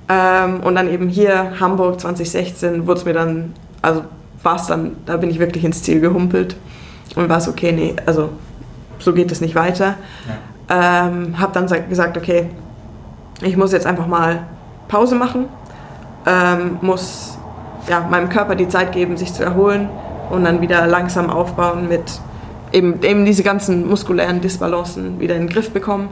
Ähm, 0.08 0.60
und 0.60 0.74
dann 0.74 0.90
eben 0.90 1.08
hier 1.08 1.58
Hamburg 1.58 2.00
2016 2.00 2.86
wurde 2.86 3.00
es 3.00 3.06
mir 3.06 3.14
dann, 3.14 3.54
also 3.80 4.04
war 4.42 4.56
es 4.56 4.66
dann, 4.66 4.96
da 5.06 5.16
bin 5.16 5.30
ich 5.30 5.38
wirklich 5.38 5.64
ins 5.64 5.82
Ziel 5.82 6.00
gehumpelt 6.00 6.56
und 7.14 7.28
war 7.28 7.38
es 7.38 7.48
okay, 7.48 7.72
nee, 7.72 7.94
also 8.04 8.30
so 8.98 9.12
geht 9.12 9.32
es 9.32 9.40
nicht 9.40 9.54
weiter. 9.54 9.94
Ja. 10.68 11.06
Ähm, 11.08 11.40
hab 11.40 11.52
dann 11.52 11.68
gesagt, 11.88 12.16
okay, 12.16 12.50
ich 13.42 13.56
muss 13.56 13.72
jetzt 13.72 13.86
einfach 13.86 14.06
mal 14.06 14.42
Pause 14.88 15.14
machen, 15.14 15.46
ähm, 16.26 16.78
muss 16.80 17.38
ja, 17.88 18.00
meinem 18.00 18.28
Körper 18.28 18.56
die 18.56 18.68
Zeit 18.68 18.92
geben, 18.92 19.16
sich 19.16 19.32
zu 19.32 19.44
erholen 19.44 19.88
und 20.30 20.44
dann 20.44 20.60
wieder 20.60 20.86
langsam 20.86 21.30
aufbauen 21.30 21.88
mit 21.88 22.20
eben, 22.72 23.02
eben 23.02 23.24
diese 23.24 23.42
ganzen 23.42 23.88
muskulären 23.88 24.40
Disbalancen 24.40 25.20
wieder 25.20 25.34
in 25.34 25.42
den 25.42 25.48
Griff 25.48 25.70
bekommen. 25.70 26.10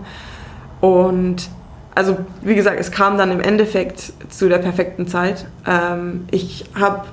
Und 0.81 1.49
also 1.95 2.17
wie 2.43 2.55
gesagt, 2.55 2.81
es 2.81 2.91
kam 2.91 3.19
dann 3.19 3.31
im 3.31 3.41
Endeffekt 3.41 4.13
zu 4.31 4.49
der 4.49 4.59
perfekten 4.59 5.07
Zeit. 5.07 5.47
Ähm, 5.67 6.27
ich 6.31 6.65
habe, 6.75 7.05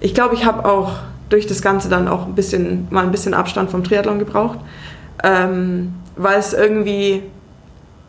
ich 0.00 0.14
glaube, 0.14 0.34
ich 0.34 0.44
habe 0.44 0.64
auch 0.68 0.92
durch 1.28 1.46
das 1.46 1.62
Ganze 1.62 1.88
dann 1.88 2.08
auch 2.08 2.26
ein 2.26 2.34
bisschen, 2.34 2.86
mal 2.90 3.04
ein 3.04 3.10
bisschen 3.10 3.34
Abstand 3.34 3.70
vom 3.70 3.84
Triathlon 3.84 4.18
gebraucht, 4.18 4.58
ähm, 5.22 5.94
weil 6.16 6.38
es 6.38 6.52
irgendwie, 6.52 7.22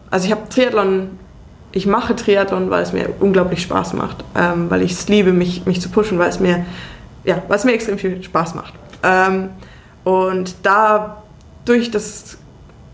also 0.10 0.26
ich 0.26 0.32
habe 0.32 0.48
Triathlon, 0.50 1.12
ich 1.72 1.88
mache 1.88 2.16
Triathlon, 2.16 2.70
weil 2.70 2.84
es 2.84 2.94
mir 2.94 3.10
unglaublich 3.20 3.62
Spaß 3.62 3.94
macht, 3.94 4.24
ähm, 4.38 4.70
weil 4.70 4.82
ich 4.82 4.94
es 4.94 5.08
liebe, 5.10 5.34
mich, 5.34 5.66
mich 5.66 5.82
zu 5.82 5.90
pushen, 5.90 6.20
weil 6.20 6.30
es 6.30 6.40
mir, 6.40 6.66
ja, 7.26 7.42
weil 7.48 7.58
es 7.58 7.66
mir 7.66 7.74
extrem 7.74 7.98
viel 7.98 8.24
Spaß 8.24 8.56
macht. 8.56 8.74
Und 10.06 10.56
da 10.64 11.24
durch 11.66 11.92
das, 11.92 12.38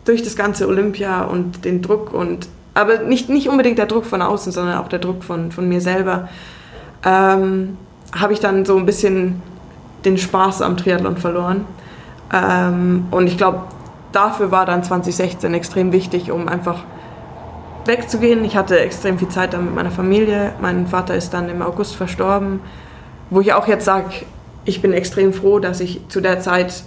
durch 0.05 0.23
das 0.23 0.35
ganze 0.35 0.67
Olympia 0.67 1.21
und 1.21 1.65
den 1.65 1.83
Druck 1.83 2.13
und 2.13 2.47
aber 2.73 2.99
nicht, 2.99 3.29
nicht 3.29 3.49
unbedingt 3.49 3.77
der 3.77 3.85
Druck 3.85 4.05
von 4.05 4.21
außen, 4.21 4.51
sondern 4.51 4.77
auch 4.77 4.87
der 4.87 4.99
Druck 4.99 5.23
von, 5.23 5.51
von 5.51 5.67
mir 5.67 5.81
selber, 5.81 6.29
ähm, 7.05 7.77
habe 8.17 8.33
ich 8.33 8.39
dann 8.39 8.65
so 8.65 8.77
ein 8.77 8.85
bisschen 8.85 9.41
den 10.05 10.17
Spaß 10.17 10.61
am 10.61 10.77
Triathlon 10.77 11.17
verloren. 11.17 11.65
Ähm, 12.33 13.07
und 13.11 13.27
ich 13.27 13.37
glaube, 13.37 13.63
dafür 14.11 14.51
war 14.51 14.65
dann 14.65 14.83
2016 14.83 15.53
extrem 15.53 15.91
wichtig, 15.91 16.31
um 16.31 16.47
einfach 16.47 16.83
wegzugehen. 17.85 18.45
Ich 18.45 18.55
hatte 18.55 18.79
extrem 18.79 19.17
viel 19.17 19.29
Zeit 19.29 19.53
dann 19.53 19.65
mit 19.65 19.75
meiner 19.75 19.91
Familie. 19.91 20.53
Mein 20.61 20.87
Vater 20.87 21.15
ist 21.15 21.33
dann 21.33 21.49
im 21.49 21.61
August 21.61 21.95
verstorben, 21.95 22.61
wo 23.29 23.41
ich 23.41 23.53
auch 23.53 23.67
jetzt 23.67 23.85
sage, 23.85 24.25
ich 24.63 24.81
bin 24.81 24.93
extrem 24.93 25.33
froh, 25.33 25.59
dass 25.59 25.79
ich 25.79 26.07
zu 26.07 26.21
der 26.21 26.39
Zeit 26.39 26.83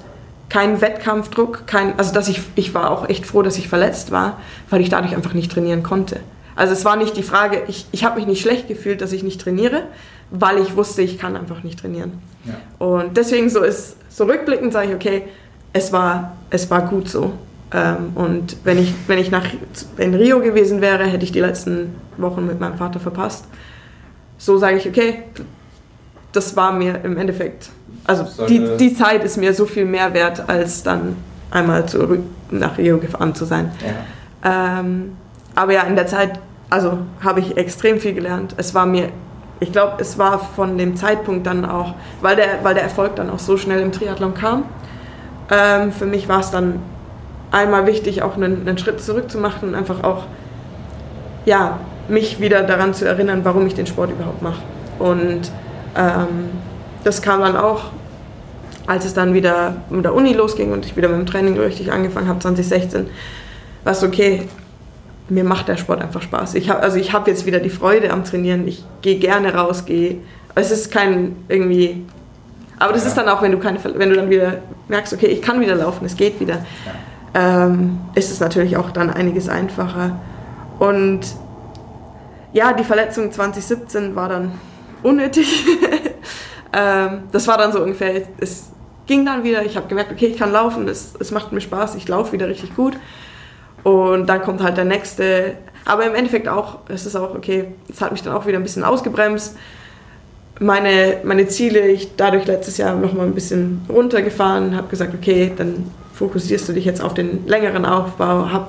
kein 0.48 0.80
Wettkampfdruck, 0.80 1.66
kein, 1.66 1.98
also 1.98 2.12
dass 2.12 2.28
ich, 2.28 2.40
ich 2.54 2.74
war 2.74 2.90
auch 2.90 3.08
echt 3.08 3.26
froh, 3.26 3.42
dass 3.42 3.58
ich 3.58 3.68
verletzt 3.68 4.10
war, 4.10 4.38
weil 4.70 4.80
ich 4.80 4.88
dadurch 4.88 5.14
einfach 5.14 5.34
nicht 5.34 5.50
trainieren 5.50 5.82
konnte. 5.82 6.20
Also 6.56 6.72
es 6.72 6.84
war 6.84 6.96
nicht 6.96 7.16
die 7.16 7.22
Frage, 7.22 7.62
ich, 7.66 7.86
ich 7.90 8.04
habe 8.04 8.16
mich 8.16 8.26
nicht 8.26 8.40
schlecht 8.40 8.68
gefühlt, 8.68 9.00
dass 9.00 9.12
ich 9.12 9.22
nicht 9.22 9.40
trainiere, 9.40 9.84
weil 10.30 10.58
ich 10.58 10.76
wusste, 10.76 11.02
ich 11.02 11.18
kann 11.18 11.36
einfach 11.36 11.62
nicht 11.62 11.80
trainieren. 11.80 12.22
Ja. 12.44 12.86
Und 12.86 13.16
deswegen 13.16 13.50
so 13.50 13.62
ist, 13.62 13.96
so 14.08 14.24
rückblickend 14.24 14.72
sage 14.72 14.90
ich, 14.90 14.94
okay, 14.94 15.22
es 15.72 15.92
war, 15.92 16.36
es 16.50 16.70
war 16.70 16.82
gut 16.82 17.08
so. 17.08 17.32
Ähm, 17.72 18.12
und 18.14 18.56
wenn 18.64 18.78
ich, 18.78 18.94
wenn 19.08 19.18
ich 19.18 19.30
nach, 19.30 19.46
in 19.96 20.14
Rio 20.14 20.40
gewesen 20.40 20.80
wäre, 20.80 21.04
hätte 21.04 21.24
ich 21.24 21.32
die 21.32 21.40
letzten 21.40 21.96
Wochen 22.16 22.46
mit 22.46 22.60
meinem 22.60 22.76
Vater 22.76 23.00
verpasst. 23.00 23.46
So 24.38 24.58
sage 24.58 24.76
ich, 24.76 24.88
okay, 24.88 25.24
das 26.32 26.56
war 26.56 26.72
mir 26.72 27.00
im 27.04 27.16
Endeffekt, 27.16 27.70
also 28.06 28.26
die, 28.46 28.76
die 28.78 28.94
Zeit 28.94 29.24
ist 29.24 29.36
mir 29.36 29.54
so 29.54 29.64
viel 29.64 29.86
mehr 29.86 30.12
wert, 30.14 30.48
als 30.48 30.82
dann 30.82 31.16
einmal 31.50 31.86
zurück 31.86 32.20
nach 32.50 32.78
Rio 32.78 32.98
gefahren 32.98 33.34
zu 33.34 33.44
sein. 33.44 33.70
Ja. 34.44 34.80
Ähm, 34.80 35.16
aber 35.54 35.72
ja, 35.72 35.82
in 35.82 35.96
der 35.96 36.06
Zeit, 36.06 36.38
also 36.68 36.98
habe 37.22 37.40
ich 37.40 37.56
extrem 37.56 37.98
viel 37.98 38.12
gelernt. 38.12 38.54
Es 38.58 38.74
war 38.74 38.86
mir, 38.86 39.08
ich 39.60 39.72
glaube, 39.72 39.94
es 39.98 40.18
war 40.18 40.38
von 40.38 40.76
dem 40.76 40.96
Zeitpunkt 40.96 41.46
dann 41.46 41.64
auch, 41.64 41.94
weil 42.20 42.36
der, 42.36 42.62
weil 42.62 42.74
der 42.74 42.82
Erfolg 42.82 43.16
dann 43.16 43.30
auch 43.30 43.38
so 43.38 43.56
schnell 43.56 43.80
im 43.80 43.92
Triathlon 43.92 44.34
kam. 44.34 44.64
Ähm, 45.50 45.92
für 45.92 46.06
mich 46.06 46.28
war 46.28 46.40
es 46.40 46.50
dann 46.50 46.80
einmal 47.50 47.86
wichtig, 47.86 48.22
auch 48.22 48.36
einen, 48.36 48.66
einen 48.66 48.78
Schritt 48.78 49.00
zurück 49.00 49.30
zu 49.30 49.38
machen 49.38 49.70
und 49.70 49.74
einfach 49.74 50.02
auch, 50.02 50.24
ja, 51.46 51.78
mich 52.08 52.40
wieder 52.40 52.62
daran 52.62 52.92
zu 52.92 53.06
erinnern, 53.06 53.40
warum 53.44 53.66
ich 53.66 53.74
den 53.74 53.86
Sport 53.86 54.10
überhaupt 54.10 54.42
mache. 54.42 54.62
Und 54.98 55.50
ähm, 55.96 56.50
das 57.04 57.22
kam 57.22 57.40
dann 57.40 57.56
auch, 57.56 57.84
als 58.86 59.04
es 59.04 59.14
dann 59.14 59.34
wieder 59.34 59.76
mit 59.90 60.04
der 60.04 60.14
Uni 60.14 60.32
losging 60.32 60.72
und 60.72 60.84
ich 60.84 60.96
wieder 60.96 61.08
mit 61.08 61.18
dem 61.18 61.26
Training 61.26 61.58
richtig 61.58 61.92
angefangen 61.92 62.28
habe, 62.28 62.40
2016, 62.40 63.06
war 63.84 63.92
es 63.92 64.02
okay, 64.02 64.48
mir 65.28 65.44
macht 65.44 65.68
der 65.68 65.76
Sport 65.76 66.02
einfach 66.02 66.22
Spaß. 66.22 66.54
Ich 66.54 66.68
hab, 66.68 66.82
also 66.82 66.98
ich 66.98 67.12
habe 67.12 67.30
jetzt 67.30 67.46
wieder 67.46 67.60
die 67.60 67.70
Freude 67.70 68.10
am 68.10 68.24
Trainieren, 68.24 68.66
ich 68.68 68.84
gehe 69.02 69.18
gerne 69.18 69.54
raus, 69.54 69.84
gehe. 69.86 70.18
Es 70.54 70.70
ist 70.70 70.90
kein 70.90 71.36
irgendwie. 71.48 72.04
Aber 72.78 72.92
das 72.92 73.02
ja. 73.02 73.08
ist 73.08 73.16
dann 73.16 73.28
auch, 73.28 73.40
wenn 73.40 73.52
du, 73.52 73.58
keine, 73.58 73.78
wenn 73.82 74.10
du 74.10 74.16
dann 74.16 74.28
wieder 74.28 74.58
merkst, 74.88 75.12
okay, 75.14 75.26
ich 75.26 75.40
kann 75.40 75.60
wieder 75.60 75.74
laufen, 75.74 76.04
es 76.04 76.16
geht 76.16 76.40
wieder, 76.40 76.64
ja. 77.34 77.66
ähm, 77.66 78.00
ist 78.14 78.30
es 78.30 78.40
natürlich 78.40 78.76
auch 78.76 78.90
dann 78.90 79.10
einiges 79.10 79.48
einfacher. 79.48 80.20
Und 80.78 81.20
ja, 82.52 82.72
die 82.72 82.84
Verletzung 82.84 83.32
2017 83.32 84.14
war 84.14 84.28
dann 84.28 84.52
unnötig. 85.02 85.64
ähm, 86.74 87.24
das 87.32 87.46
war 87.46 87.58
dann 87.58 87.72
so 87.72 87.80
ungefähr, 87.80 88.22
es 88.38 88.70
ging 89.06 89.24
dann 89.24 89.44
wieder, 89.44 89.64
ich 89.64 89.76
habe 89.76 89.86
gemerkt, 89.86 90.12
okay, 90.12 90.26
ich 90.26 90.38
kann 90.38 90.52
laufen, 90.52 90.88
es, 90.88 91.14
es 91.18 91.30
macht 91.30 91.52
mir 91.52 91.60
Spaß, 91.60 91.94
ich 91.94 92.08
laufe 92.08 92.32
wieder 92.32 92.48
richtig 92.48 92.74
gut. 92.74 92.94
Und 93.82 94.26
dann 94.26 94.42
kommt 94.42 94.62
halt 94.62 94.76
der 94.76 94.86
nächste. 94.86 95.56
Aber 95.84 96.06
im 96.06 96.14
Endeffekt 96.14 96.48
auch, 96.48 96.78
es 96.88 97.04
ist 97.04 97.14
auch 97.14 97.34
okay, 97.34 97.66
es 97.90 98.00
hat 98.00 98.12
mich 98.12 98.22
dann 98.22 98.34
auch 98.34 98.46
wieder 98.46 98.58
ein 98.58 98.62
bisschen 98.62 98.82
ausgebremst. 98.82 99.56
Meine, 100.58 101.18
meine 101.24 101.46
Ziele, 101.48 101.88
ich 101.88 102.16
dadurch 102.16 102.46
letztes 102.46 102.78
Jahr 102.78 102.94
nochmal 102.94 103.26
ein 103.26 103.34
bisschen 103.34 103.82
runtergefahren, 103.88 104.76
habe 104.76 104.88
gesagt, 104.88 105.12
okay, 105.14 105.52
dann 105.54 105.90
fokussierst 106.14 106.68
du 106.68 106.72
dich 106.72 106.84
jetzt 106.84 107.02
auf 107.02 107.12
den 107.12 107.46
längeren 107.46 107.84
Aufbau, 107.84 108.50
habe 108.50 108.68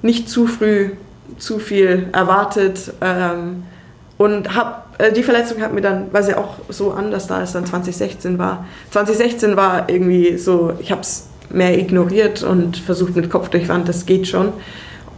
nicht 0.00 0.30
zu 0.30 0.46
früh 0.46 0.90
zu 1.38 1.58
viel 1.58 2.08
erwartet 2.12 2.92
ähm, 3.00 3.64
und 4.18 4.54
habe 4.54 4.76
äh, 4.98 5.12
die 5.12 5.22
Verletzung 5.22 5.60
hat 5.60 5.72
mir 5.72 5.80
dann, 5.80 6.06
weil 6.12 6.22
sie 6.22 6.34
auch 6.34 6.54
so 6.68 6.92
anders 6.92 7.26
da 7.26 7.42
ist, 7.42 7.54
dann 7.54 7.66
2016 7.66 8.38
war. 8.38 8.64
2016 8.90 9.56
war 9.56 9.88
irgendwie 9.88 10.38
so, 10.38 10.72
ich 10.78 10.90
habe 10.90 11.02
es 11.02 11.28
mehr 11.50 11.78
ignoriert 11.78 12.42
und 12.42 12.76
versucht 12.76 13.14
mit 13.14 13.30
Kopf 13.30 13.48
durch 13.50 13.68
Wand, 13.68 13.88
das 13.88 14.06
geht 14.06 14.26
schon. 14.26 14.52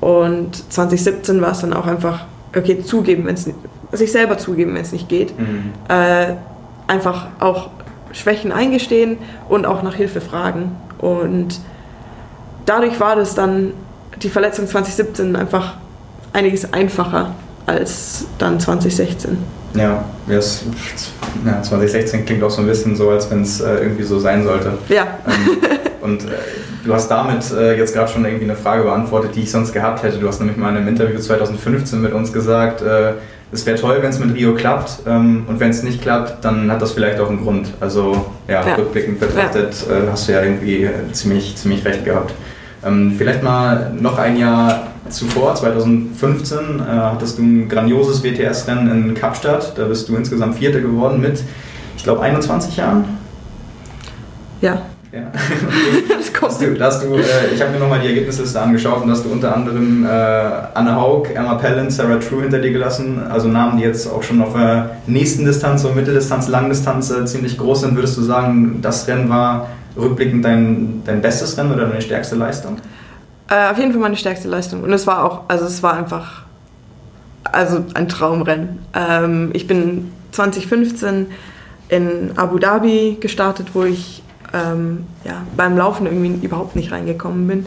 Und 0.01 0.73
2017 0.73 1.41
war 1.41 1.53
es 1.53 1.61
dann 1.61 1.73
auch 1.73 1.87
einfach, 1.87 2.27
okay, 2.57 2.83
zugeben, 2.83 3.27
wenn 3.27 3.35
es 3.35 3.49
sich 3.93 4.13
selber 4.13 4.39
zugeben, 4.39 4.75
wenn 4.75 4.83
es 4.83 4.93
nicht 4.93 5.09
geht. 5.09 5.39
Mhm. 5.39 5.73
Äh, 5.89 6.35
einfach 6.87 7.29
auch 7.41 7.71
Schwächen 8.13 8.53
eingestehen 8.53 9.19
und 9.49 9.67
auch 9.67 9.83
nach 9.83 9.95
Hilfe 9.95 10.21
fragen. 10.21 10.77
Und 10.99 11.61
dadurch 12.67 12.99
war 13.01 13.17
das 13.17 13.35
dann, 13.35 13.73
die 14.23 14.29
Verletzung 14.29 14.67
2017 14.67 15.37
einfach 15.37 15.75
einiges 16.33 16.73
einfacher 16.73 17.35
als 17.69 18.25
dann 18.39 18.59
2016. 18.59 19.37
Ja, 19.75 20.05
yes. 20.27 20.65
ja 21.45 21.63
2016 21.63 22.25
klingt 22.25 22.43
auch 22.43 22.51
so 22.51 22.63
ein 22.63 22.67
bisschen 22.67 22.97
so, 22.97 23.11
als 23.11 23.31
wenn 23.31 23.43
es 23.43 23.61
äh, 23.61 23.75
irgendwie 23.75 24.03
so 24.03 24.19
sein 24.19 24.43
sollte. 24.45 24.73
Ja. 24.89 25.07
Ähm, 25.27 25.59
und 26.01 26.25
äh, 26.25 26.29
du 26.85 26.95
hast 26.95 27.09
damit 27.09 27.51
äh, 27.53 27.77
jetzt 27.77 27.95
gerade 27.95 28.11
schon 28.11 28.25
irgendwie 28.25 28.45
eine 28.45 28.57
Frage 28.57 28.85
beantwortet, 28.85 29.33
die 29.35 29.43
ich 29.43 29.51
sonst 29.51 29.73
gehabt 29.73 30.03
hätte. 30.03 30.19
Du 30.19 30.27
hast 30.27 30.41
nämlich 30.41 30.57
mal 30.57 30.71
in 30.71 30.79
einem 30.79 30.89
Interview 30.89 31.19
2015 31.19 32.01
mit 32.01 32.13
uns 32.13 32.33
gesagt, 32.33 32.83
es 33.51 33.65
wäre 33.65 33.79
toll, 33.79 33.99
wenn 34.01 34.11
es 34.11 34.19
mit 34.19 34.35
Rio 34.35 34.55
klappt 34.55 34.99
ähm, 35.07 35.45
und 35.49 35.59
wenn 35.59 35.71
es 35.71 35.83
nicht 35.83 36.03
klappt, 36.03 36.45
dann 36.45 36.71
hat 36.71 36.83
das 36.83 36.93
vielleicht 36.93 37.19
auch 37.19 37.31
einen 37.31 37.43
Grund. 37.43 37.69
Also 37.81 38.27
ja, 38.47 38.67
ja. 38.67 38.75
rückblickend 38.75 39.21
betrachtet 39.21 39.75
ja. 39.89 40.13
Hast 40.13 40.29
du 40.29 40.33
ja 40.33 40.43
irgendwie 40.43 40.89
ziemlich, 41.13 41.57
ziemlich 41.57 41.85
recht 41.85 42.05
gehabt. 42.05 42.35
Ähm, 42.85 43.15
vielleicht 43.17 43.43
mal 43.43 43.93
noch 43.99 44.19
ein 44.19 44.37
Jahr 44.37 44.89
zuvor, 45.11 45.55
2015, 45.55 46.59
äh, 46.59 46.83
hattest 46.83 47.39
du 47.39 47.43
ein 47.43 47.69
grandioses 47.69 48.23
WTS-Rennen 48.23 49.09
in 49.09 49.15
Kapstadt. 49.15 49.73
Da 49.77 49.85
bist 49.85 50.09
du 50.09 50.17
insgesamt 50.17 50.57
Vierte 50.57 50.81
geworden 50.81 51.21
mit, 51.21 51.43
ich 51.97 52.05
glaube, 52.05 52.23
21 52.23 52.77
Jahren. 52.77 53.05
Ja. 54.61 54.83
Ja. 55.11 55.21
das 56.19 56.33
kommt. 56.35 56.61
Du, 56.61 56.85
hast 56.85 57.03
du, 57.03 57.15
äh, 57.15 57.55
ich 57.55 57.63
habe 57.63 57.73
mir 57.73 57.79
nochmal 57.79 58.01
die 58.01 58.09
Ergebnisliste 58.09 58.61
angeschaut 58.61 59.03
und 59.03 59.11
hast 59.11 59.25
du 59.25 59.31
unter 59.31 59.55
anderem 59.55 60.05
äh, 60.05 60.09
Anne 60.09 60.95
Haug, 60.97 61.29
Emma 61.35 61.55
Pellin, 61.55 61.91
Sarah 61.91 62.17
True 62.17 62.43
hinter 62.43 62.59
dir 62.59 62.73
gelassen. 62.73 63.21
Also 63.27 63.49
Namen, 63.49 63.79
die 63.79 63.85
jetzt 63.85 64.07
auch 64.07 64.23
schon 64.23 64.43
auf 64.43 64.53
der 64.53 64.99
nächsten 65.07 65.47
Distanz, 65.47 65.83
so 65.83 65.93
Mitteldistanz, 65.93 66.49
Langdistanz 66.49 67.11
äh, 67.11 67.25
ziemlich 67.25 67.57
groß 67.57 67.83
sind. 67.83 67.95
Würdest 67.95 68.19
du 68.19 68.23
sagen, 68.23 68.81
das 68.83 69.09
Rennen 69.09 69.31
war 69.31 69.69
rückblickend 69.97 70.45
dein, 70.45 71.03
dein 71.07 71.23
bestes 71.23 71.57
Rennen 71.57 71.73
oder 71.73 71.87
deine 71.87 72.03
stärkste 72.03 72.37
Leistung? 72.37 72.77
Äh, 73.49 73.71
auf 73.71 73.79
jeden 73.79 73.93
Fall 73.93 74.01
meine 74.01 74.17
stärkste 74.17 74.49
Leistung. 74.49 74.83
Und 74.83 74.93
es 74.93 75.07
war 75.07 75.25
auch, 75.25 75.43
also 75.49 75.65
es 75.65 75.83
war 75.83 75.95
einfach 75.95 76.43
also 77.45 77.85
ein 77.95 78.09
Traumrennen. 78.09 78.81
Ähm, 78.95 79.51
ich 79.55 79.67
bin 79.67 80.13
2015 80.33 81.27
in 81.89 82.33
Abu 82.37 82.59
Dhabi 82.59 83.17
gestartet, 83.21 83.69
wo 83.73 83.85
ich 83.85 84.23
ähm, 84.53 85.07
ja, 85.25 85.43
beim 85.57 85.77
Laufen 85.77 86.07
irgendwie 86.07 86.45
überhaupt 86.45 86.77
nicht 86.77 86.93
reingekommen 86.93 87.47
bin. 87.47 87.67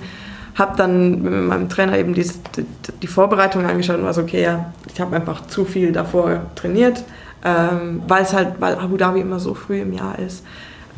Habe 0.55 0.77
dann 0.77 1.21
mit 1.21 1.33
meinem 1.33 1.69
Trainer 1.69 1.97
eben 1.97 2.13
die, 2.13 2.29
die, 2.55 2.65
die, 3.01 3.07
Vorbereitung 3.07 3.65
angeschaut 3.65 3.97
und 3.97 4.05
war 4.05 4.13
so, 4.13 4.21
okay, 4.21 4.43
ja, 4.43 4.73
ich 4.93 4.99
habe 4.99 5.15
einfach 5.15 5.47
zu 5.47 5.65
viel 5.65 5.91
davor 5.91 6.41
trainiert, 6.55 7.03
ähm, 7.43 8.03
weil 8.07 8.23
es 8.23 8.33
halt, 8.33 8.55
weil 8.59 8.75
Abu 8.75 8.97
Dhabi 8.97 9.21
immer 9.21 9.39
so 9.39 9.53
früh 9.53 9.81
im 9.81 9.93
Jahr 9.93 10.19
ist. 10.19 10.43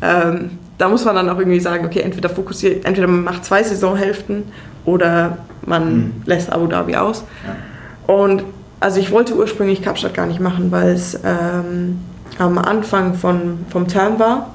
Ähm, 0.02 0.58
da 0.76 0.88
muss 0.88 1.04
man 1.04 1.14
dann 1.14 1.30
auch 1.30 1.38
irgendwie 1.38 1.60
sagen, 1.60 1.86
okay, 1.86 2.00
entweder 2.00 2.28
fokussiert, 2.28 2.84
entweder 2.84 3.06
man 3.06 3.22
macht 3.22 3.44
zwei 3.44 3.62
Saisonhälften 3.62 4.44
oder 4.84 5.38
man 5.66 5.96
mhm. 5.96 6.22
lässt 6.26 6.52
Abu 6.52 6.66
Dhabi 6.66 6.96
aus. 6.96 7.24
Ja. 7.46 8.14
Und 8.14 8.44
also 8.80 9.00
ich 9.00 9.10
wollte 9.10 9.34
ursprünglich 9.34 9.82
Kapstadt 9.82 10.14
gar 10.14 10.26
nicht 10.26 10.40
machen, 10.40 10.70
weil 10.70 10.90
es 10.90 11.18
ähm, 11.24 12.00
am 12.38 12.58
Anfang 12.58 13.14
von, 13.14 13.64
vom 13.70 13.88
Term 13.88 14.18
war 14.18 14.54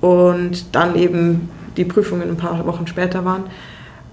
und 0.00 0.74
dann 0.74 0.94
eben 0.94 1.50
die 1.76 1.84
Prüfungen 1.84 2.28
ein 2.28 2.36
paar 2.36 2.64
Wochen 2.66 2.86
später 2.86 3.24
waren. 3.24 3.44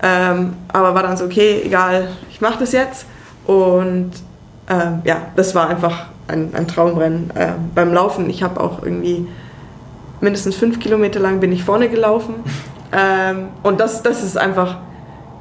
Ähm, 0.02 0.54
aber 0.68 0.94
war 0.94 1.04
dann 1.04 1.18
so, 1.18 1.26
okay, 1.26 1.62
egal, 1.64 2.10
ich 2.30 2.42
mache 2.42 2.60
das 2.60 2.72
jetzt. 2.74 3.06
Und 3.46 4.12
ähm, 4.70 5.02
ja, 5.04 5.18
das 5.36 5.56
war 5.56 5.70
einfach 5.70 6.08
ein, 6.28 6.54
ein 6.54 6.68
Traumrennen. 6.68 7.32
Äh, 7.36 7.54
beim 7.74 7.94
Laufen, 7.94 8.30
ich 8.30 8.44
habe 8.44 8.60
auch 8.60 8.84
irgendwie 8.84 9.28
mindestens 10.22 10.56
fünf 10.56 10.80
Kilometer 10.80 11.20
lang 11.20 11.40
bin 11.40 11.52
ich 11.52 11.64
vorne 11.64 11.90
gelaufen. 11.90 12.36
Ähm, 12.98 13.48
und 13.64 13.82
das, 13.82 14.04
das 14.04 14.24
ist 14.24 14.38
einfach, 14.38 14.78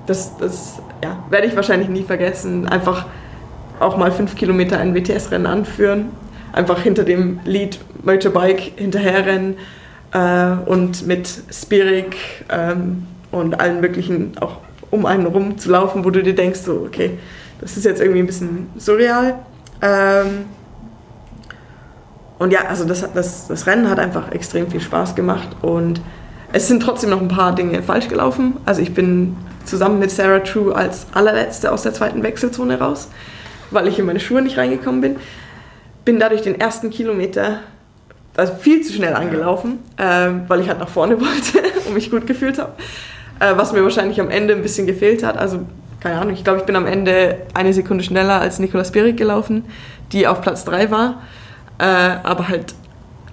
das, 0.07 0.37
das 0.37 0.81
ja, 1.03 1.25
werde 1.31 1.47
ich 1.47 1.57
wahrscheinlich 1.57 1.89
nie 1.89 2.03
vergessen. 2.03 2.69
Einfach 2.69 3.07
auch 3.81 3.97
mal 3.97 4.13
fünf 4.13 4.35
Kilometer 4.35 4.79
ein 4.79 4.95
WTS-Rennen 4.95 5.47
anführen. 5.47 6.11
Einfach 6.53 6.81
hinter 6.81 7.05
dem 7.05 7.41
Lied 7.45 7.81
Motorbike 8.03 8.73
hinterherrennen 8.77 9.57
äh, 10.13 10.53
und 10.67 11.07
mit 11.07 11.29
Spirik 11.51 12.17
ähm, 12.49 13.07
und 13.31 13.61
allen 13.61 13.81
möglichen 13.81 14.39
auch 14.41 14.59
um 14.91 15.07
einen 15.07 15.27
rum 15.27 15.59
zu 15.59 15.71
laufen, 15.71 16.05
wo 16.05 16.11
du 16.11 16.23
dir 16.23 16.35
denkst, 16.35 16.61
so, 16.61 16.85
okay, 16.87 17.19
das 17.61 17.77
ist 17.77 17.85
jetzt 17.85 18.01
irgendwie 18.01 18.21
ein 18.21 18.27
bisschen 18.27 18.69
surreal. 18.77 19.35
Ähm, 19.83 20.45
und 22.39 22.53
ja, 22.53 22.67
also 22.69 22.85
das, 22.85 23.05
das, 23.13 23.49
das 23.49 23.67
Rennen 23.67 23.91
hat 23.91 23.99
einfach 23.99 24.31
extrem 24.31 24.71
viel 24.71 24.81
Spaß 24.81 25.15
gemacht 25.15 25.49
und 25.63 26.01
es 26.53 26.69
sind 26.69 26.81
trotzdem 26.81 27.11
noch 27.11 27.21
ein 27.21 27.29
paar 27.29 27.55
Dinge 27.55 27.83
falsch 27.83 28.09
gelaufen. 28.09 28.57
Also 28.65 28.81
ich 28.81 28.95
bin 28.95 29.37
zusammen 29.65 29.99
mit 29.99 30.11
Sarah 30.11 30.41
True 30.41 30.75
als 30.75 31.07
allerletzte 31.13 31.73
aus 31.73 31.83
der 31.83 31.95
zweiten 31.95 32.23
Wechselzone 32.23 32.79
raus, 32.79 33.09
weil 33.71 33.89
ich 33.89 33.99
in 33.99 34.07
meine 34.07 34.21
Schuhe 34.21 34.43
nicht 34.43 34.59
reingekommen 34.59 35.01
bin. 35.01 35.17
Bin 36.05 36.19
dadurch 36.19 36.43
den 36.43 36.61
ersten 36.61 36.91
Kilometer 36.91 37.61
also 38.37 38.55
viel 38.55 38.83
zu 38.83 38.93
schnell 38.93 39.15
angelaufen, 39.15 39.79
äh, 39.97 40.29
weil 40.49 40.61
ich 40.61 40.69
halt 40.69 40.81
nach 40.81 40.89
vorne 40.89 41.21
wollte 41.21 41.63
und 41.87 41.95
mich 41.95 42.11
gut 42.11 42.27
gefühlt 42.27 42.59
habe. 42.59 42.73
Äh, 43.41 43.57
was 43.57 43.73
mir 43.73 43.83
wahrscheinlich 43.83 44.21
am 44.21 44.31
Ende 44.31 44.55
ein 44.55 44.63
bisschen 44.63 44.87
gefehlt 44.87 45.23
hat. 45.23 45.37
Also 45.37 45.61
keine 46.01 46.21
Ahnung, 46.21 46.35
ich 46.35 46.45
glaube, 46.45 46.59
ich 46.61 46.67
bin 46.67 46.77
am 46.77 46.87
Ende 46.87 47.39
eine 47.55 47.73
Sekunde 47.73 48.05
schneller 48.05 48.41
als 48.41 48.59
Nicolas 48.59 48.89
Spirik 48.89 49.17
gelaufen, 49.17 49.65
die 50.13 50.27
auf 50.27 50.43
Platz 50.43 50.65
3 50.65 50.91
war. 50.91 51.23
äh, 51.79 51.85
aber 51.85 52.49
halt 52.49 52.75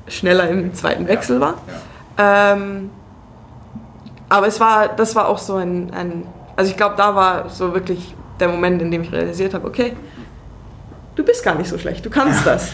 schneller 0.08 0.50
im 0.50 0.74
zweiten 0.74 1.08
Wechsel 1.08 1.40
war. 1.40 1.56
Ähm, 2.18 2.90
aber 4.32 4.48
es 4.48 4.62
war, 4.62 4.88
das 4.88 5.14
war 5.14 5.28
auch 5.28 5.38
so 5.38 5.58
ein, 5.58 5.92
ein 5.94 6.26
also 6.56 6.72
ich 6.72 6.78
glaube, 6.78 6.96
da 6.96 7.14
war 7.16 7.50
so 7.50 7.74
wirklich 7.74 8.16
der 8.40 8.48
Moment, 8.48 8.82
in 8.82 8.90
dem 8.90 9.02
ich 9.02 9.12
realisiert 9.12 9.54
habe, 9.54 9.68
okay, 9.68 9.94
du 11.16 11.24
bist 11.26 11.44
gar 11.44 11.56
nicht 11.56 11.70
so 11.70 11.78
schlecht, 11.78 12.06
du 12.06 12.10
kannst 12.10 12.46
das. 12.46 12.72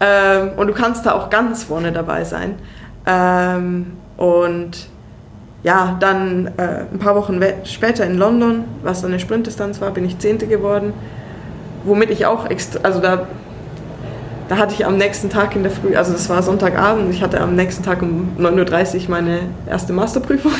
Ähm, 0.00 0.52
und 0.56 0.66
du 0.66 0.72
kannst 0.72 1.06
da 1.06 1.12
auch 1.12 1.30
ganz 1.30 1.64
vorne 1.64 1.92
dabei 1.92 2.24
sein. 2.24 2.56
Ähm, 3.06 3.98
und 4.16 4.88
ja, 5.62 5.96
dann 6.00 6.50
äh, 6.56 6.86
ein 6.90 6.98
paar 6.98 7.14
Wochen 7.14 7.40
später 7.64 8.04
in 8.04 8.16
London, 8.16 8.64
was 8.82 9.02
dann 9.02 9.10
eine 9.10 9.20
Sprintdistanz 9.20 9.80
war, 9.80 9.90
bin 9.90 10.04
ich 10.04 10.18
Zehnte 10.18 10.46
geworden. 10.46 10.94
Womit 11.84 12.10
ich 12.10 12.26
auch 12.26 12.48
also 12.82 13.00
da, 13.00 13.26
da 14.48 14.56
hatte 14.56 14.74
ich 14.74 14.84
am 14.84 14.96
nächsten 14.96 15.30
Tag 15.30 15.56
in 15.56 15.62
der 15.62 15.72
Früh, 15.72 15.96
also 15.96 16.12
das 16.12 16.28
war 16.28 16.42
Sonntagabend, 16.42 17.12
ich 17.12 17.22
hatte 17.22 17.40
am 17.40 17.56
nächsten 17.56 17.82
Tag 17.82 18.02
um 18.02 18.36
9.30 18.38 18.94
Uhr 19.04 19.10
meine 19.10 19.40
erste 19.66 19.92
Masterprüfung. 19.92 20.52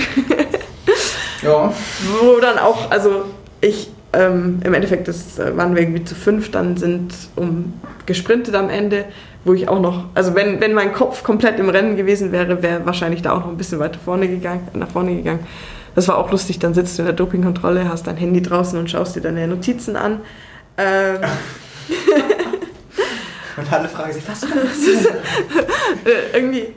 Ja. 1.45 1.72
Wo 2.20 2.41
dann 2.41 2.59
auch, 2.59 2.91
also 2.91 3.24
ich, 3.61 3.91
ähm, 4.12 4.61
im 4.64 4.74
Endeffekt 4.74 5.09
das, 5.09 5.39
äh, 5.39 5.57
waren 5.57 5.74
wir 5.74 5.82
irgendwie 5.82 6.05
zu 6.05 6.14
fünf, 6.14 6.51
dann 6.51 6.76
sind 6.76 7.14
um 7.37 7.74
gesprintet 8.07 8.55
am 8.55 8.70
Ende, 8.70 9.05
wo 9.45 9.53
ich 9.53 9.68
auch 9.68 9.80
noch, 9.80 10.07
also 10.14 10.35
wenn, 10.35 10.61
wenn 10.61 10.72
mein 10.72 10.93
Kopf 10.93 11.22
komplett 11.22 11.59
im 11.59 11.68
Rennen 11.68 11.97
gewesen 11.97 12.32
wäre, 12.32 12.62
wäre 12.62 12.87
wahrscheinlich 12.87 13.22
da 13.22 13.32
auch 13.32 13.41
noch 13.41 13.49
ein 13.49 13.57
bisschen 13.57 13.78
weiter 13.78 13.99
vorne 14.03 14.28
gegangen, 14.28 14.66
nach 14.72 14.89
vorne 14.89 15.14
gegangen. 15.14 15.47
Das 15.95 16.09
war 16.09 16.18
auch 16.18 16.30
lustig, 16.30 16.59
dann 16.59 16.74
sitzt 16.74 16.99
du 16.99 17.03
in 17.03 17.07
der 17.07 17.14
Dopingkontrolle, 17.14 17.89
hast 17.89 18.07
dein 18.07 18.16
Handy 18.16 18.43
draußen 18.43 18.78
und 18.78 18.91
schaust 18.91 19.14
dir 19.16 19.20
deine 19.20 19.47
Notizen 19.47 19.97
an. 19.97 20.20
Ähm, 20.76 21.18
Und 23.57 23.73
alle 23.73 23.89
fragen 23.89 24.13
sich, 24.13 24.29
was? 24.29 24.43
äh, 24.45 24.49
irgendwie, 26.33 26.75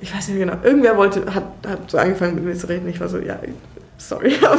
ich 0.00 0.14
weiß 0.14 0.28
nicht 0.28 0.38
genau, 0.38 0.56
irgendwer 0.62 0.96
wollte, 0.96 1.34
hat, 1.34 1.44
hat 1.66 1.90
so 1.90 1.98
angefangen 1.98 2.34
mit 2.34 2.44
mir 2.44 2.54
zu 2.54 2.68
reden. 2.68 2.88
Ich 2.88 3.00
war 3.00 3.08
so, 3.08 3.18
ja, 3.18 3.38
sorry, 3.98 4.34
aber 4.44 4.58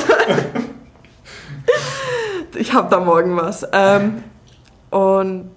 ich 2.55 2.73
habe 2.73 2.89
da 2.89 2.99
morgen 2.99 3.35
was. 3.35 3.65
Ähm, 3.71 4.23
und 4.89 5.51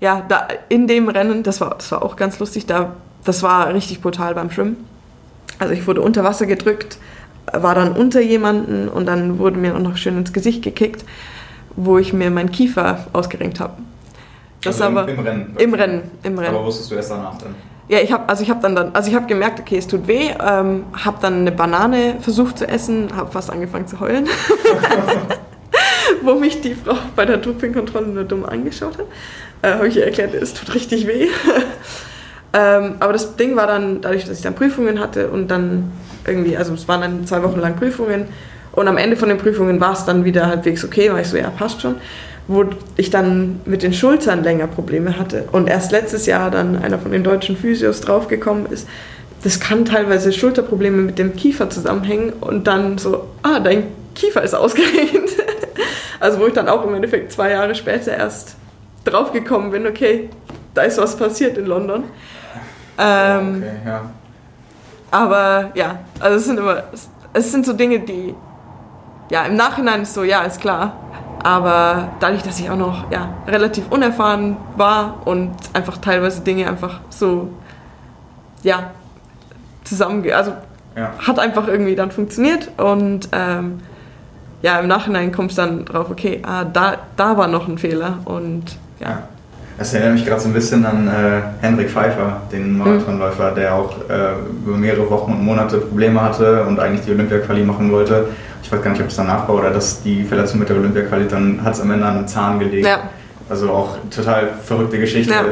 ja, 0.00 0.24
da 0.28 0.48
in 0.68 0.86
dem 0.86 1.08
Rennen, 1.08 1.42
das 1.42 1.60
war, 1.60 1.74
das 1.76 1.90
war 1.92 2.02
auch 2.02 2.16
ganz 2.16 2.38
lustig, 2.38 2.66
da, 2.66 2.96
das 3.24 3.42
war 3.42 3.72
richtig 3.72 4.00
brutal 4.00 4.34
beim 4.34 4.50
Schwimmen. 4.50 4.84
Also 5.58 5.72
ich 5.72 5.86
wurde 5.86 6.02
unter 6.02 6.22
Wasser 6.22 6.46
gedrückt, 6.46 6.98
war 7.52 7.74
dann 7.74 7.92
unter 7.92 8.20
jemanden 8.20 8.88
und 8.88 9.06
dann 9.06 9.38
wurde 9.38 9.58
mir 9.58 9.74
auch 9.74 9.80
noch 9.80 9.96
schön 9.96 10.18
ins 10.18 10.32
Gesicht 10.32 10.62
gekickt, 10.62 11.04
wo 11.76 11.98
ich 11.98 12.12
mir 12.12 12.30
meinen 12.30 12.50
Kiefer 12.50 13.06
ausgerenkt 13.12 13.60
habe. 13.60 13.74
Das 14.66 14.80
Also 14.80 14.92
im- 14.92 14.98
aber 14.98 15.10
im 15.10 15.20
Rennen? 15.20 15.56
Im 15.58 15.74
Rennen, 15.74 16.02
im 16.22 16.38
Rennen. 16.38 16.54
Aber 16.54 16.64
wusstest 16.64 16.90
du 16.90 16.94
erst 16.96 17.10
danach 17.10 17.38
dann? 17.38 17.54
Ja, 17.88 18.00
ich 18.00 18.10
habe 18.12 18.28
also 18.28 18.42
ich 18.42 18.50
habe 18.50 18.60
dann, 18.62 18.74
dann 18.74 18.90
also 18.94 19.08
ich 19.08 19.14
habe 19.14 19.26
gemerkt, 19.26 19.60
okay, 19.60 19.78
es 19.78 19.86
tut 19.86 20.08
weh, 20.08 20.30
ähm, 20.44 20.84
habe 20.92 21.18
dann 21.22 21.40
eine 21.40 21.52
Banane 21.52 22.16
versucht 22.20 22.58
zu 22.58 22.68
essen, 22.68 23.10
habe 23.14 23.30
fast 23.30 23.48
angefangen 23.50 23.86
zu 23.86 24.00
heulen, 24.00 24.26
wo 26.22 26.34
mich 26.34 26.60
die 26.62 26.74
Frau 26.74 26.96
bei 27.14 27.24
der 27.24 27.36
Dopingkontrolle 27.36 28.08
nur 28.08 28.24
dumm 28.24 28.44
angeschaut 28.44 28.98
hat. 28.98 29.06
Äh, 29.62 29.74
habe 29.74 29.88
ich 29.88 29.96
ihr 29.96 30.04
erklärt, 30.04 30.34
es 30.34 30.52
tut 30.54 30.74
richtig 30.74 31.06
weh. 31.06 31.28
ähm, 32.52 32.96
aber 32.98 33.12
das 33.12 33.36
Ding 33.36 33.54
war 33.54 33.68
dann, 33.68 34.00
dadurch, 34.00 34.24
dass 34.24 34.36
ich 34.38 34.42
dann 34.42 34.54
Prüfungen 34.54 34.98
hatte 34.98 35.28
und 35.30 35.48
dann 35.48 35.92
irgendwie, 36.26 36.56
also 36.56 36.74
es 36.74 36.88
waren 36.88 37.00
dann 37.02 37.26
zwei 37.26 37.42
Wochen 37.44 37.60
lang 37.60 37.76
Prüfungen 37.76 38.26
und 38.72 38.88
am 38.88 38.96
Ende 38.96 39.16
von 39.16 39.28
den 39.28 39.38
Prüfungen 39.38 39.80
war 39.80 39.92
es 39.92 40.04
dann 40.04 40.24
wieder 40.24 40.46
halbwegs 40.48 40.84
okay, 40.84 41.12
weil 41.12 41.22
ich 41.22 41.28
so, 41.28 41.36
ja, 41.36 41.50
passt 41.50 41.80
schon 41.82 41.96
wo 42.48 42.64
ich 42.96 43.10
dann 43.10 43.60
mit 43.64 43.82
den 43.82 43.92
Schultern 43.92 44.42
länger 44.44 44.66
Probleme 44.66 45.18
hatte. 45.18 45.48
Und 45.52 45.68
erst 45.68 45.92
letztes 45.92 46.26
Jahr 46.26 46.50
dann 46.50 46.76
einer 46.76 46.98
von 46.98 47.10
den 47.12 47.24
deutschen 47.24 47.56
Physios 47.56 48.00
draufgekommen 48.00 48.66
ist, 48.66 48.86
das 49.42 49.60
kann 49.60 49.84
teilweise 49.84 50.32
Schulterprobleme 50.32 51.02
mit 51.02 51.18
dem 51.18 51.36
Kiefer 51.36 51.70
zusammenhängen 51.70 52.32
und 52.32 52.66
dann 52.66 52.98
so, 52.98 53.28
ah, 53.42 53.60
dein 53.60 53.84
Kiefer 54.14 54.42
ist 54.42 54.54
ausgerenkt. 54.54 55.30
Also 56.18 56.40
wo 56.40 56.46
ich 56.46 56.54
dann 56.54 56.66
auch 56.66 56.82
im 56.82 56.94
Endeffekt 56.94 57.30
zwei 57.30 57.50
Jahre 57.50 57.74
später 57.74 58.16
erst 58.16 58.56
draufgekommen 59.04 59.70
bin, 59.70 59.86
okay, 59.86 60.30
da 60.72 60.82
ist 60.82 60.96
was 60.98 61.14
passiert 61.14 61.58
in 61.58 61.66
London. 61.66 62.04
Ähm, 62.98 63.62
okay, 63.62 63.76
ja. 63.84 64.10
aber 65.10 65.70
ja, 65.74 65.98
also 66.18 66.38
es 66.38 66.46
sind 66.46 66.58
immer, 66.58 66.84
es, 67.34 67.52
sind 67.52 67.66
so 67.66 67.74
Dinge, 67.74 68.00
die, 68.00 68.34
ja, 69.30 69.44
im 69.44 69.56
Nachhinein 69.56 70.02
ist 70.02 70.14
so, 70.14 70.24
ja, 70.24 70.42
ist 70.42 70.60
klar. 70.60 70.96
Aber 71.42 72.08
dadurch, 72.20 72.42
dass 72.42 72.58
ich 72.58 72.70
auch 72.70 72.76
noch 72.76 73.10
ja, 73.10 73.34
relativ 73.46 73.90
unerfahren 73.90 74.56
war 74.76 75.26
und 75.26 75.52
einfach 75.72 75.98
teilweise 75.98 76.40
Dinge 76.40 76.68
einfach 76.68 77.00
so, 77.10 77.50
ja, 78.62 78.90
zusammen, 79.84 80.28
also 80.32 80.52
ja. 80.96 81.12
hat 81.18 81.38
einfach 81.38 81.68
irgendwie 81.68 81.94
dann 81.94 82.10
funktioniert 82.10 82.70
und 82.78 83.28
ähm, 83.32 83.80
ja, 84.62 84.80
im 84.80 84.88
Nachhinein 84.88 85.30
kommst 85.32 85.58
dann 85.58 85.84
drauf, 85.84 86.10
okay, 86.10 86.42
ah, 86.44 86.64
da, 86.64 86.96
da 87.16 87.36
war 87.36 87.46
noch 87.46 87.68
ein 87.68 87.78
Fehler 87.78 88.18
und 88.24 88.76
ja. 88.98 89.08
Ja. 89.08 89.28
Das 89.78 89.92
erinnert 89.92 90.14
mich 90.14 90.24
gerade 90.24 90.40
so 90.40 90.48
ein 90.48 90.54
bisschen 90.54 90.86
an 90.86 91.06
äh, 91.06 91.42
Henrik 91.60 91.90
Pfeiffer, 91.90 92.40
den 92.50 92.78
Marathonläufer, 92.78 93.50
der 93.50 93.74
auch 93.74 93.94
äh, 94.08 94.32
über 94.64 94.76
mehrere 94.78 95.10
Wochen 95.10 95.32
und 95.32 95.44
Monate 95.44 95.78
Probleme 95.78 96.22
hatte 96.22 96.64
und 96.64 96.80
eigentlich 96.80 97.04
die 97.04 97.10
Olympia-Quali 97.10 97.62
machen 97.62 97.92
wollte. 97.92 98.28
Ich 98.66 98.72
weiß 98.72 98.82
gar 98.82 98.90
nicht, 98.90 99.00
ob 99.00 99.06
es 99.08 99.14
danach 99.16 99.46
war 99.48 99.54
oder 99.54 99.70
dass 99.70 100.02
die 100.02 100.24
Verletzung 100.24 100.58
mit 100.58 100.68
der 100.68 100.76
Olympia-Quali, 100.76 101.28
dann 101.28 101.62
hat 101.62 101.74
es 101.74 101.80
am 101.80 101.88
Ende 101.92 102.04
an 102.04 102.16
einem 102.16 102.26
Zahn 102.26 102.58
gelegt. 102.58 102.84
Ja. 102.84 102.98
Also 103.48 103.70
auch 103.70 103.96
total 104.10 104.48
verrückte 104.64 104.98
Geschichte. 104.98 105.32
Ja. 105.32 105.44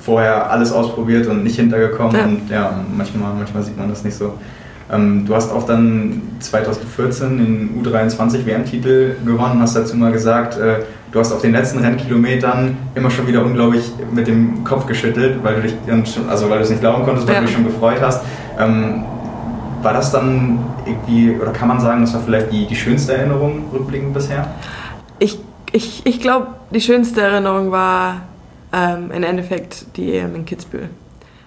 Vorher 0.00 0.50
alles 0.50 0.72
ausprobiert 0.72 1.26
und 1.26 1.44
nicht 1.44 1.56
hintergekommen 1.56 2.16
Ja. 2.16 2.24
und 2.24 2.50
ja, 2.50 2.80
manchmal, 2.96 3.34
manchmal 3.34 3.62
sieht 3.62 3.76
man 3.78 3.90
das 3.90 4.04
nicht 4.04 4.16
so. 4.16 4.32
Ähm, 4.90 5.24
du 5.26 5.34
hast 5.34 5.52
auch 5.52 5.64
dann 5.66 6.22
2014 6.40 7.36
den 7.38 7.84
U23 7.84 8.46
WM-Titel 8.46 9.16
gewonnen, 9.24 9.60
hast 9.60 9.76
dazu 9.76 9.94
mal 9.96 10.10
gesagt, 10.10 10.58
äh, 10.58 10.76
du 11.12 11.20
hast 11.20 11.30
auf 11.30 11.42
den 11.42 11.52
letzten 11.52 11.78
Rennkilometern 11.80 12.76
immer 12.94 13.10
schon 13.10 13.26
wieder 13.26 13.44
unglaublich 13.44 13.92
mit 14.12 14.26
dem 14.26 14.64
Kopf 14.64 14.86
geschüttelt, 14.86 15.40
weil 15.42 15.56
du 15.56 15.60
dich 15.62 15.74
schon, 16.12 16.26
also 16.28 16.48
weil 16.48 16.56
du 16.58 16.64
es 16.64 16.70
nicht 16.70 16.80
glauben 16.80 17.04
konntest, 17.04 17.26
weil 17.28 17.34
Ja. 17.34 17.40
du 17.42 17.46
dich 17.46 17.54
schon 17.54 17.64
gefreut 17.66 17.98
hast. 18.00 18.22
Ähm, 18.58 19.04
war 19.82 19.92
das 19.92 20.12
dann 20.12 20.58
irgendwie, 20.86 21.36
oder 21.40 21.52
kann 21.52 21.68
man 21.68 21.80
sagen, 21.80 22.02
das 22.02 22.14
war 22.14 22.20
vielleicht 22.20 22.52
die, 22.52 22.66
die 22.66 22.76
schönste 22.76 23.14
Erinnerung 23.14 23.64
rückblickend 23.72 24.14
bisher? 24.14 24.48
Ich, 25.18 25.38
ich, 25.72 26.02
ich 26.04 26.20
glaube, 26.20 26.48
die 26.70 26.80
schönste 26.80 27.22
Erinnerung 27.22 27.70
war 27.70 28.22
ähm, 28.72 29.10
im 29.14 29.22
Endeffekt 29.22 29.96
die 29.96 30.14
EM 30.14 30.34
in 30.34 30.44
Kitzbühel. 30.44 30.88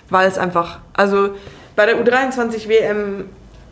Weil 0.09 0.27
es 0.27 0.37
einfach, 0.37 0.79
also 0.93 1.29
bei 1.75 1.85
der 1.85 2.03
U23 2.03 2.69
WM, 2.69 3.25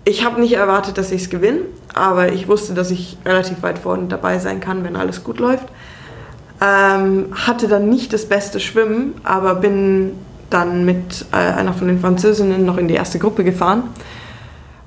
ich 0.05 0.25
habe 0.25 0.41
nicht 0.41 0.53
erwartet, 0.53 0.97
dass 0.97 1.11
ich 1.11 1.23
es 1.23 1.29
gewinne, 1.29 1.61
aber 1.93 2.31
ich 2.31 2.47
wusste, 2.47 2.73
dass 2.73 2.91
ich 2.91 3.17
relativ 3.25 3.61
weit 3.63 3.79
vorne 3.79 4.07
dabei 4.07 4.39
sein 4.39 4.59
kann, 4.59 4.83
wenn 4.83 4.95
alles 4.95 5.23
gut 5.23 5.39
läuft. 5.39 5.67
Ähm, 6.61 7.27
hatte 7.33 7.67
dann 7.67 7.89
nicht 7.89 8.13
das 8.13 8.25
beste 8.25 8.59
Schwimmen, 8.59 9.15
aber 9.23 9.55
bin 9.55 10.13
dann 10.49 10.85
mit 10.85 11.25
äh, 11.31 11.35
einer 11.35 11.73
von 11.73 11.87
den 11.87 11.99
Französinnen 11.99 12.65
noch 12.65 12.77
in 12.77 12.87
die 12.87 12.93
erste 12.93 13.19
Gruppe 13.19 13.43
gefahren. 13.43 13.83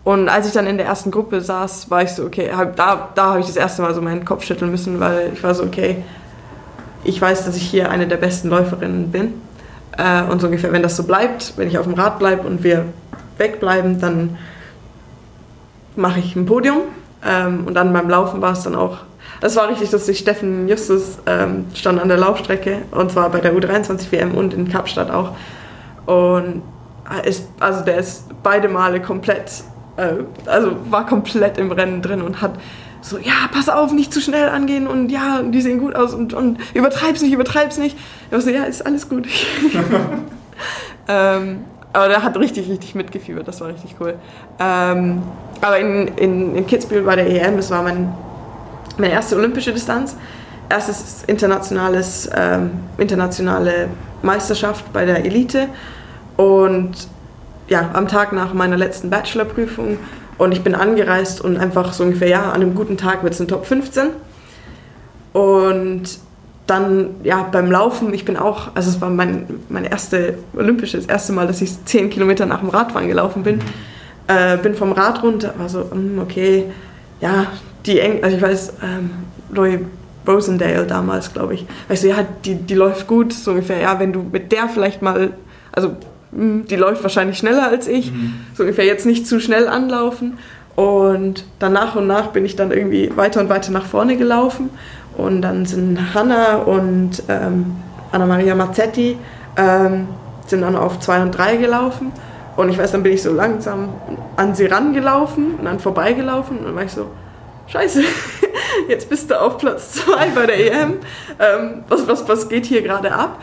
Und 0.06 0.28
als 0.28 0.46
ich 0.46 0.52
dann 0.52 0.68
in 0.68 0.76
der 0.76 0.86
ersten 0.86 1.10
Gruppe 1.10 1.40
saß, 1.40 1.90
war 1.90 2.00
ich 2.00 2.10
so, 2.12 2.24
okay, 2.24 2.52
hab, 2.56 2.76
da, 2.76 3.08
da 3.16 3.30
habe 3.30 3.40
ich 3.40 3.46
das 3.46 3.56
erste 3.56 3.82
Mal 3.82 3.92
so 3.92 4.00
meinen 4.00 4.24
Kopf 4.24 4.44
schütteln 4.44 4.70
müssen, 4.70 5.00
weil 5.00 5.32
ich 5.34 5.42
war 5.42 5.52
so, 5.52 5.64
okay, 5.64 6.04
ich 7.02 7.20
weiß, 7.20 7.44
dass 7.44 7.56
ich 7.56 7.64
hier 7.64 7.90
eine 7.90 8.06
der 8.06 8.16
besten 8.16 8.48
Läuferinnen 8.48 9.10
bin. 9.10 9.34
Äh, 9.98 10.22
und 10.30 10.40
so 10.40 10.46
ungefähr, 10.46 10.70
wenn 10.70 10.84
das 10.84 10.94
so 10.94 11.02
bleibt, 11.02 11.54
wenn 11.56 11.66
ich 11.66 11.76
auf 11.76 11.86
dem 11.86 11.94
Rad 11.94 12.20
bleibe 12.20 12.46
und 12.46 12.62
wir 12.62 12.84
wegbleiben, 13.36 14.00
dann 14.00 14.38
mache 15.96 16.20
ich 16.20 16.36
ein 16.36 16.46
Podium. 16.46 16.82
Ähm, 17.26 17.66
und 17.66 17.74
dann 17.74 17.92
beim 17.92 18.08
Laufen 18.08 18.40
war 18.40 18.52
es 18.52 18.62
dann 18.62 18.76
auch, 18.76 18.98
das 19.40 19.56
war 19.56 19.68
richtig 19.68 19.90
lustig, 19.90 20.20
Steffen 20.20 20.68
Justus 20.68 21.18
ähm, 21.26 21.64
stand 21.74 22.00
an 22.00 22.06
der 22.06 22.18
Laufstrecke 22.18 22.82
und 22.92 23.10
zwar 23.10 23.28
bei 23.30 23.40
der 23.40 23.54
U23 23.54 24.12
WM 24.12 24.36
und 24.36 24.54
in 24.54 24.68
Kapstadt 24.68 25.10
auch. 25.10 25.32
Und 26.06 26.62
ist, 27.24 27.48
also 27.58 27.84
der 27.84 27.96
ist 27.96 28.26
beide 28.44 28.68
Male 28.68 29.02
komplett, 29.02 29.64
äh, 29.96 30.14
also 30.46 30.76
war 30.90 31.06
komplett 31.06 31.58
im 31.58 31.72
Rennen 31.72 32.02
drin 32.02 32.22
und 32.22 32.40
hat 32.40 32.52
so, 33.00 33.18
ja, 33.18 33.48
pass 33.52 33.68
auf, 33.68 33.92
nicht 33.92 34.12
zu 34.12 34.20
schnell 34.20 34.48
angehen 34.48 34.86
und 34.86 35.10
ja, 35.10 35.42
die 35.42 35.60
sehen 35.60 35.78
gut 35.78 35.94
aus 35.94 36.12
und, 36.12 36.34
und 36.34 36.58
übertreib's 36.74 37.22
nicht, 37.22 37.32
übertreib's 37.32 37.78
nicht. 37.78 37.96
Ich 38.26 38.32
war 38.32 38.40
so, 38.40 38.50
ja, 38.50 38.64
ist 38.64 38.84
alles 38.84 39.08
gut. 39.08 39.28
ähm, 41.08 41.64
aber 41.92 42.08
der 42.08 42.22
hat 42.22 42.36
richtig, 42.36 42.68
richtig 42.68 42.94
mitgefiebert, 42.94 43.46
das 43.46 43.60
war 43.60 43.68
richtig 43.68 43.96
cool. 44.00 44.14
Ähm, 44.58 45.22
aber 45.60 45.78
in, 45.78 46.08
in, 46.16 46.56
in 46.56 46.66
Kitzbühel 46.66 47.02
bei 47.02 47.16
der 47.16 47.26
EM, 47.26 47.56
das 47.56 47.70
war 47.70 47.82
mein, 47.82 48.12
meine 48.98 49.12
erste 49.12 49.36
olympische 49.36 49.72
Distanz. 49.72 50.16
Erstes 50.68 51.22
internationales, 51.28 52.28
ähm, 52.34 52.72
internationale 52.98 53.88
Meisterschaft 54.22 54.92
bei 54.92 55.04
der 55.04 55.24
Elite. 55.24 55.68
Und 56.36 57.08
ja, 57.68 57.90
am 57.92 58.08
Tag 58.08 58.32
nach 58.32 58.54
meiner 58.54 58.76
letzten 58.76 59.10
Bachelorprüfung 59.10 59.98
und 60.38 60.52
ich 60.52 60.62
bin 60.62 60.74
angereist 60.74 61.40
und 61.40 61.56
einfach 61.56 61.92
so 61.92 62.04
ungefähr, 62.04 62.28
ja, 62.28 62.50
an 62.50 62.62
einem 62.62 62.74
guten 62.74 62.96
Tag 62.96 63.22
wird 63.22 63.34
es 63.34 63.40
ein 63.40 63.48
Top 63.48 63.66
15. 63.66 64.08
Und 65.32 66.04
dann 66.66 67.10
ja 67.22 67.42
beim 67.42 67.70
Laufen, 67.70 68.12
ich 68.12 68.24
bin 68.24 68.36
auch, 68.36 68.74
also 68.74 68.90
es 68.90 69.00
war 69.00 69.10
mein, 69.10 69.46
mein 69.68 69.84
erste 69.84 70.38
olympisches, 70.54 71.06
das 71.06 71.12
erste 71.12 71.32
Mal, 71.32 71.46
dass 71.46 71.62
ich 71.62 71.84
zehn 71.84 72.10
Kilometer 72.10 72.46
nach 72.46 72.60
dem 72.60 72.70
Radfahren 72.70 73.08
gelaufen 73.08 73.42
bin. 73.42 73.60
Äh, 74.26 74.58
bin 74.58 74.74
vom 74.74 74.92
Rad 74.92 75.22
runter, 75.22 75.54
war 75.56 75.68
so, 75.68 75.90
hm, 75.90 76.18
okay, 76.18 76.64
ja, 77.20 77.46
die 77.86 78.00
Eng 78.00 78.24
also 78.24 78.36
ich 78.36 78.42
weiß, 78.42 78.72
ähm, 78.82 79.10
Loy 79.50 79.78
Rosendale 80.26 80.84
damals, 80.86 81.32
glaube 81.32 81.54
ich, 81.54 81.64
weißt 81.88 82.02
du, 82.02 82.08
ja, 82.08 82.16
die, 82.44 82.56
die 82.56 82.74
läuft 82.74 83.06
gut, 83.06 83.32
so 83.32 83.52
ungefähr, 83.52 83.78
ja, 83.78 84.00
wenn 84.00 84.12
du 84.12 84.22
mit 84.22 84.50
der 84.50 84.68
vielleicht 84.68 85.00
mal, 85.00 85.30
also 85.70 85.96
die 86.36 86.76
läuft 86.76 87.02
wahrscheinlich 87.02 87.38
schneller 87.38 87.68
als 87.68 87.88
ich, 87.88 88.12
mhm. 88.12 88.34
so 88.54 88.62
ungefähr 88.62 88.84
jetzt 88.84 89.06
nicht 89.06 89.26
zu 89.26 89.40
schnell 89.40 89.68
anlaufen. 89.68 90.38
Und 90.74 91.44
dann 91.58 91.72
nach 91.72 91.96
und 91.96 92.06
nach 92.06 92.28
bin 92.28 92.44
ich 92.44 92.54
dann 92.54 92.70
irgendwie 92.70 93.10
weiter 93.16 93.40
und 93.40 93.48
weiter 93.48 93.72
nach 93.72 93.86
vorne 93.86 94.16
gelaufen 94.16 94.68
und 95.16 95.40
dann 95.40 95.64
sind 95.64 96.14
Hanna 96.14 96.56
und 96.56 97.22
ähm, 97.28 97.76
Anna-Maria 98.12 98.54
Mazzetti 98.54 99.16
ähm, 99.56 100.08
sind 100.46 100.60
dann 100.60 100.76
auf 100.76 101.00
2 101.00 101.22
und 101.22 101.30
3 101.32 101.56
gelaufen. 101.56 102.12
Und 102.56 102.70
ich 102.70 102.78
weiß, 102.78 102.92
dann 102.92 103.02
bin 103.02 103.12
ich 103.12 103.22
so 103.22 103.32
langsam 103.32 103.88
an 104.36 104.54
sie 104.54 104.66
rangelaufen 104.66 105.54
und 105.58 105.64
dann 105.64 105.78
vorbeigelaufen. 105.78 106.58
Und 106.58 106.66
dann 106.66 106.76
war 106.76 106.84
ich 106.84 106.92
so, 106.92 107.08
scheiße, 107.66 108.02
jetzt 108.88 109.08
bist 109.10 109.30
du 109.30 109.40
auf 109.40 109.58
Platz 109.58 109.92
2 109.92 110.28
bei 110.34 110.46
der 110.46 110.58
EM. 110.58 110.94
Ähm, 111.38 111.84
was, 111.88 112.06
was, 112.06 112.28
was 112.28 112.48
geht 112.48 112.66
hier 112.66 112.82
gerade 112.82 113.12
ab? 113.12 113.38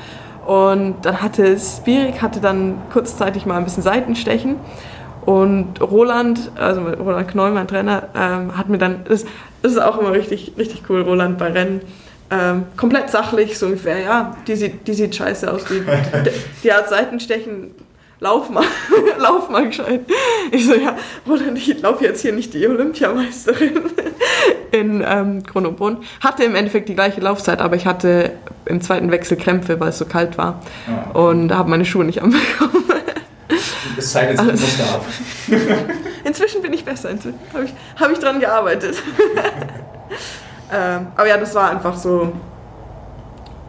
Und 0.45 0.97
dann 1.03 1.21
hatte 1.21 1.57
Spirik 1.57 2.21
hatte 2.21 2.39
dann 2.39 2.81
kurzzeitig 2.91 3.45
mal 3.45 3.57
ein 3.57 3.63
bisschen 3.63 3.83
Seitenstechen. 3.83 4.57
Und 5.25 5.81
Roland, 5.81 6.51
also 6.55 6.81
Roland 6.81 7.29
Knoll, 7.29 7.51
mein 7.51 7.67
Trainer, 7.67 8.09
ähm, 8.13 8.57
hat 8.57 8.67
mir 8.67 8.77
dann, 8.77 9.05
das, 9.05 9.25
das 9.61 9.71
ist 9.71 9.81
auch 9.81 9.97
immer 9.97 10.11
richtig, 10.11 10.53
richtig 10.57 10.83
cool, 10.89 11.01
Roland 11.01 11.37
bei 11.37 11.51
Rennen. 11.51 11.81
Ähm, 12.29 12.65
komplett 12.75 13.09
sachlich, 13.09 13.57
so 13.57 13.67
ungefähr, 13.67 13.99
ja, 13.99 14.35
die 14.47 14.55
sieht, 14.55 14.87
die 14.87 14.93
sieht 14.93 15.15
scheiße 15.15 15.51
aus, 15.51 15.65
die, 15.65 15.81
die, 15.81 16.31
die 16.63 16.73
hat 16.73 16.89
Seitenstechen, 16.89 17.71
lauf 18.23 18.49
mal, 18.49 18.63
lauf 19.19 19.49
mal 19.49 19.67
gescheit. 19.67 20.01
Ich 20.51 20.65
so, 20.65 20.73
ja, 20.73 20.95
Roland, 21.27 21.57
ich 21.57 21.81
laufe 21.81 22.03
jetzt 22.05 22.21
hier 22.21 22.31
nicht 22.31 22.53
die 22.53 22.67
Olympiameisterin 22.67 23.81
in 24.71 25.03
ähm, 25.05 25.43
Chronobrunn. 25.43 25.97
Hatte 26.21 26.45
im 26.45 26.55
Endeffekt 26.55 26.89
die 26.89 26.95
gleiche 26.95 27.21
Laufzeit, 27.21 27.61
aber 27.61 27.75
ich 27.75 27.85
hatte 27.85 28.31
im 28.65 28.81
zweiten 28.81 29.11
Wechsel 29.11 29.37
Krämpfe, 29.37 29.79
weil 29.79 29.89
es 29.89 29.97
so 29.97 30.05
kalt 30.05 30.37
war. 30.37 30.61
Oh. 31.13 31.27
Und 31.27 31.53
habe 31.53 31.69
meine 31.69 31.85
Schuhe 31.85 32.05
nicht 32.05 32.21
anbekommen. 32.23 32.85
Es 33.97 34.11
zeichnet 34.11 34.39
sich 34.39 34.49
also, 34.49 34.65
Muster 34.65 34.93
ab. 34.95 35.05
Inzwischen 36.23 36.61
bin 36.61 36.73
ich 36.73 36.85
besser. 36.85 37.09
Inzwischen 37.11 37.37
habe 37.53 37.65
ich, 37.65 37.73
hab 37.99 38.11
ich 38.11 38.19
dran 38.19 38.39
gearbeitet. 38.39 38.95
ähm, 40.73 41.07
aber 41.15 41.27
ja, 41.27 41.37
das 41.37 41.53
war 41.53 41.69
einfach 41.69 41.97
so 41.97 42.31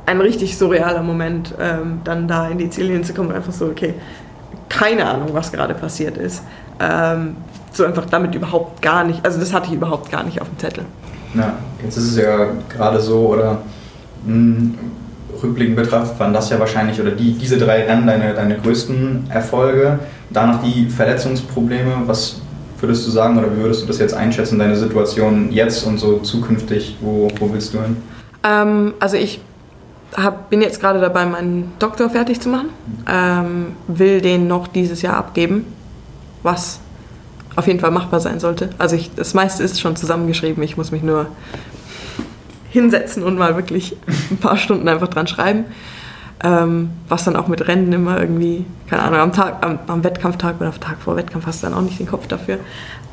ein 0.06 0.20
richtig 0.20 0.56
surrealer 0.56 1.02
Moment, 1.02 1.54
ähm, 1.58 2.02
dann 2.04 2.28
da 2.28 2.48
in 2.48 2.58
die 2.58 2.70
Ziellinie 2.70 3.02
zu 3.02 3.14
kommen 3.14 3.30
und 3.30 3.34
einfach 3.34 3.52
so, 3.52 3.66
okay, 3.66 3.94
keine 4.68 5.06
Ahnung, 5.06 5.28
was 5.32 5.52
gerade 5.52 5.74
passiert 5.74 6.16
ist. 6.16 6.42
Ähm, 6.80 7.36
so 7.72 7.84
einfach 7.84 8.06
damit 8.06 8.34
überhaupt 8.34 8.82
gar 8.82 9.04
nicht, 9.04 9.24
also 9.24 9.38
das 9.40 9.52
hatte 9.52 9.68
ich 9.68 9.74
überhaupt 9.74 10.10
gar 10.10 10.22
nicht 10.22 10.40
auf 10.40 10.48
dem 10.48 10.58
Zettel. 10.58 10.84
Ja, 11.34 11.54
jetzt 11.82 11.96
ist 11.96 12.10
es 12.10 12.16
ja 12.16 12.48
gerade 12.68 13.00
so, 13.00 13.28
oder 13.28 13.62
mh, 14.24 14.32
hm, 14.32 14.78
rückblickend 15.42 15.76
betrachtet 15.76 16.18
waren 16.18 16.32
das 16.32 16.50
ja 16.50 16.58
wahrscheinlich, 16.58 17.00
oder 17.00 17.10
die, 17.10 17.32
diese 17.32 17.58
drei 17.58 17.84
Rennen 17.84 18.06
deine, 18.06 18.34
deine 18.34 18.56
größten 18.58 19.26
Erfolge. 19.30 19.98
Danach 20.30 20.62
die 20.62 20.88
Verletzungsprobleme. 20.88 22.02
Was 22.06 22.40
würdest 22.80 23.06
du 23.06 23.10
sagen 23.10 23.38
oder 23.38 23.54
wie 23.54 23.60
würdest 23.60 23.82
du 23.82 23.86
das 23.86 23.98
jetzt 23.98 24.14
einschätzen, 24.14 24.58
deine 24.58 24.76
Situation 24.76 25.50
jetzt 25.50 25.86
und 25.86 25.98
so 25.98 26.18
zukünftig? 26.18 26.96
Wo, 27.00 27.28
wo 27.38 27.52
willst 27.52 27.74
du 27.74 27.82
hin? 27.82 27.96
Ähm, 28.42 28.94
also 29.00 29.16
ich 29.16 29.40
hab, 30.16 30.50
bin 30.50 30.62
jetzt 30.62 30.80
gerade 30.80 31.00
dabei, 31.00 31.26
meinen 31.26 31.72
Doktor 31.78 32.10
fertig 32.10 32.40
zu 32.40 32.48
machen. 32.48 32.70
Ähm, 33.08 33.76
will 33.88 34.20
den 34.20 34.46
noch 34.46 34.68
dieses 34.68 35.02
Jahr 35.02 35.16
abgeben, 35.16 35.66
was 36.42 36.80
auf 37.56 37.66
jeden 37.66 37.80
Fall 37.80 37.90
machbar 37.90 38.20
sein 38.20 38.40
sollte. 38.40 38.70
Also 38.78 38.96
ich, 38.96 39.14
das 39.14 39.34
meiste 39.34 39.62
ist 39.62 39.80
schon 39.80 39.96
zusammengeschrieben. 39.96 40.62
Ich 40.62 40.76
muss 40.76 40.90
mich 40.90 41.02
nur 41.02 41.26
hinsetzen 42.70 43.22
und 43.22 43.38
mal 43.38 43.54
wirklich 43.56 43.96
ein 44.30 44.38
paar 44.38 44.56
Stunden 44.56 44.88
einfach 44.88 45.08
dran 45.08 45.26
schreiben. 45.26 45.64
Ähm, 46.42 46.90
was 47.08 47.24
dann 47.24 47.36
auch 47.36 47.46
mit 47.46 47.66
Rennen 47.68 47.92
immer 47.92 48.20
irgendwie, 48.20 48.66
keine 48.88 49.02
Ahnung, 49.02 49.20
am, 49.20 49.32
Tag, 49.32 49.64
am, 49.64 49.78
am 49.86 50.04
Wettkampftag 50.04 50.56
oder 50.58 50.66
am 50.66 50.80
Tag 50.80 50.98
vor 51.00 51.16
Wettkampf 51.16 51.46
hast 51.46 51.62
du 51.62 51.68
dann 51.68 51.74
auch 51.74 51.82
nicht 51.82 51.98
den 51.98 52.08
Kopf 52.08 52.26
dafür. 52.26 52.58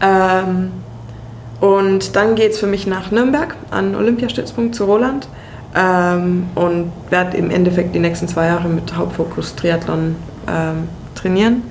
Ähm, 0.01 0.71
und 1.61 2.15
dann 2.15 2.33
geht 2.33 2.53
es 2.53 2.59
für 2.59 2.67
mich 2.67 2.87
nach 2.87 3.11
Nürnberg 3.11 3.55
an 3.69 3.95
Olympiastützpunkt 3.95 4.73
zu 4.73 4.85
Roland 4.85 5.27
ähm, 5.75 6.47
und 6.55 6.91
werde 7.09 7.37
im 7.37 7.49
Endeffekt 7.49 7.95
die 7.95 7.99
nächsten 7.99 8.27
zwei 8.27 8.47
Jahre 8.47 8.67
mit 8.67 8.95
Hauptfokus 8.95 9.55
Triathlon 9.55 10.15
ähm, 10.47 10.87
trainieren. 11.15 11.63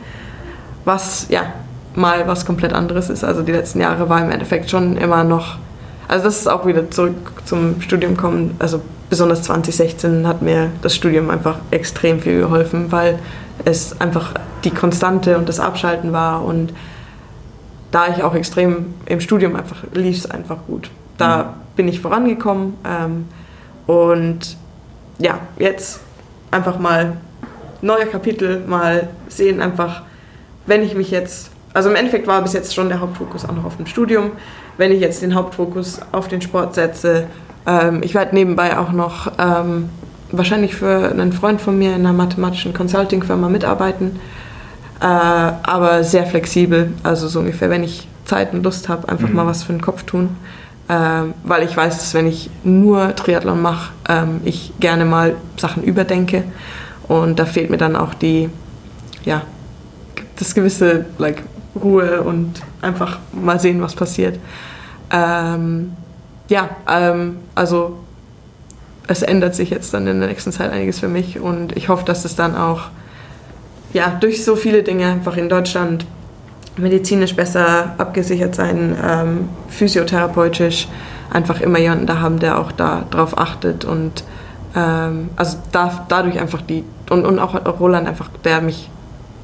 Was 0.85 1.27
ja 1.29 1.43
mal 1.95 2.27
was 2.27 2.47
komplett 2.47 2.73
anderes 2.73 3.11
ist. 3.11 3.25
Also 3.25 3.43
die 3.43 3.53
letzten 3.53 3.81
Jahre 3.81 4.09
war 4.09 4.23
im 4.23 4.31
Endeffekt 4.31 4.71
schon 4.71 4.97
immer 4.97 5.25
noch 5.25 5.59
also 6.11 6.25
das 6.25 6.41
ist 6.41 6.49
auch 6.49 6.67
wieder 6.67 6.91
zurück 6.91 7.15
zum 7.45 7.81
Studium 7.81 8.17
kommen. 8.17 8.57
Also 8.59 8.83
besonders 9.09 9.43
2016 9.43 10.27
hat 10.27 10.43
mir 10.43 10.73
das 10.83 10.97
Studium 10.97 11.31
einfach 11.31 11.59
extrem 11.71 12.19
viel 12.19 12.41
geholfen, 12.41 12.91
weil 12.91 13.21
es 13.65 14.01
einfach 14.01 14.35
die 14.65 14.73
Konstante 14.73 15.39
und 15.39 15.49
das 15.49 15.61
Abschalten 15.61 16.13
war 16.13 16.45
und 16.45 16.73
da 17.93 18.09
ich 18.09 18.25
auch 18.25 18.35
extrem 18.35 18.95
im 19.07 19.21
Studium 19.21 19.55
einfach 19.55 19.85
lief 19.95 20.17
es 20.17 20.29
einfach 20.29 20.59
gut. 20.67 20.91
Da 21.17 21.37
mhm. 21.37 21.47
bin 21.77 21.87
ich 21.87 22.01
vorangekommen 22.01 22.75
ähm, 22.85 23.27
und 23.87 24.57
ja, 25.19 25.39
jetzt 25.59 26.01
einfach 26.51 26.79
mal 26.79 27.17
neue 27.83 28.07
Kapitel, 28.07 28.63
mal 28.67 29.09
sehen 29.29 29.61
einfach, 29.61 30.03
wenn 30.67 30.83
ich 30.83 30.95
mich 30.95 31.11
jetzt, 31.11 31.51
also 31.73 31.89
im 31.91 31.97
Endeffekt 31.97 32.27
war 32.27 32.43
bis 32.43 32.53
jetzt 32.53 32.75
schon 32.75 32.89
der 32.89 33.01
Hauptfokus 33.01 33.45
auch 33.45 33.53
noch 33.53 33.65
auf 33.65 33.77
dem 33.77 33.87
Studium, 33.87 34.33
wenn 34.77 34.93
ich 34.93 35.01
jetzt 35.01 35.23
den 35.23 35.35
Hauptfokus 35.35 36.01
auf 36.13 36.29
den 36.29 36.41
Sport 36.41 36.75
setze. 36.75 37.27
Ähm, 37.67 38.01
ich 38.03 38.15
werde 38.15 38.35
nebenbei 38.35 38.79
auch 38.79 38.93
noch 38.93 39.33
ähm, 39.39 39.91
wahrscheinlich 40.33 40.75
für 40.75 41.11
einen 41.11 41.33
Freund 41.33 41.61
von 41.61 41.79
mir 41.79 41.91
in 41.91 42.01
einer 42.01 42.13
mathematischen 42.13 42.73
Consulting-Firma 42.73 43.49
mitarbeiten, 43.49 44.21
äh, 45.01 45.05
aber 45.05 46.05
sehr 46.05 46.27
flexibel. 46.27 46.93
Also 47.03 47.29
so 47.29 47.41
ungefähr, 47.41 47.71
wenn 47.71 47.85
ich 47.85 48.09
Zeit 48.25 48.53
und 48.53 48.63
Lust 48.63 48.89
habe, 48.89 49.09
einfach 49.09 49.29
mhm. 49.29 49.37
mal 49.37 49.47
was 49.47 49.63
für 49.63 49.73
den 49.73 49.83
Kopf 49.83 50.05
tun. 50.05 50.37
Ähm, 50.91 51.35
weil 51.45 51.63
ich 51.63 51.77
weiß, 51.77 51.99
dass 51.99 52.15
wenn 52.15 52.27
ich 52.27 52.51
nur 52.65 53.15
Triathlon 53.15 53.63
mache, 53.63 53.93
ähm, 54.09 54.41
ich 54.45 54.73
gerne 54.81 55.05
mal 55.05 55.37
Sachen 55.57 55.85
überdenke. 55.85 56.43
Und 57.07 57.39
da 57.39 57.45
fehlt 57.45 57.71
mir 57.71 57.77
dann 57.77 57.95
auch 57.95 58.13
die, 58.13 58.51
ja, 59.25 59.43
das 60.37 60.53
gewisse 60.53 61.05
like, 61.19 61.45
Ruhe 61.81 62.23
und 62.23 62.61
einfach 62.83 63.21
mal 63.33 63.61
sehen, 63.61 63.81
was 63.81 63.95
passiert. 63.95 64.41
Ähm, 65.13 65.93
ja, 66.49 66.71
ähm, 66.89 67.37
also 67.55 68.01
es 69.07 69.23
ändert 69.23 69.55
sich 69.55 69.71
jetzt 69.71 69.95
dann 69.95 70.09
in 70.09 70.19
der 70.19 70.29
nächsten 70.29 70.51
Zeit 70.51 70.73
einiges 70.73 70.99
für 70.99 71.09
mich 71.09 71.39
und 71.39 71.77
ich 71.77 71.89
hoffe, 71.89 72.05
dass 72.05 72.25
es 72.25 72.35
dann 72.35 72.57
auch 72.57 72.89
ja, 73.93 74.09
durch 74.21 74.45
so 74.45 74.57
viele 74.57 74.83
Dinge 74.83 75.07
einfach 75.07 75.37
in 75.37 75.49
Deutschland 75.49 76.05
medizinisch 76.77 77.35
besser 77.35 77.95
abgesichert 77.99 78.55
sein, 78.55 78.97
ähm, 79.03 79.49
physiotherapeutisch 79.69 80.89
einfach 81.31 81.61
immer 81.61 81.79
jemanden 81.79 82.07
da 82.07 82.21
haben, 82.21 82.39
der 82.39 82.59
auch 82.59 82.73
da 82.73 83.05
drauf 83.11 83.39
achtet 83.39 83.85
und 83.85 84.25
ähm, 84.75 85.31
also 85.37 85.59
da, 85.73 86.07
dadurch 86.09 86.41
einfach 86.41 86.63
die 86.63 86.85
und, 87.11 87.27
und 87.27 87.39
auch 87.39 87.55
Roland 87.81 88.07
einfach, 88.07 88.29
der 88.45 88.61
mich 88.61 88.89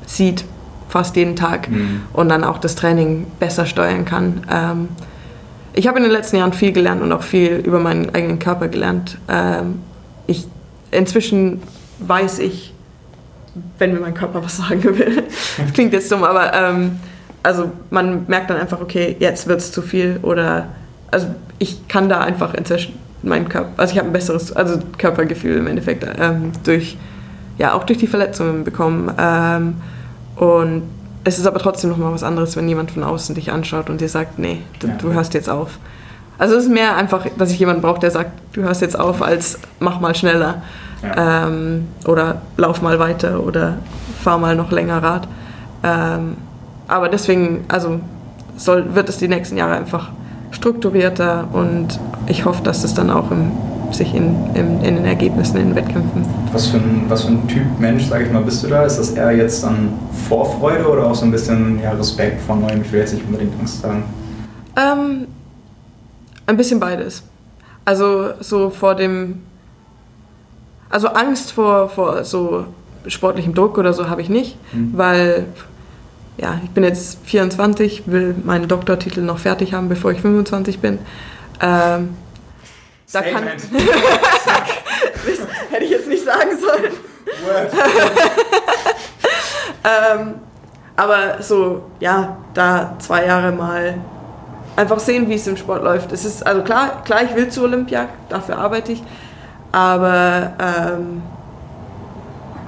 sieht 0.06 0.44
fast 0.88 1.16
jeden 1.16 1.36
Tag 1.36 1.68
mhm. 1.68 2.02
und 2.12 2.28
dann 2.28 2.44
auch 2.44 2.58
das 2.58 2.76
Training 2.76 3.26
besser 3.40 3.66
steuern 3.66 4.04
kann. 4.04 4.42
Ähm, 4.50 4.88
ich 5.72 5.86
habe 5.88 5.98
in 5.98 6.04
den 6.04 6.12
letzten 6.12 6.36
Jahren 6.36 6.52
viel 6.52 6.72
gelernt 6.72 7.02
und 7.02 7.12
auch 7.12 7.22
viel 7.22 7.56
über 7.56 7.80
meinen 7.80 8.14
eigenen 8.14 8.38
Körper 8.38 8.68
gelernt. 8.68 9.18
Ähm, 9.28 9.80
ich, 10.26 10.46
inzwischen 10.90 11.60
weiß 11.98 12.38
ich, 12.38 12.72
wenn 13.78 13.92
mir 13.92 14.00
mein 14.00 14.14
Körper 14.14 14.42
was 14.44 14.56
sagen 14.68 14.84
will. 14.84 15.24
das 15.58 15.72
klingt 15.74 15.92
jetzt 15.92 16.10
dumm, 16.10 16.24
aber 16.24 16.54
ähm, 16.54 16.98
also 17.46 17.70
man 17.90 18.24
merkt 18.26 18.50
dann 18.50 18.56
einfach, 18.56 18.80
okay, 18.80 19.14
jetzt 19.20 19.46
wird 19.46 19.60
es 19.60 19.70
zu 19.70 19.80
viel 19.80 20.18
oder 20.22 20.66
also 21.12 21.28
ich 21.60 21.86
kann 21.86 22.08
da 22.08 22.20
einfach 22.20 22.54
inzwischen 22.54 22.98
meinen 23.22 23.48
Körper, 23.48 23.70
also 23.76 23.92
ich 23.92 23.98
habe 23.98 24.08
ein 24.08 24.12
besseres 24.12 24.54
also 24.54 24.80
Körpergefühl 24.98 25.58
im 25.58 25.68
Endeffekt 25.68 26.04
ähm, 26.20 26.50
durch, 26.64 26.96
ja 27.56 27.72
auch 27.74 27.84
durch 27.84 28.00
die 28.00 28.08
Verletzungen 28.08 28.64
bekommen 28.64 29.12
ähm, 29.16 29.76
und 30.34 30.82
es 31.22 31.38
ist 31.38 31.46
aber 31.46 31.60
trotzdem 31.60 31.90
noch 31.90 31.98
mal 31.98 32.12
was 32.12 32.24
anderes, 32.24 32.56
wenn 32.56 32.68
jemand 32.68 32.90
von 32.90 33.04
außen 33.04 33.36
dich 33.36 33.52
anschaut 33.52 33.90
und 33.90 34.00
dir 34.00 34.08
sagt, 34.08 34.40
nee, 34.40 34.62
du, 34.80 34.88
du 34.98 35.12
hörst 35.12 35.34
jetzt 35.34 35.48
auf. 35.48 35.78
Also 36.38 36.56
es 36.56 36.64
ist 36.64 36.70
mehr 36.70 36.96
einfach, 36.96 37.26
dass 37.38 37.50
ich 37.50 37.58
jemanden 37.58 37.82
brauche, 37.82 38.00
der 38.00 38.10
sagt, 38.10 38.30
du 38.52 38.62
hörst 38.62 38.80
jetzt 38.82 38.98
auf, 38.98 39.22
als 39.22 39.58
mach 39.80 40.00
mal 40.00 40.14
schneller 40.14 40.62
ja. 41.02 41.46
ähm, 41.46 41.88
oder 42.06 42.42
lauf 42.56 42.82
mal 42.82 42.98
weiter 42.98 43.40
oder 43.40 43.78
fahr 44.22 44.38
mal 44.38 44.54
noch 44.54 44.70
länger 44.70 45.02
Rad. 45.02 45.26
Ähm, 45.82 46.36
aber 46.88 47.08
deswegen, 47.08 47.64
also 47.68 48.00
soll, 48.56 48.94
wird 48.94 49.08
es 49.08 49.18
die 49.18 49.28
nächsten 49.28 49.56
Jahre 49.56 49.76
einfach 49.76 50.10
strukturierter 50.50 51.48
und 51.52 51.98
ich 52.26 52.44
hoffe, 52.44 52.62
dass 52.62 52.84
es 52.84 52.94
dann 52.94 53.10
auch 53.10 53.30
im 53.30 53.52
sich 53.92 54.14
in, 54.14 54.34
in, 54.54 54.82
in 54.82 54.96
den 54.96 55.04
Ergebnissen, 55.04 55.58
in 55.58 55.68
den 55.68 55.76
Wettkämpfen. 55.76 56.26
Was 56.52 56.66
für 56.68 56.78
ein, 56.78 57.04
was 57.08 57.24
für 57.24 57.32
ein 57.32 57.48
Typ 57.48 57.78
Mensch, 57.78 58.06
sage 58.06 58.24
ich 58.24 58.32
mal, 58.32 58.42
bist 58.42 58.62
du 58.62 58.68
da? 58.68 58.84
Ist 58.84 58.98
das 58.98 59.10
eher 59.10 59.32
jetzt 59.32 59.62
dann 59.62 59.92
Vorfreude 60.28 60.88
oder 60.88 61.06
auch 61.06 61.14
so 61.14 61.24
ein 61.24 61.30
bisschen 61.30 61.80
ja, 61.82 61.92
Respekt 61.92 62.40
vor 62.42 62.56
Neuem? 62.56 62.82
Ich 62.82 62.92
will 62.92 63.00
jetzt 63.00 63.14
nicht 63.14 63.26
unbedingt 63.26 63.58
Angst 63.60 63.82
sagen. 63.82 64.04
Ähm, 64.76 65.26
ein 66.46 66.56
bisschen 66.56 66.80
beides. 66.80 67.22
Also 67.84 68.30
so 68.40 68.70
vor 68.70 68.94
dem, 68.94 69.42
also 70.90 71.08
Angst 71.08 71.52
vor, 71.52 71.88
vor 71.88 72.24
so 72.24 72.64
sportlichem 73.06 73.54
Druck 73.54 73.78
oder 73.78 73.92
so 73.92 74.08
habe 74.08 74.20
ich 74.20 74.28
nicht, 74.28 74.58
mhm. 74.74 74.92
weil 74.94 75.46
ja, 76.38 76.60
ich 76.62 76.70
bin 76.70 76.84
jetzt 76.84 77.18
24, 77.24 78.04
will 78.06 78.34
meinen 78.44 78.68
Doktortitel 78.68 79.20
noch 79.20 79.38
fertig 79.38 79.72
haben, 79.72 79.88
bevor 79.88 80.12
ich 80.12 80.20
25 80.20 80.80
bin. 80.80 80.98
Ähm, 81.60 82.16
da 83.12 83.22
kann, 83.22 83.44
hätte 85.70 85.84
ich 85.84 85.90
jetzt 85.90 86.08
nicht 86.08 86.24
sagen 86.24 86.50
sollen. 86.58 86.92
ähm, 89.84 90.34
aber 90.96 91.42
so, 91.42 91.84
ja, 92.00 92.36
da 92.52 92.96
zwei 92.98 93.26
Jahre 93.26 93.52
mal 93.52 93.98
einfach 94.74 94.98
sehen, 94.98 95.28
wie 95.28 95.34
es 95.34 95.46
im 95.46 95.56
Sport 95.56 95.82
läuft. 95.82 96.12
Es 96.12 96.24
ist 96.24 96.46
also 96.46 96.62
klar, 96.62 97.02
klar, 97.04 97.22
ich 97.22 97.34
will 97.34 97.48
zu 97.48 97.62
Olympia, 97.62 98.08
dafür 98.28 98.58
arbeite 98.58 98.92
ich, 98.92 99.02
aber 99.72 100.52
ähm, 100.58 101.22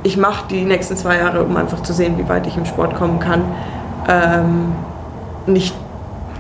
ich 0.03 0.16
mache 0.16 0.49
die 0.49 0.62
nächsten 0.62 0.96
zwei 0.96 1.18
Jahre, 1.18 1.42
um 1.42 1.57
einfach 1.57 1.82
zu 1.82 1.92
sehen, 1.92 2.18
wie 2.18 2.28
weit 2.28 2.46
ich 2.46 2.57
im 2.57 2.64
Sport 2.64 2.94
kommen 2.94 3.18
kann. 3.18 3.44
Ähm, 4.09 4.74
nicht, 5.46 5.74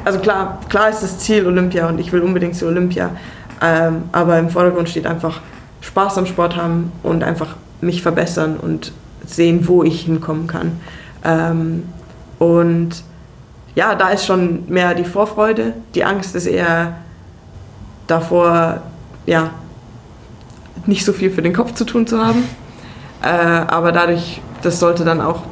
also 0.04 0.18
klar, 0.20 0.60
klar 0.68 0.88
ist 0.88 1.02
das 1.02 1.18
Ziel 1.18 1.46
Olympia 1.46 1.88
und 1.88 1.98
ich 1.98 2.12
will 2.12 2.22
unbedingt 2.22 2.54
zu 2.54 2.66
Olympia, 2.66 3.10
ähm, 3.60 4.04
aber 4.12 4.38
im 4.38 4.50
Vordergrund 4.50 4.88
steht 4.88 5.06
einfach 5.06 5.40
Spaß 5.80 6.18
am 6.18 6.26
Sport 6.26 6.56
haben 6.56 6.92
und 7.02 7.22
einfach 7.22 7.56
mich 7.80 8.02
verbessern 8.02 8.56
und 8.56 8.92
sehen, 9.26 9.66
wo 9.68 9.82
ich 9.82 10.02
hinkommen 10.02 10.46
kann. 10.46 10.80
Ähm, 11.24 11.84
und 12.38 13.02
ja, 13.74 13.94
da 13.94 14.10
ist 14.10 14.26
schon 14.26 14.64
mehr 14.68 14.94
die 14.94 15.04
Vorfreude. 15.04 15.74
Die 15.94 16.04
Angst 16.04 16.34
ist 16.34 16.46
eher 16.46 16.96
davor, 18.06 18.82
ja, 19.26 19.50
nicht 20.86 21.04
so 21.04 21.12
viel 21.12 21.30
für 21.30 21.42
den 21.42 21.52
Kopf 21.52 21.74
zu 21.74 21.84
tun 21.84 22.06
zu 22.06 22.24
haben. 22.24 22.44
Äh, 23.22 23.26
aber 23.28 23.92
dadurch, 23.92 24.40
das 24.62 24.80
sollte 24.80 25.04
dann 25.04 25.20
auch, 25.20 25.42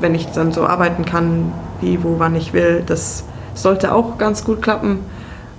wenn 0.00 0.14
ich 0.14 0.26
dann 0.32 0.52
so 0.52 0.66
arbeiten 0.66 1.04
kann, 1.04 1.52
wie, 1.80 2.02
wo, 2.02 2.18
wann 2.18 2.34
ich 2.34 2.52
will, 2.52 2.82
das 2.86 3.24
sollte 3.54 3.92
auch 3.94 4.18
ganz 4.18 4.44
gut 4.44 4.62
klappen. 4.62 5.00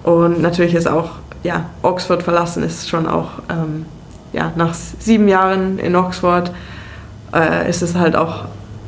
Und 0.03 0.41
natürlich 0.41 0.73
ist 0.73 0.87
auch, 0.87 1.11
ja, 1.43 1.65
Oxford 1.81 2.23
verlassen 2.23 2.63
ist 2.63 2.89
schon 2.89 3.07
auch, 3.07 3.31
ähm, 3.49 3.85
ja, 4.31 4.51
nach 4.55 4.73
sieben 4.73 5.27
Jahren 5.27 5.77
in 5.79 5.95
Oxford 5.95 6.51
äh, 7.33 7.69
ist 7.69 7.81
es 7.81 7.95
halt 7.95 8.15
auch 8.15 8.45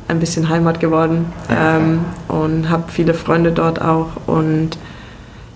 ein 0.08 0.20
bisschen 0.20 0.50
Heimat 0.50 0.80
geworden. 0.80 1.32
Ähm, 1.50 2.06
und 2.28 2.70
habe 2.70 2.84
viele 2.88 3.14
Freunde 3.14 3.52
dort 3.52 3.82
auch. 3.82 4.10
Und 4.28 4.78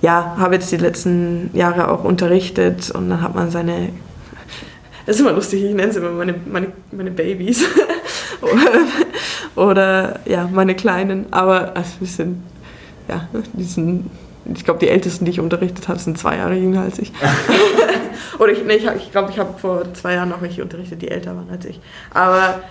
ja, 0.02 0.36
habe 0.38 0.56
jetzt 0.56 0.72
die 0.72 0.78
letzten 0.78 1.50
Jahre 1.54 1.89
auch 1.89 2.04
unterrichtet 2.04 2.89
und 2.91 3.10
dann 3.10 3.22
hat 3.22 3.36
man 3.36 3.52
seine 3.52 3.89
das 5.10 5.16
ist 5.16 5.22
immer 5.24 5.32
lustig, 5.32 5.64
ich 5.64 5.74
nenne 5.74 5.91
sie 5.91 5.97
immer 5.97 6.12
meine, 6.12 6.36
meine, 6.45 6.68
meine 6.91 7.10
Babys. 7.10 7.66
Oder 9.55 10.20
ja, 10.26 10.47
meine 10.53 10.76
Kleinen. 10.76 11.26
Aber 11.32 11.76
also, 11.76 11.93
wir 11.99 12.07
sind, 12.07 12.43
ja, 13.07 13.28
die 13.53 13.64
sind, 13.64 14.12
ich 14.53 14.64
glaube, 14.64 14.80
die 14.80 14.88
Ältesten, 14.88 15.26
die 15.26 15.32
ich 15.32 15.39
unterrichtet 15.39 15.88
habe, 15.88 15.97
sind 15.97 16.20
zwei 16.20 16.38
Jahre 16.38 16.53
jünger 16.53 16.82
als 16.82 16.99
ich. 16.99 17.12
Oder 18.38 18.51
ich, 18.51 18.64
nee, 18.64 18.76
ich, 18.76 18.86
ich 18.86 19.12
glaube, 19.12 19.32
ich 19.32 19.39
habe 19.39 19.57
vor 19.57 19.91
zwei 19.95 20.14
Jahren 20.14 20.30
noch 20.30 20.43
welche 20.43 20.62
unterrichtet, 20.62 21.01
die 21.01 21.10
älter 21.10 21.36
waren 21.36 21.49
als 21.49 21.66
ich. 21.66 21.80
Aber 22.14 22.62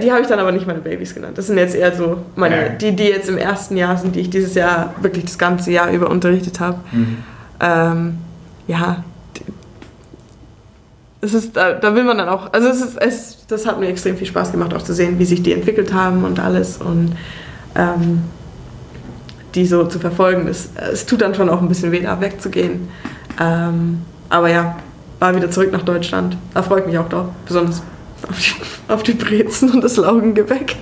die 0.00 0.12
habe 0.12 0.20
ich 0.20 0.28
dann 0.28 0.38
aber 0.38 0.52
nicht 0.52 0.68
meine 0.68 0.78
Babys 0.78 1.12
genannt. 1.12 1.36
Das 1.36 1.48
sind 1.48 1.58
jetzt 1.58 1.74
eher 1.74 1.92
so 1.92 2.18
meine, 2.36 2.76
die, 2.80 2.94
die 2.94 3.02
jetzt 3.02 3.28
im 3.28 3.36
ersten 3.36 3.76
Jahr 3.76 3.96
sind, 3.96 4.14
die 4.14 4.20
ich 4.20 4.30
dieses 4.30 4.54
Jahr 4.54 4.94
wirklich 5.00 5.24
das 5.24 5.38
ganze 5.38 5.72
Jahr 5.72 5.90
über 5.90 6.08
unterrichtet 6.08 6.60
habe. 6.60 6.78
Mhm. 6.92 7.16
Ähm, 7.58 8.18
ja, 8.68 9.02
es 11.26 11.34
ist, 11.34 11.56
da, 11.56 11.74
da, 11.74 11.94
will 11.94 12.04
man 12.04 12.18
dann 12.18 12.28
auch, 12.28 12.52
also 12.52 12.68
es 12.68 12.80
ist, 12.80 12.96
es, 12.98 13.46
das 13.48 13.66
hat 13.66 13.78
mir 13.78 13.88
extrem 13.88 14.16
viel 14.16 14.26
Spaß 14.26 14.52
gemacht, 14.52 14.74
auch 14.74 14.82
zu 14.82 14.94
sehen, 14.94 15.18
wie 15.18 15.24
sich 15.24 15.42
die 15.42 15.52
entwickelt 15.52 15.92
haben 15.92 16.24
und 16.24 16.40
alles 16.40 16.78
und 16.78 17.12
ähm, 17.74 18.22
die 19.54 19.66
so 19.66 19.84
zu 19.84 19.98
verfolgen. 19.98 20.48
Es, 20.48 20.70
es 20.92 21.06
tut 21.06 21.22
dann 21.22 21.34
schon 21.34 21.48
auch 21.48 21.60
ein 21.60 21.68
bisschen 21.68 21.92
weh, 21.92 22.00
da 22.00 22.20
wegzugehen. 22.20 22.88
Ähm, 23.40 24.02
aber 24.28 24.50
ja, 24.50 24.76
war 25.18 25.34
wieder 25.34 25.50
zurück 25.50 25.72
nach 25.72 25.82
Deutschland. 25.82 26.36
Da 26.54 26.62
freue 26.62 26.80
ich 26.80 26.86
mich 26.86 26.98
auch 26.98 27.08
drauf, 27.08 27.26
besonders 27.46 27.82
auf 28.28 28.38
die, 28.38 28.92
auf 28.92 29.02
die 29.02 29.12
Brezen 29.12 29.70
und 29.70 29.82
das 29.82 29.96
Laugengebäck. 29.96 30.76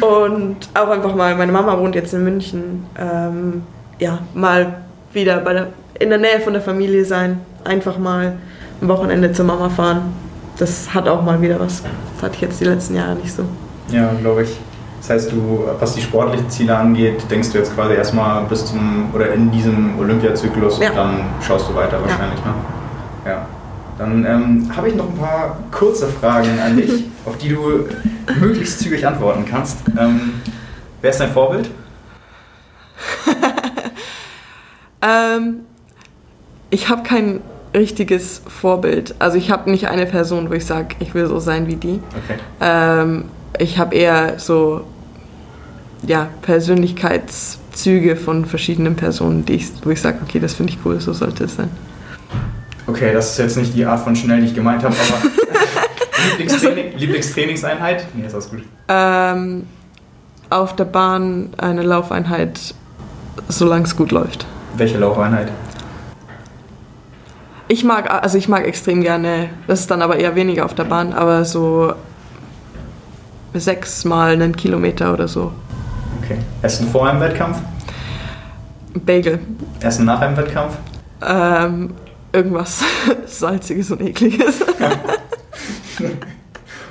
und 0.00 0.56
auch 0.74 0.88
einfach 0.88 1.14
mal, 1.14 1.34
meine 1.36 1.52
Mama 1.52 1.78
wohnt 1.78 1.94
jetzt 1.94 2.12
in 2.14 2.24
München, 2.24 2.86
ähm, 2.98 3.62
ja, 3.98 4.20
mal 4.34 4.82
wieder 5.12 5.38
bei 5.38 5.52
der, 5.52 5.68
in 5.98 6.10
der 6.10 6.18
Nähe 6.18 6.40
von 6.40 6.52
der 6.52 6.62
Familie 6.62 7.04
sein, 7.04 7.40
einfach 7.66 7.98
mal 7.98 8.36
am 8.80 8.88
Wochenende 8.88 9.32
zur 9.32 9.44
Mama 9.44 9.68
fahren. 9.68 10.12
Das 10.58 10.94
hat 10.94 11.08
auch 11.08 11.22
mal 11.22 11.40
wieder 11.42 11.60
was. 11.60 11.82
Das 12.14 12.22
hatte 12.22 12.34
ich 12.36 12.40
jetzt 12.40 12.60
die 12.60 12.64
letzten 12.64 12.96
Jahre 12.96 13.16
nicht 13.16 13.32
so. 13.32 13.44
Ja, 13.90 14.10
glaube 14.20 14.44
ich. 14.44 14.56
Das 15.00 15.10
heißt, 15.10 15.32
du, 15.32 15.68
was 15.78 15.94
die 15.94 16.00
sportlichen 16.00 16.50
Ziele 16.50 16.76
angeht, 16.76 17.30
denkst 17.30 17.52
du 17.52 17.58
jetzt 17.58 17.74
quasi 17.74 17.94
erstmal 17.94 18.44
bis 18.46 18.66
zum 18.66 19.14
oder 19.14 19.32
in 19.32 19.50
diesem 19.50 19.98
Olympiazyklus 19.98 20.80
ja. 20.80 20.90
und 20.90 20.96
dann 20.96 21.20
schaust 21.40 21.68
du 21.68 21.74
weiter 21.74 22.00
wahrscheinlich, 22.00 22.40
ja. 22.40 22.46
ne? 22.46 22.54
Ja. 23.24 23.46
Dann 23.98 24.26
ähm, 24.26 24.76
habe 24.76 24.88
ich 24.88 24.94
noch 24.94 25.08
ein 25.08 25.16
paar 25.16 25.58
kurze 25.70 26.06
Fragen 26.08 26.58
an 26.58 26.76
dich, 26.76 27.04
auf 27.24 27.38
die 27.38 27.50
du 27.50 27.88
möglichst 28.40 28.80
zügig 28.80 29.06
antworten 29.06 29.44
kannst. 29.48 29.78
Ähm, 29.98 30.40
wer 31.00 31.10
ist 31.10 31.20
dein 31.20 31.30
Vorbild? 31.30 31.70
ähm, 35.02 35.60
ich 36.70 36.88
habe 36.88 37.02
kein 37.02 37.40
richtiges 37.74 38.42
Vorbild. 38.46 39.14
Also 39.18 39.38
ich 39.38 39.50
habe 39.50 39.70
nicht 39.70 39.88
eine 39.88 40.06
Person, 40.06 40.50
wo 40.50 40.54
ich 40.54 40.66
sage, 40.66 40.96
ich 40.98 41.14
will 41.14 41.26
so 41.26 41.38
sein 41.38 41.66
wie 41.66 41.76
die. 41.76 42.00
Okay. 42.24 42.38
Ähm, 42.60 43.24
ich 43.58 43.78
habe 43.78 43.94
eher 43.94 44.38
so 44.38 44.84
ja, 46.06 46.28
Persönlichkeitszüge 46.42 48.16
von 48.16 48.44
verschiedenen 48.44 48.96
Personen, 48.96 49.44
die 49.44 49.54
ich, 49.54 49.66
wo 49.82 49.90
ich 49.90 50.00
sage, 50.00 50.18
okay, 50.22 50.38
das 50.38 50.54
finde 50.54 50.72
ich 50.72 50.78
cool, 50.84 51.00
so 51.00 51.12
sollte 51.12 51.44
es 51.44 51.56
sein. 51.56 51.70
Okay, 52.86 53.12
das 53.12 53.32
ist 53.32 53.38
jetzt 53.38 53.56
nicht 53.56 53.74
die 53.74 53.84
Art 53.84 54.00
von 54.00 54.14
schnell, 54.14 54.40
die 54.40 54.46
ich 54.46 54.54
gemeint 54.54 54.82
habe, 54.84 54.94
aber 54.94 55.30
Lieblingstraining, 56.38 56.96
Lieblingstrainingseinheit? 56.96 58.06
Nee, 58.14 58.26
ist 58.26 58.34
alles 58.34 58.50
gut. 58.50 58.62
Ähm, 58.88 59.66
auf 60.50 60.76
der 60.76 60.84
Bahn 60.84 61.50
eine 61.56 61.82
Laufeinheit, 61.82 62.74
solange 63.48 63.84
es 63.84 63.96
gut 63.96 64.12
läuft. 64.12 64.46
Welche 64.76 64.98
Laufeinheit? 64.98 65.48
Ich 67.68 67.82
mag, 67.82 68.10
also 68.10 68.38
ich 68.38 68.48
mag 68.48 68.64
extrem 68.64 69.02
gerne, 69.02 69.50
das 69.66 69.80
ist 69.80 69.90
dann 69.90 70.00
aber 70.00 70.16
eher 70.18 70.36
weniger 70.36 70.64
auf 70.64 70.74
der 70.74 70.84
Bahn, 70.84 71.12
aber 71.12 71.44
so 71.44 71.94
sechsmal 73.54 74.32
einen 74.32 74.54
Kilometer 74.54 75.12
oder 75.12 75.26
so. 75.26 75.52
Okay. 76.22 76.38
Essen 76.62 76.88
vor 76.88 77.08
einem 77.08 77.20
Wettkampf? 77.20 77.58
Bagel. 78.94 79.40
Essen 79.80 80.04
nach 80.04 80.20
einem 80.20 80.36
Wettkampf? 80.36 80.74
Ähm, 81.26 81.94
irgendwas 82.32 82.84
Salziges 83.26 83.90
und 83.90 84.00
Ekliges. 84.00 84.60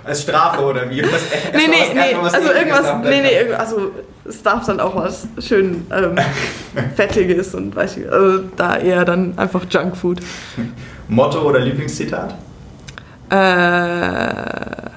Als 0.03 0.21
Strafe 0.21 0.61
oder 0.61 0.89
wie? 0.89 1.01
Was, 1.01 1.21
nee, 1.53 1.67
nee, 1.67 1.93
nee, 1.93 2.15
also 2.15 2.51
irgendwas, 2.51 2.93
nee, 3.03 3.21
nee, 3.21 3.53
also 3.53 3.91
es 4.28 4.41
darf 4.43 4.65
dann 4.65 4.80
auch 4.80 4.95
was 4.95 5.28
schön 5.39 5.86
ähm, 5.91 6.15
Fettiges 6.95 7.53
und 7.53 7.76
weiß 7.76 7.97
ich, 7.97 8.09
also 8.11 8.43
da 8.55 8.78
eher 8.78 9.05
dann 9.05 9.38
einfach 9.38 9.65
Junkfood. 9.69 10.19
Motto 11.07 11.41
oder 11.41 11.59
Lieblingszitat? 11.59 12.36
Äh, 13.30 14.89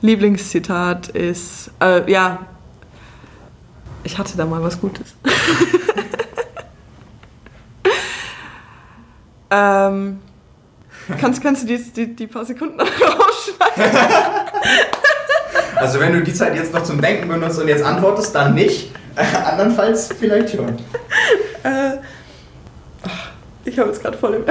Lieblingszitat 0.00 1.08
ist, 1.08 1.70
äh, 1.80 2.08
ja, 2.10 2.46
ich 4.04 4.16
hatte 4.18 4.36
da 4.36 4.46
mal 4.46 4.62
was 4.62 4.80
Gutes. 4.80 5.16
ähm, 9.50 10.20
Kannst, 11.20 11.40
kannst 11.40 11.62
du 11.62 11.66
die, 11.68 11.78
die, 11.92 12.16
die 12.16 12.26
paar 12.26 12.44
Sekunden 12.44 12.80
rausschneiden? 12.80 13.96
Also 15.76 16.00
wenn 16.00 16.12
du 16.12 16.22
die 16.22 16.34
Zeit 16.34 16.54
jetzt 16.56 16.72
noch 16.72 16.82
zum 16.82 17.00
Denken 17.00 17.28
benutzt 17.28 17.60
und 17.60 17.68
jetzt 17.68 17.84
antwortest, 17.84 18.34
dann 18.34 18.54
nicht. 18.54 18.92
Andernfalls 19.16 20.10
vielleicht 20.18 20.50
schon. 20.50 20.68
Äh, 21.62 21.98
ich 23.64 23.78
habe 23.78 23.88
jetzt 23.88 24.02
gerade 24.02 24.16
voll 24.16 24.34
im 24.34 24.44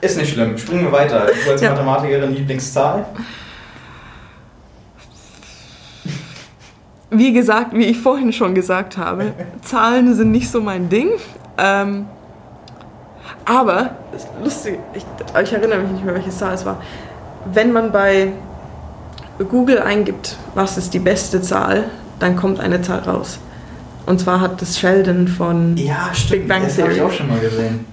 Ist 0.00 0.16
nicht 0.16 0.32
schlimm. 0.32 0.56
Springen 0.56 0.84
wir 0.84 0.92
weiter. 0.92 1.26
Du 1.44 1.50
als 1.50 1.60
ja. 1.60 1.70
Mathematikerin 1.70 2.34
Lieblingszahl? 2.34 3.06
wie 7.10 7.32
gesagt, 7.32 7.72
wie 7.72 7.86
ich 7.86 7.98
vorhin 7.98 8.32
schon 8.32 8.54
gesagt 8.54 8.96
habe, 8.96 9.32
Zahlen 9.62 10.14
sind 10.14 10.30
nicht 10.30 10.50
so 10.50 10.60
mein 10.60 10.88
Ding. 10.88 11.10
Ähm, 11.56 12.06
aber, 13.44 13.90
lustig, 14.44 14.78
ich, 14.92 15.04
ich 15.42 15.52
erinnere 15.52 15.78
mich 15.78 15.92
nicht 15.92 16.04
mehr, 16.04 16.14
welche 16.14 16.30
Zahl 16.30 16.54
es 16.54 16.66
war. 16.66 16.82
Wenn 17.46 17.72
man 17.72 17.92
bei 17.92 18.32
Google 19.44 19.78
eingibt, 19.80 20.36
was 20.54 20.76
ist 20.76 20.94
die 20.94 20.98
beste 20.98 21.40
Zahl, 21.42 21.84
dann 22.18 22.36
kommt 22.36 22.60
eine 22.60 22.82
Zahl 22.82 23.00
raus. 23.00 23.38
Und 24.06 24.20
zwar 24.20 24.40
hat 24.40 24.60
das 24.62 24.78
Sheldon 24.78 25.28
von 25.28 25.76
ja. 25.76 26.10
Big 26.30 26.48
Bang 26.48 26.62
Theory. 26.62 26.68
Das 26.68 26.82
habe 26.82 26.92
ich 26.92 27.02
auch 27.02 27.12
schon 27.12 27.28
mal 27.28 27.38
gesehen. 27.38 27.84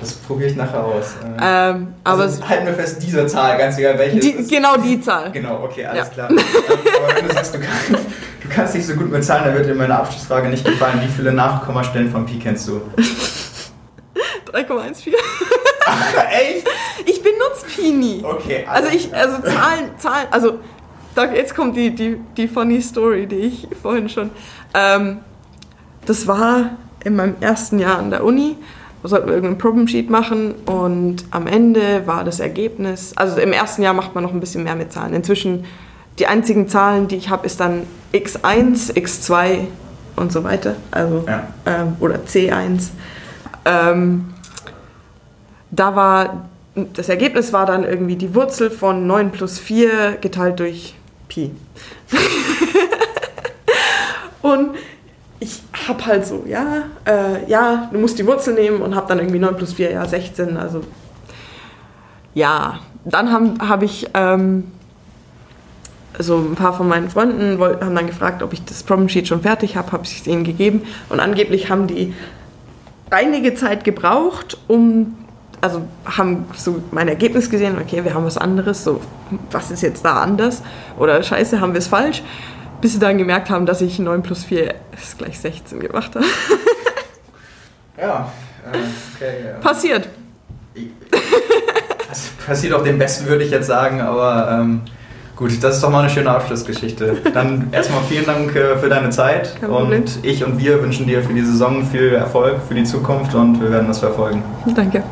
Das 0.00 0.12
probiere 0.12 0.50
ich 0.50 0.56
nachher 0.56 0.84
aus. 0.84 1.14
Ähm, 1.40 1.88
aber 2.04 2.22
also, 2.22 2.48
halten 2.48 2.66
wir 2.66 2.74
fest, 2.74 3.02
diese 3.02 3.26
Zahl, 3.26 3.56
ganz 3.56 3.78
egal 3.78 3.98
welche. 3.98 4.18
Die, 4.18 4.46
genau 4.46 4.76
die 4.76 5.00
Zahl. 5.00 5.32
Genau, 5.32 5.64
okay, 5.64 5.86
alles 5.86 6.08
ja. 6.08 6.12
klar. 6.12 6.30
Ähm, 6.30 6.38
aber 6.38 7.16
wenn 7.16 7.28
du 7.28 7.34
sagst, 7.34 7.54
du 7.54 7.58
kannst, 7.58 8.04
du 8.42 8.48
kannst 8.48 8.74
nicht 8.74 8.86
so 8.86 8.94
gut 8.94 9.10
mit 9.10 9.24
Zahlen, 9.24 9.44
dann 9.46 9.54
wird 9.54 9.66
dir 9.66 9.74
meine 9.74 9.98
Abschlussfrage 9.98 10.48
nicht 10.48 10.64
gefallen. 10.64 11.00
Wie 11.02 11.10
viele 11.10 11.32
Nachkommastellen 11.32 12.10
von 12.10 12.26
Pi 12.26 12.38
kennst 12.38 12.68
du? 12.68 12.82
3,14. 14.52 15.12
Ach, 15.86 16.14
echt? 16.30 16.66
Ich 17.06 17.22
benutze 17.22 17.66
Pi 17.74 17.90
nie. 17.90 18.22
Okay. 18.22 18.64
Also 18.68 18.90
ich, 18.90 19.12
also 19.14 19.42
Zahlen, 19.42 19.90
Zahlen, 19.98 20.26
also 20.30 20.60
jetzt 21.16 21.54
kommt 21.54 21.76
die, 21.76 21.94
die, 21.94 22.16
die 22.36 22.48
funny 22.48 22.80
Story, 22.80 23.26
die 23.26 23.36
ich 23.36 23.68
vorhin 23.80 24.08
schon. 24.08 24.30
Ähm, 24.74 25.18
das 26.06 26.26
war 26.26 26.70
in 27.04 27.16
meinem 27.16 27.36
ersten 27.40 27.78
Jahr 27.78 27.98
an 27.98 28.10
der 28.10 28.24
Uni. 28.24 28.56
Da 29.02 29.08
sollten 29.10 29.26
wir 29.26 29.34
irgendein 29.34 29.58
Problem 29.58 29.86
Sheet 29.86 30.08
machen 30.08 30.54
und 30.64 31.26
am 31.30 31.46
Ende 31.46 32.06
war 32.06 32.24
das 32.24 32.40
Ergebnis, 32.40 33.12
also 33.16 33.38
im 33.38 33.52
ersten 33.52 33.82
Jahr 33.82 33.92
macht 33.92 34.14
man 34.14 34.24
noch 34.24 34.32
ein 34.32 34.40
bisschen 34.40 34.64
mehr 34.64 34.76
mit 34.76 34.92
Zahlen. 34.92 35.12
Inzwischen, 35.12 35.66
die 36.18 36.26
einzigen 36.26 36.68
Zahlen, 36.68 37.06
die 37.06 37.16
ich 37.16 37.28
habe, 37.28 37.44
ist 37.44 37.60
dann 37.60 37.82
x1, 38.14 38.94
x2 38.94 39.66
und 40.16 40.32
so 40.32 40.42
weiter, 40.42 40.76
also 40.90 41.22
ja. 41.26 41.48
ähm, 41.66 41.96
oder 42.00 42.20
c1. 42.26 42.88
Ähm, 43.66 44.32
da 45.70 45.94
war, 45.94 46.48
das 46.74 47.10
Ergebnis 47.10 47.52
war 47.52 47.66
dann 47.66 47.84
irgendwie 47.84 48.16
die 48.16 48.34
Wurzel 48.34 48.70
von 48.70 49.06
9 49.06 49.32
plus 49.32 49.58
4 49.58 50.16
geteilt 50.20 50.60
durch 50.60 50.94
Pi. 51.34 51.50
und 54.42 54.70
ich 55.40 55.62
habe 55.88 56.06
halt 56.06 56.26
so, 56.26 56.44
ja, 56.46 56.84
äh, 57.04 57.50
ja, 57.50 57.90
du 57.92 57.98
musst 57.98 58.18
die 58.18 58.26
Wurzel 58.26 58.54
nehmen 58.54 58.80
und 58.80 58.94
habe 58.94 59.08
dann 59.08 59.18
irgendwie 59.18 59.40
9 59.40 59.56
plus 59.56 59.72
4, 59.72 59.90
ja, 59.90 60.06
16, 60.06 60.56
also 60.56 60.82
ja. 62.34 62.78
Dann 63.04 63.32
habe 63.32 63.68
hab 63.68 63.82
ich, 63.82 64.06
ähm, 64.14 64.72
so 66.18 66.38
ein 66.38 66.54
paar 66.54 66.72
von 66.72 66.88
meinen 66.88 67.10
Freunden 67.10 67.60
haben 67.60 67.94
dann 67.94 68.06
gefragt, 68.06 68.42
ob 68.42 68.52
ich 68.52 68.64
das 68.64 68.84
Problem 68.84 69.08
Sheet 69.08 69.28
schon 69.28 69.42
fertig 69.42 69.76
habe, 69.76 69.90
habe 69.92 70.04
ich 70.04 70.20
es 70.20 70.26
ihnen 70.26 70.44
gegeben 70.44 70.82
und 71.08 71.20
angeblich 71.20 71.68
haben 71.68 71.86
die 71.86 72.14
einige 73.10 73.54
Zeit 73.54 73.84
gebraucht, 73.84 74.58
um, 74.68 75.16
also 75.64 75.80
haben 76.04 76.44
so 76.54 76.82
mein 76.90 77.08
Ergebnis 77.08 77.48
gesehen, 77.48 77.78
okay, 77.80 78.04
wir 78.04 78.12
haben 78.12 78.26
was 78.26 78.36
anderes, 78.36 78.84
so, 78.84 79.00
was 79.50 79.70
ist 79.70 79.80
jetzt 79.80 80.04
da 80.04 80.20
anders? 80.20 80.62
Oder 80.98 81.22
scheiße, 81.22 81.58
haben 81.58 81.72
wir 81.72 81.78
es 81.78 81.86
falsch? 81.86 82.22
Bis 82.82 82.92
sie 82.92 82.98
dann 82.98 83.16
gemerkt 83.16 83.48
haben, 83.48 83.64
dass 83.64 83.80
ich 83.80 83.98
9 83.98 84.22
plus 84.22 84.44
4 84.44 84.74
ist 84.92 85.16
gleich 85.16 85.40
16 85.40 85.80
gemacht 85.80 86.14
habe. 86.14 86.26
ja, 87.98 88.30
äh, 88.70 88.76
okay. 89.16 89.34
Ja. 89.46 89.52
Passiert. 89.60 90.06
Das 92.10 92.28
passiert 92.46 92.74
auch 92.74 92.84
dem 92.84 92.98
Besten, 92.98 93.26
würde 93.26 93.44
ich 93.44 93.50
jetzt 93.50 93.66
sagen, 93.66 94.02
aber 94.02 94.50
ähm, 94.60 94.82
Gut, 95.36 95.50
das 95.62 95.76
ist 95.76 95.82
doch 95.82 95.90
mal 95.90 96.00
eine 96.00 96.10
schöne 96.10 96.30
Abschlussgeschichte. 96.30 97.16
Dann 97.34 97.68
erstmal 97.72 98.02
vielen 98.04 98.24
Dank 98.24 98.54
äh, 98.54 98.76
für 98.76 98.88
deine 98.88 99.10
Zeit 99.10 99.50
und 99.66 100.20
ich 100.22 100.44
und 100.44 100.58
wir 100.58 100.80
wünschen 100.80 101.08
dir 101.08 101.24
für 101.24 101.34
die 101.34 101.42
Saison 101.42 101.84
viel 101.84 102.12
Erfolg 102.12 102.60
für 102.68 102.74
die 102.74 102.84
Zukunft 102.84 103.34
und 103.34 103.60
wir 103.60 103.70
werden 103.70 103.88
das 103.88 103.98
verfolgen. 103.98 104.44
Danke. 104.76 105.02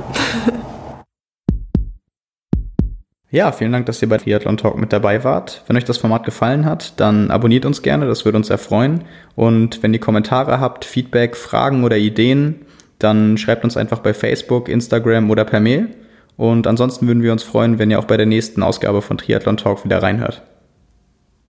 Ja, 3.33 3.51
vielen 3.51 3.73
Dank, 3.73 3.87
dass 3.87 4.01
ihr 4.03 4.09
bei 4.09 4.19
Triathlon 4.19 4.59
Talk 4.59 4.79
mit 4.79 4.93
dabei 4.93 5.25
wart. 5.25 5.65
Wenn 5.67 5.77
euch 5.77 5.85
das 5.85 5.97
Format 5.97 6.25
gefallen 6.25 6.67
hat, 6.67 7.01
dann 7.01 7.31
abonniert 7.31 7.65
uns 7.65 7.81
gerne, 7.81 8.07
das 8.07 8.25
würde 8.25 8.37
uns 8.37 8.49
sehr 8.49 8.59
freuen. 8.59 9.05
Und 9.35 9.83
wenn 9.83 9.95
ihr 9.95 10.01
Kommentare 10.01 10.61
habt, 10.61 10.85
Feedback, 10.85 11.35
Fragen 11.35 11.83
oder 11.83 11.97
Ideen, 11.97 12.67
dann 12.99 13.39
schreibt 13.39 13.65
uns 13.65 13.77
einfach 13.77 14.01
bei 14.01 14.15
Facebook, 14.15 14.69
Instagram 14.69 15.31
oder 15.31 15.45
per 15.47 15.61
Mail. 15.61 15.89
Und 16.43 16.67
ansonsten 16.67 17.07
würden 17.07 17.23
wir 17.23 17.31
uns 17.31 17.45
freuen, 17.45 17.79
wenn 17.79 17.93
ihr 17.93 18.01
auch 18.01 18.07
bei 18.07 18.17
der 18.17 18.27
nächsten 18.27 18.65
Ausgabe 18.65 19.01
von 19.01 19.17
Triathlon 19.17 19.57
Talk 19.57 19.85
wieder 19.85 20.03
reinhört. 20.03 20.43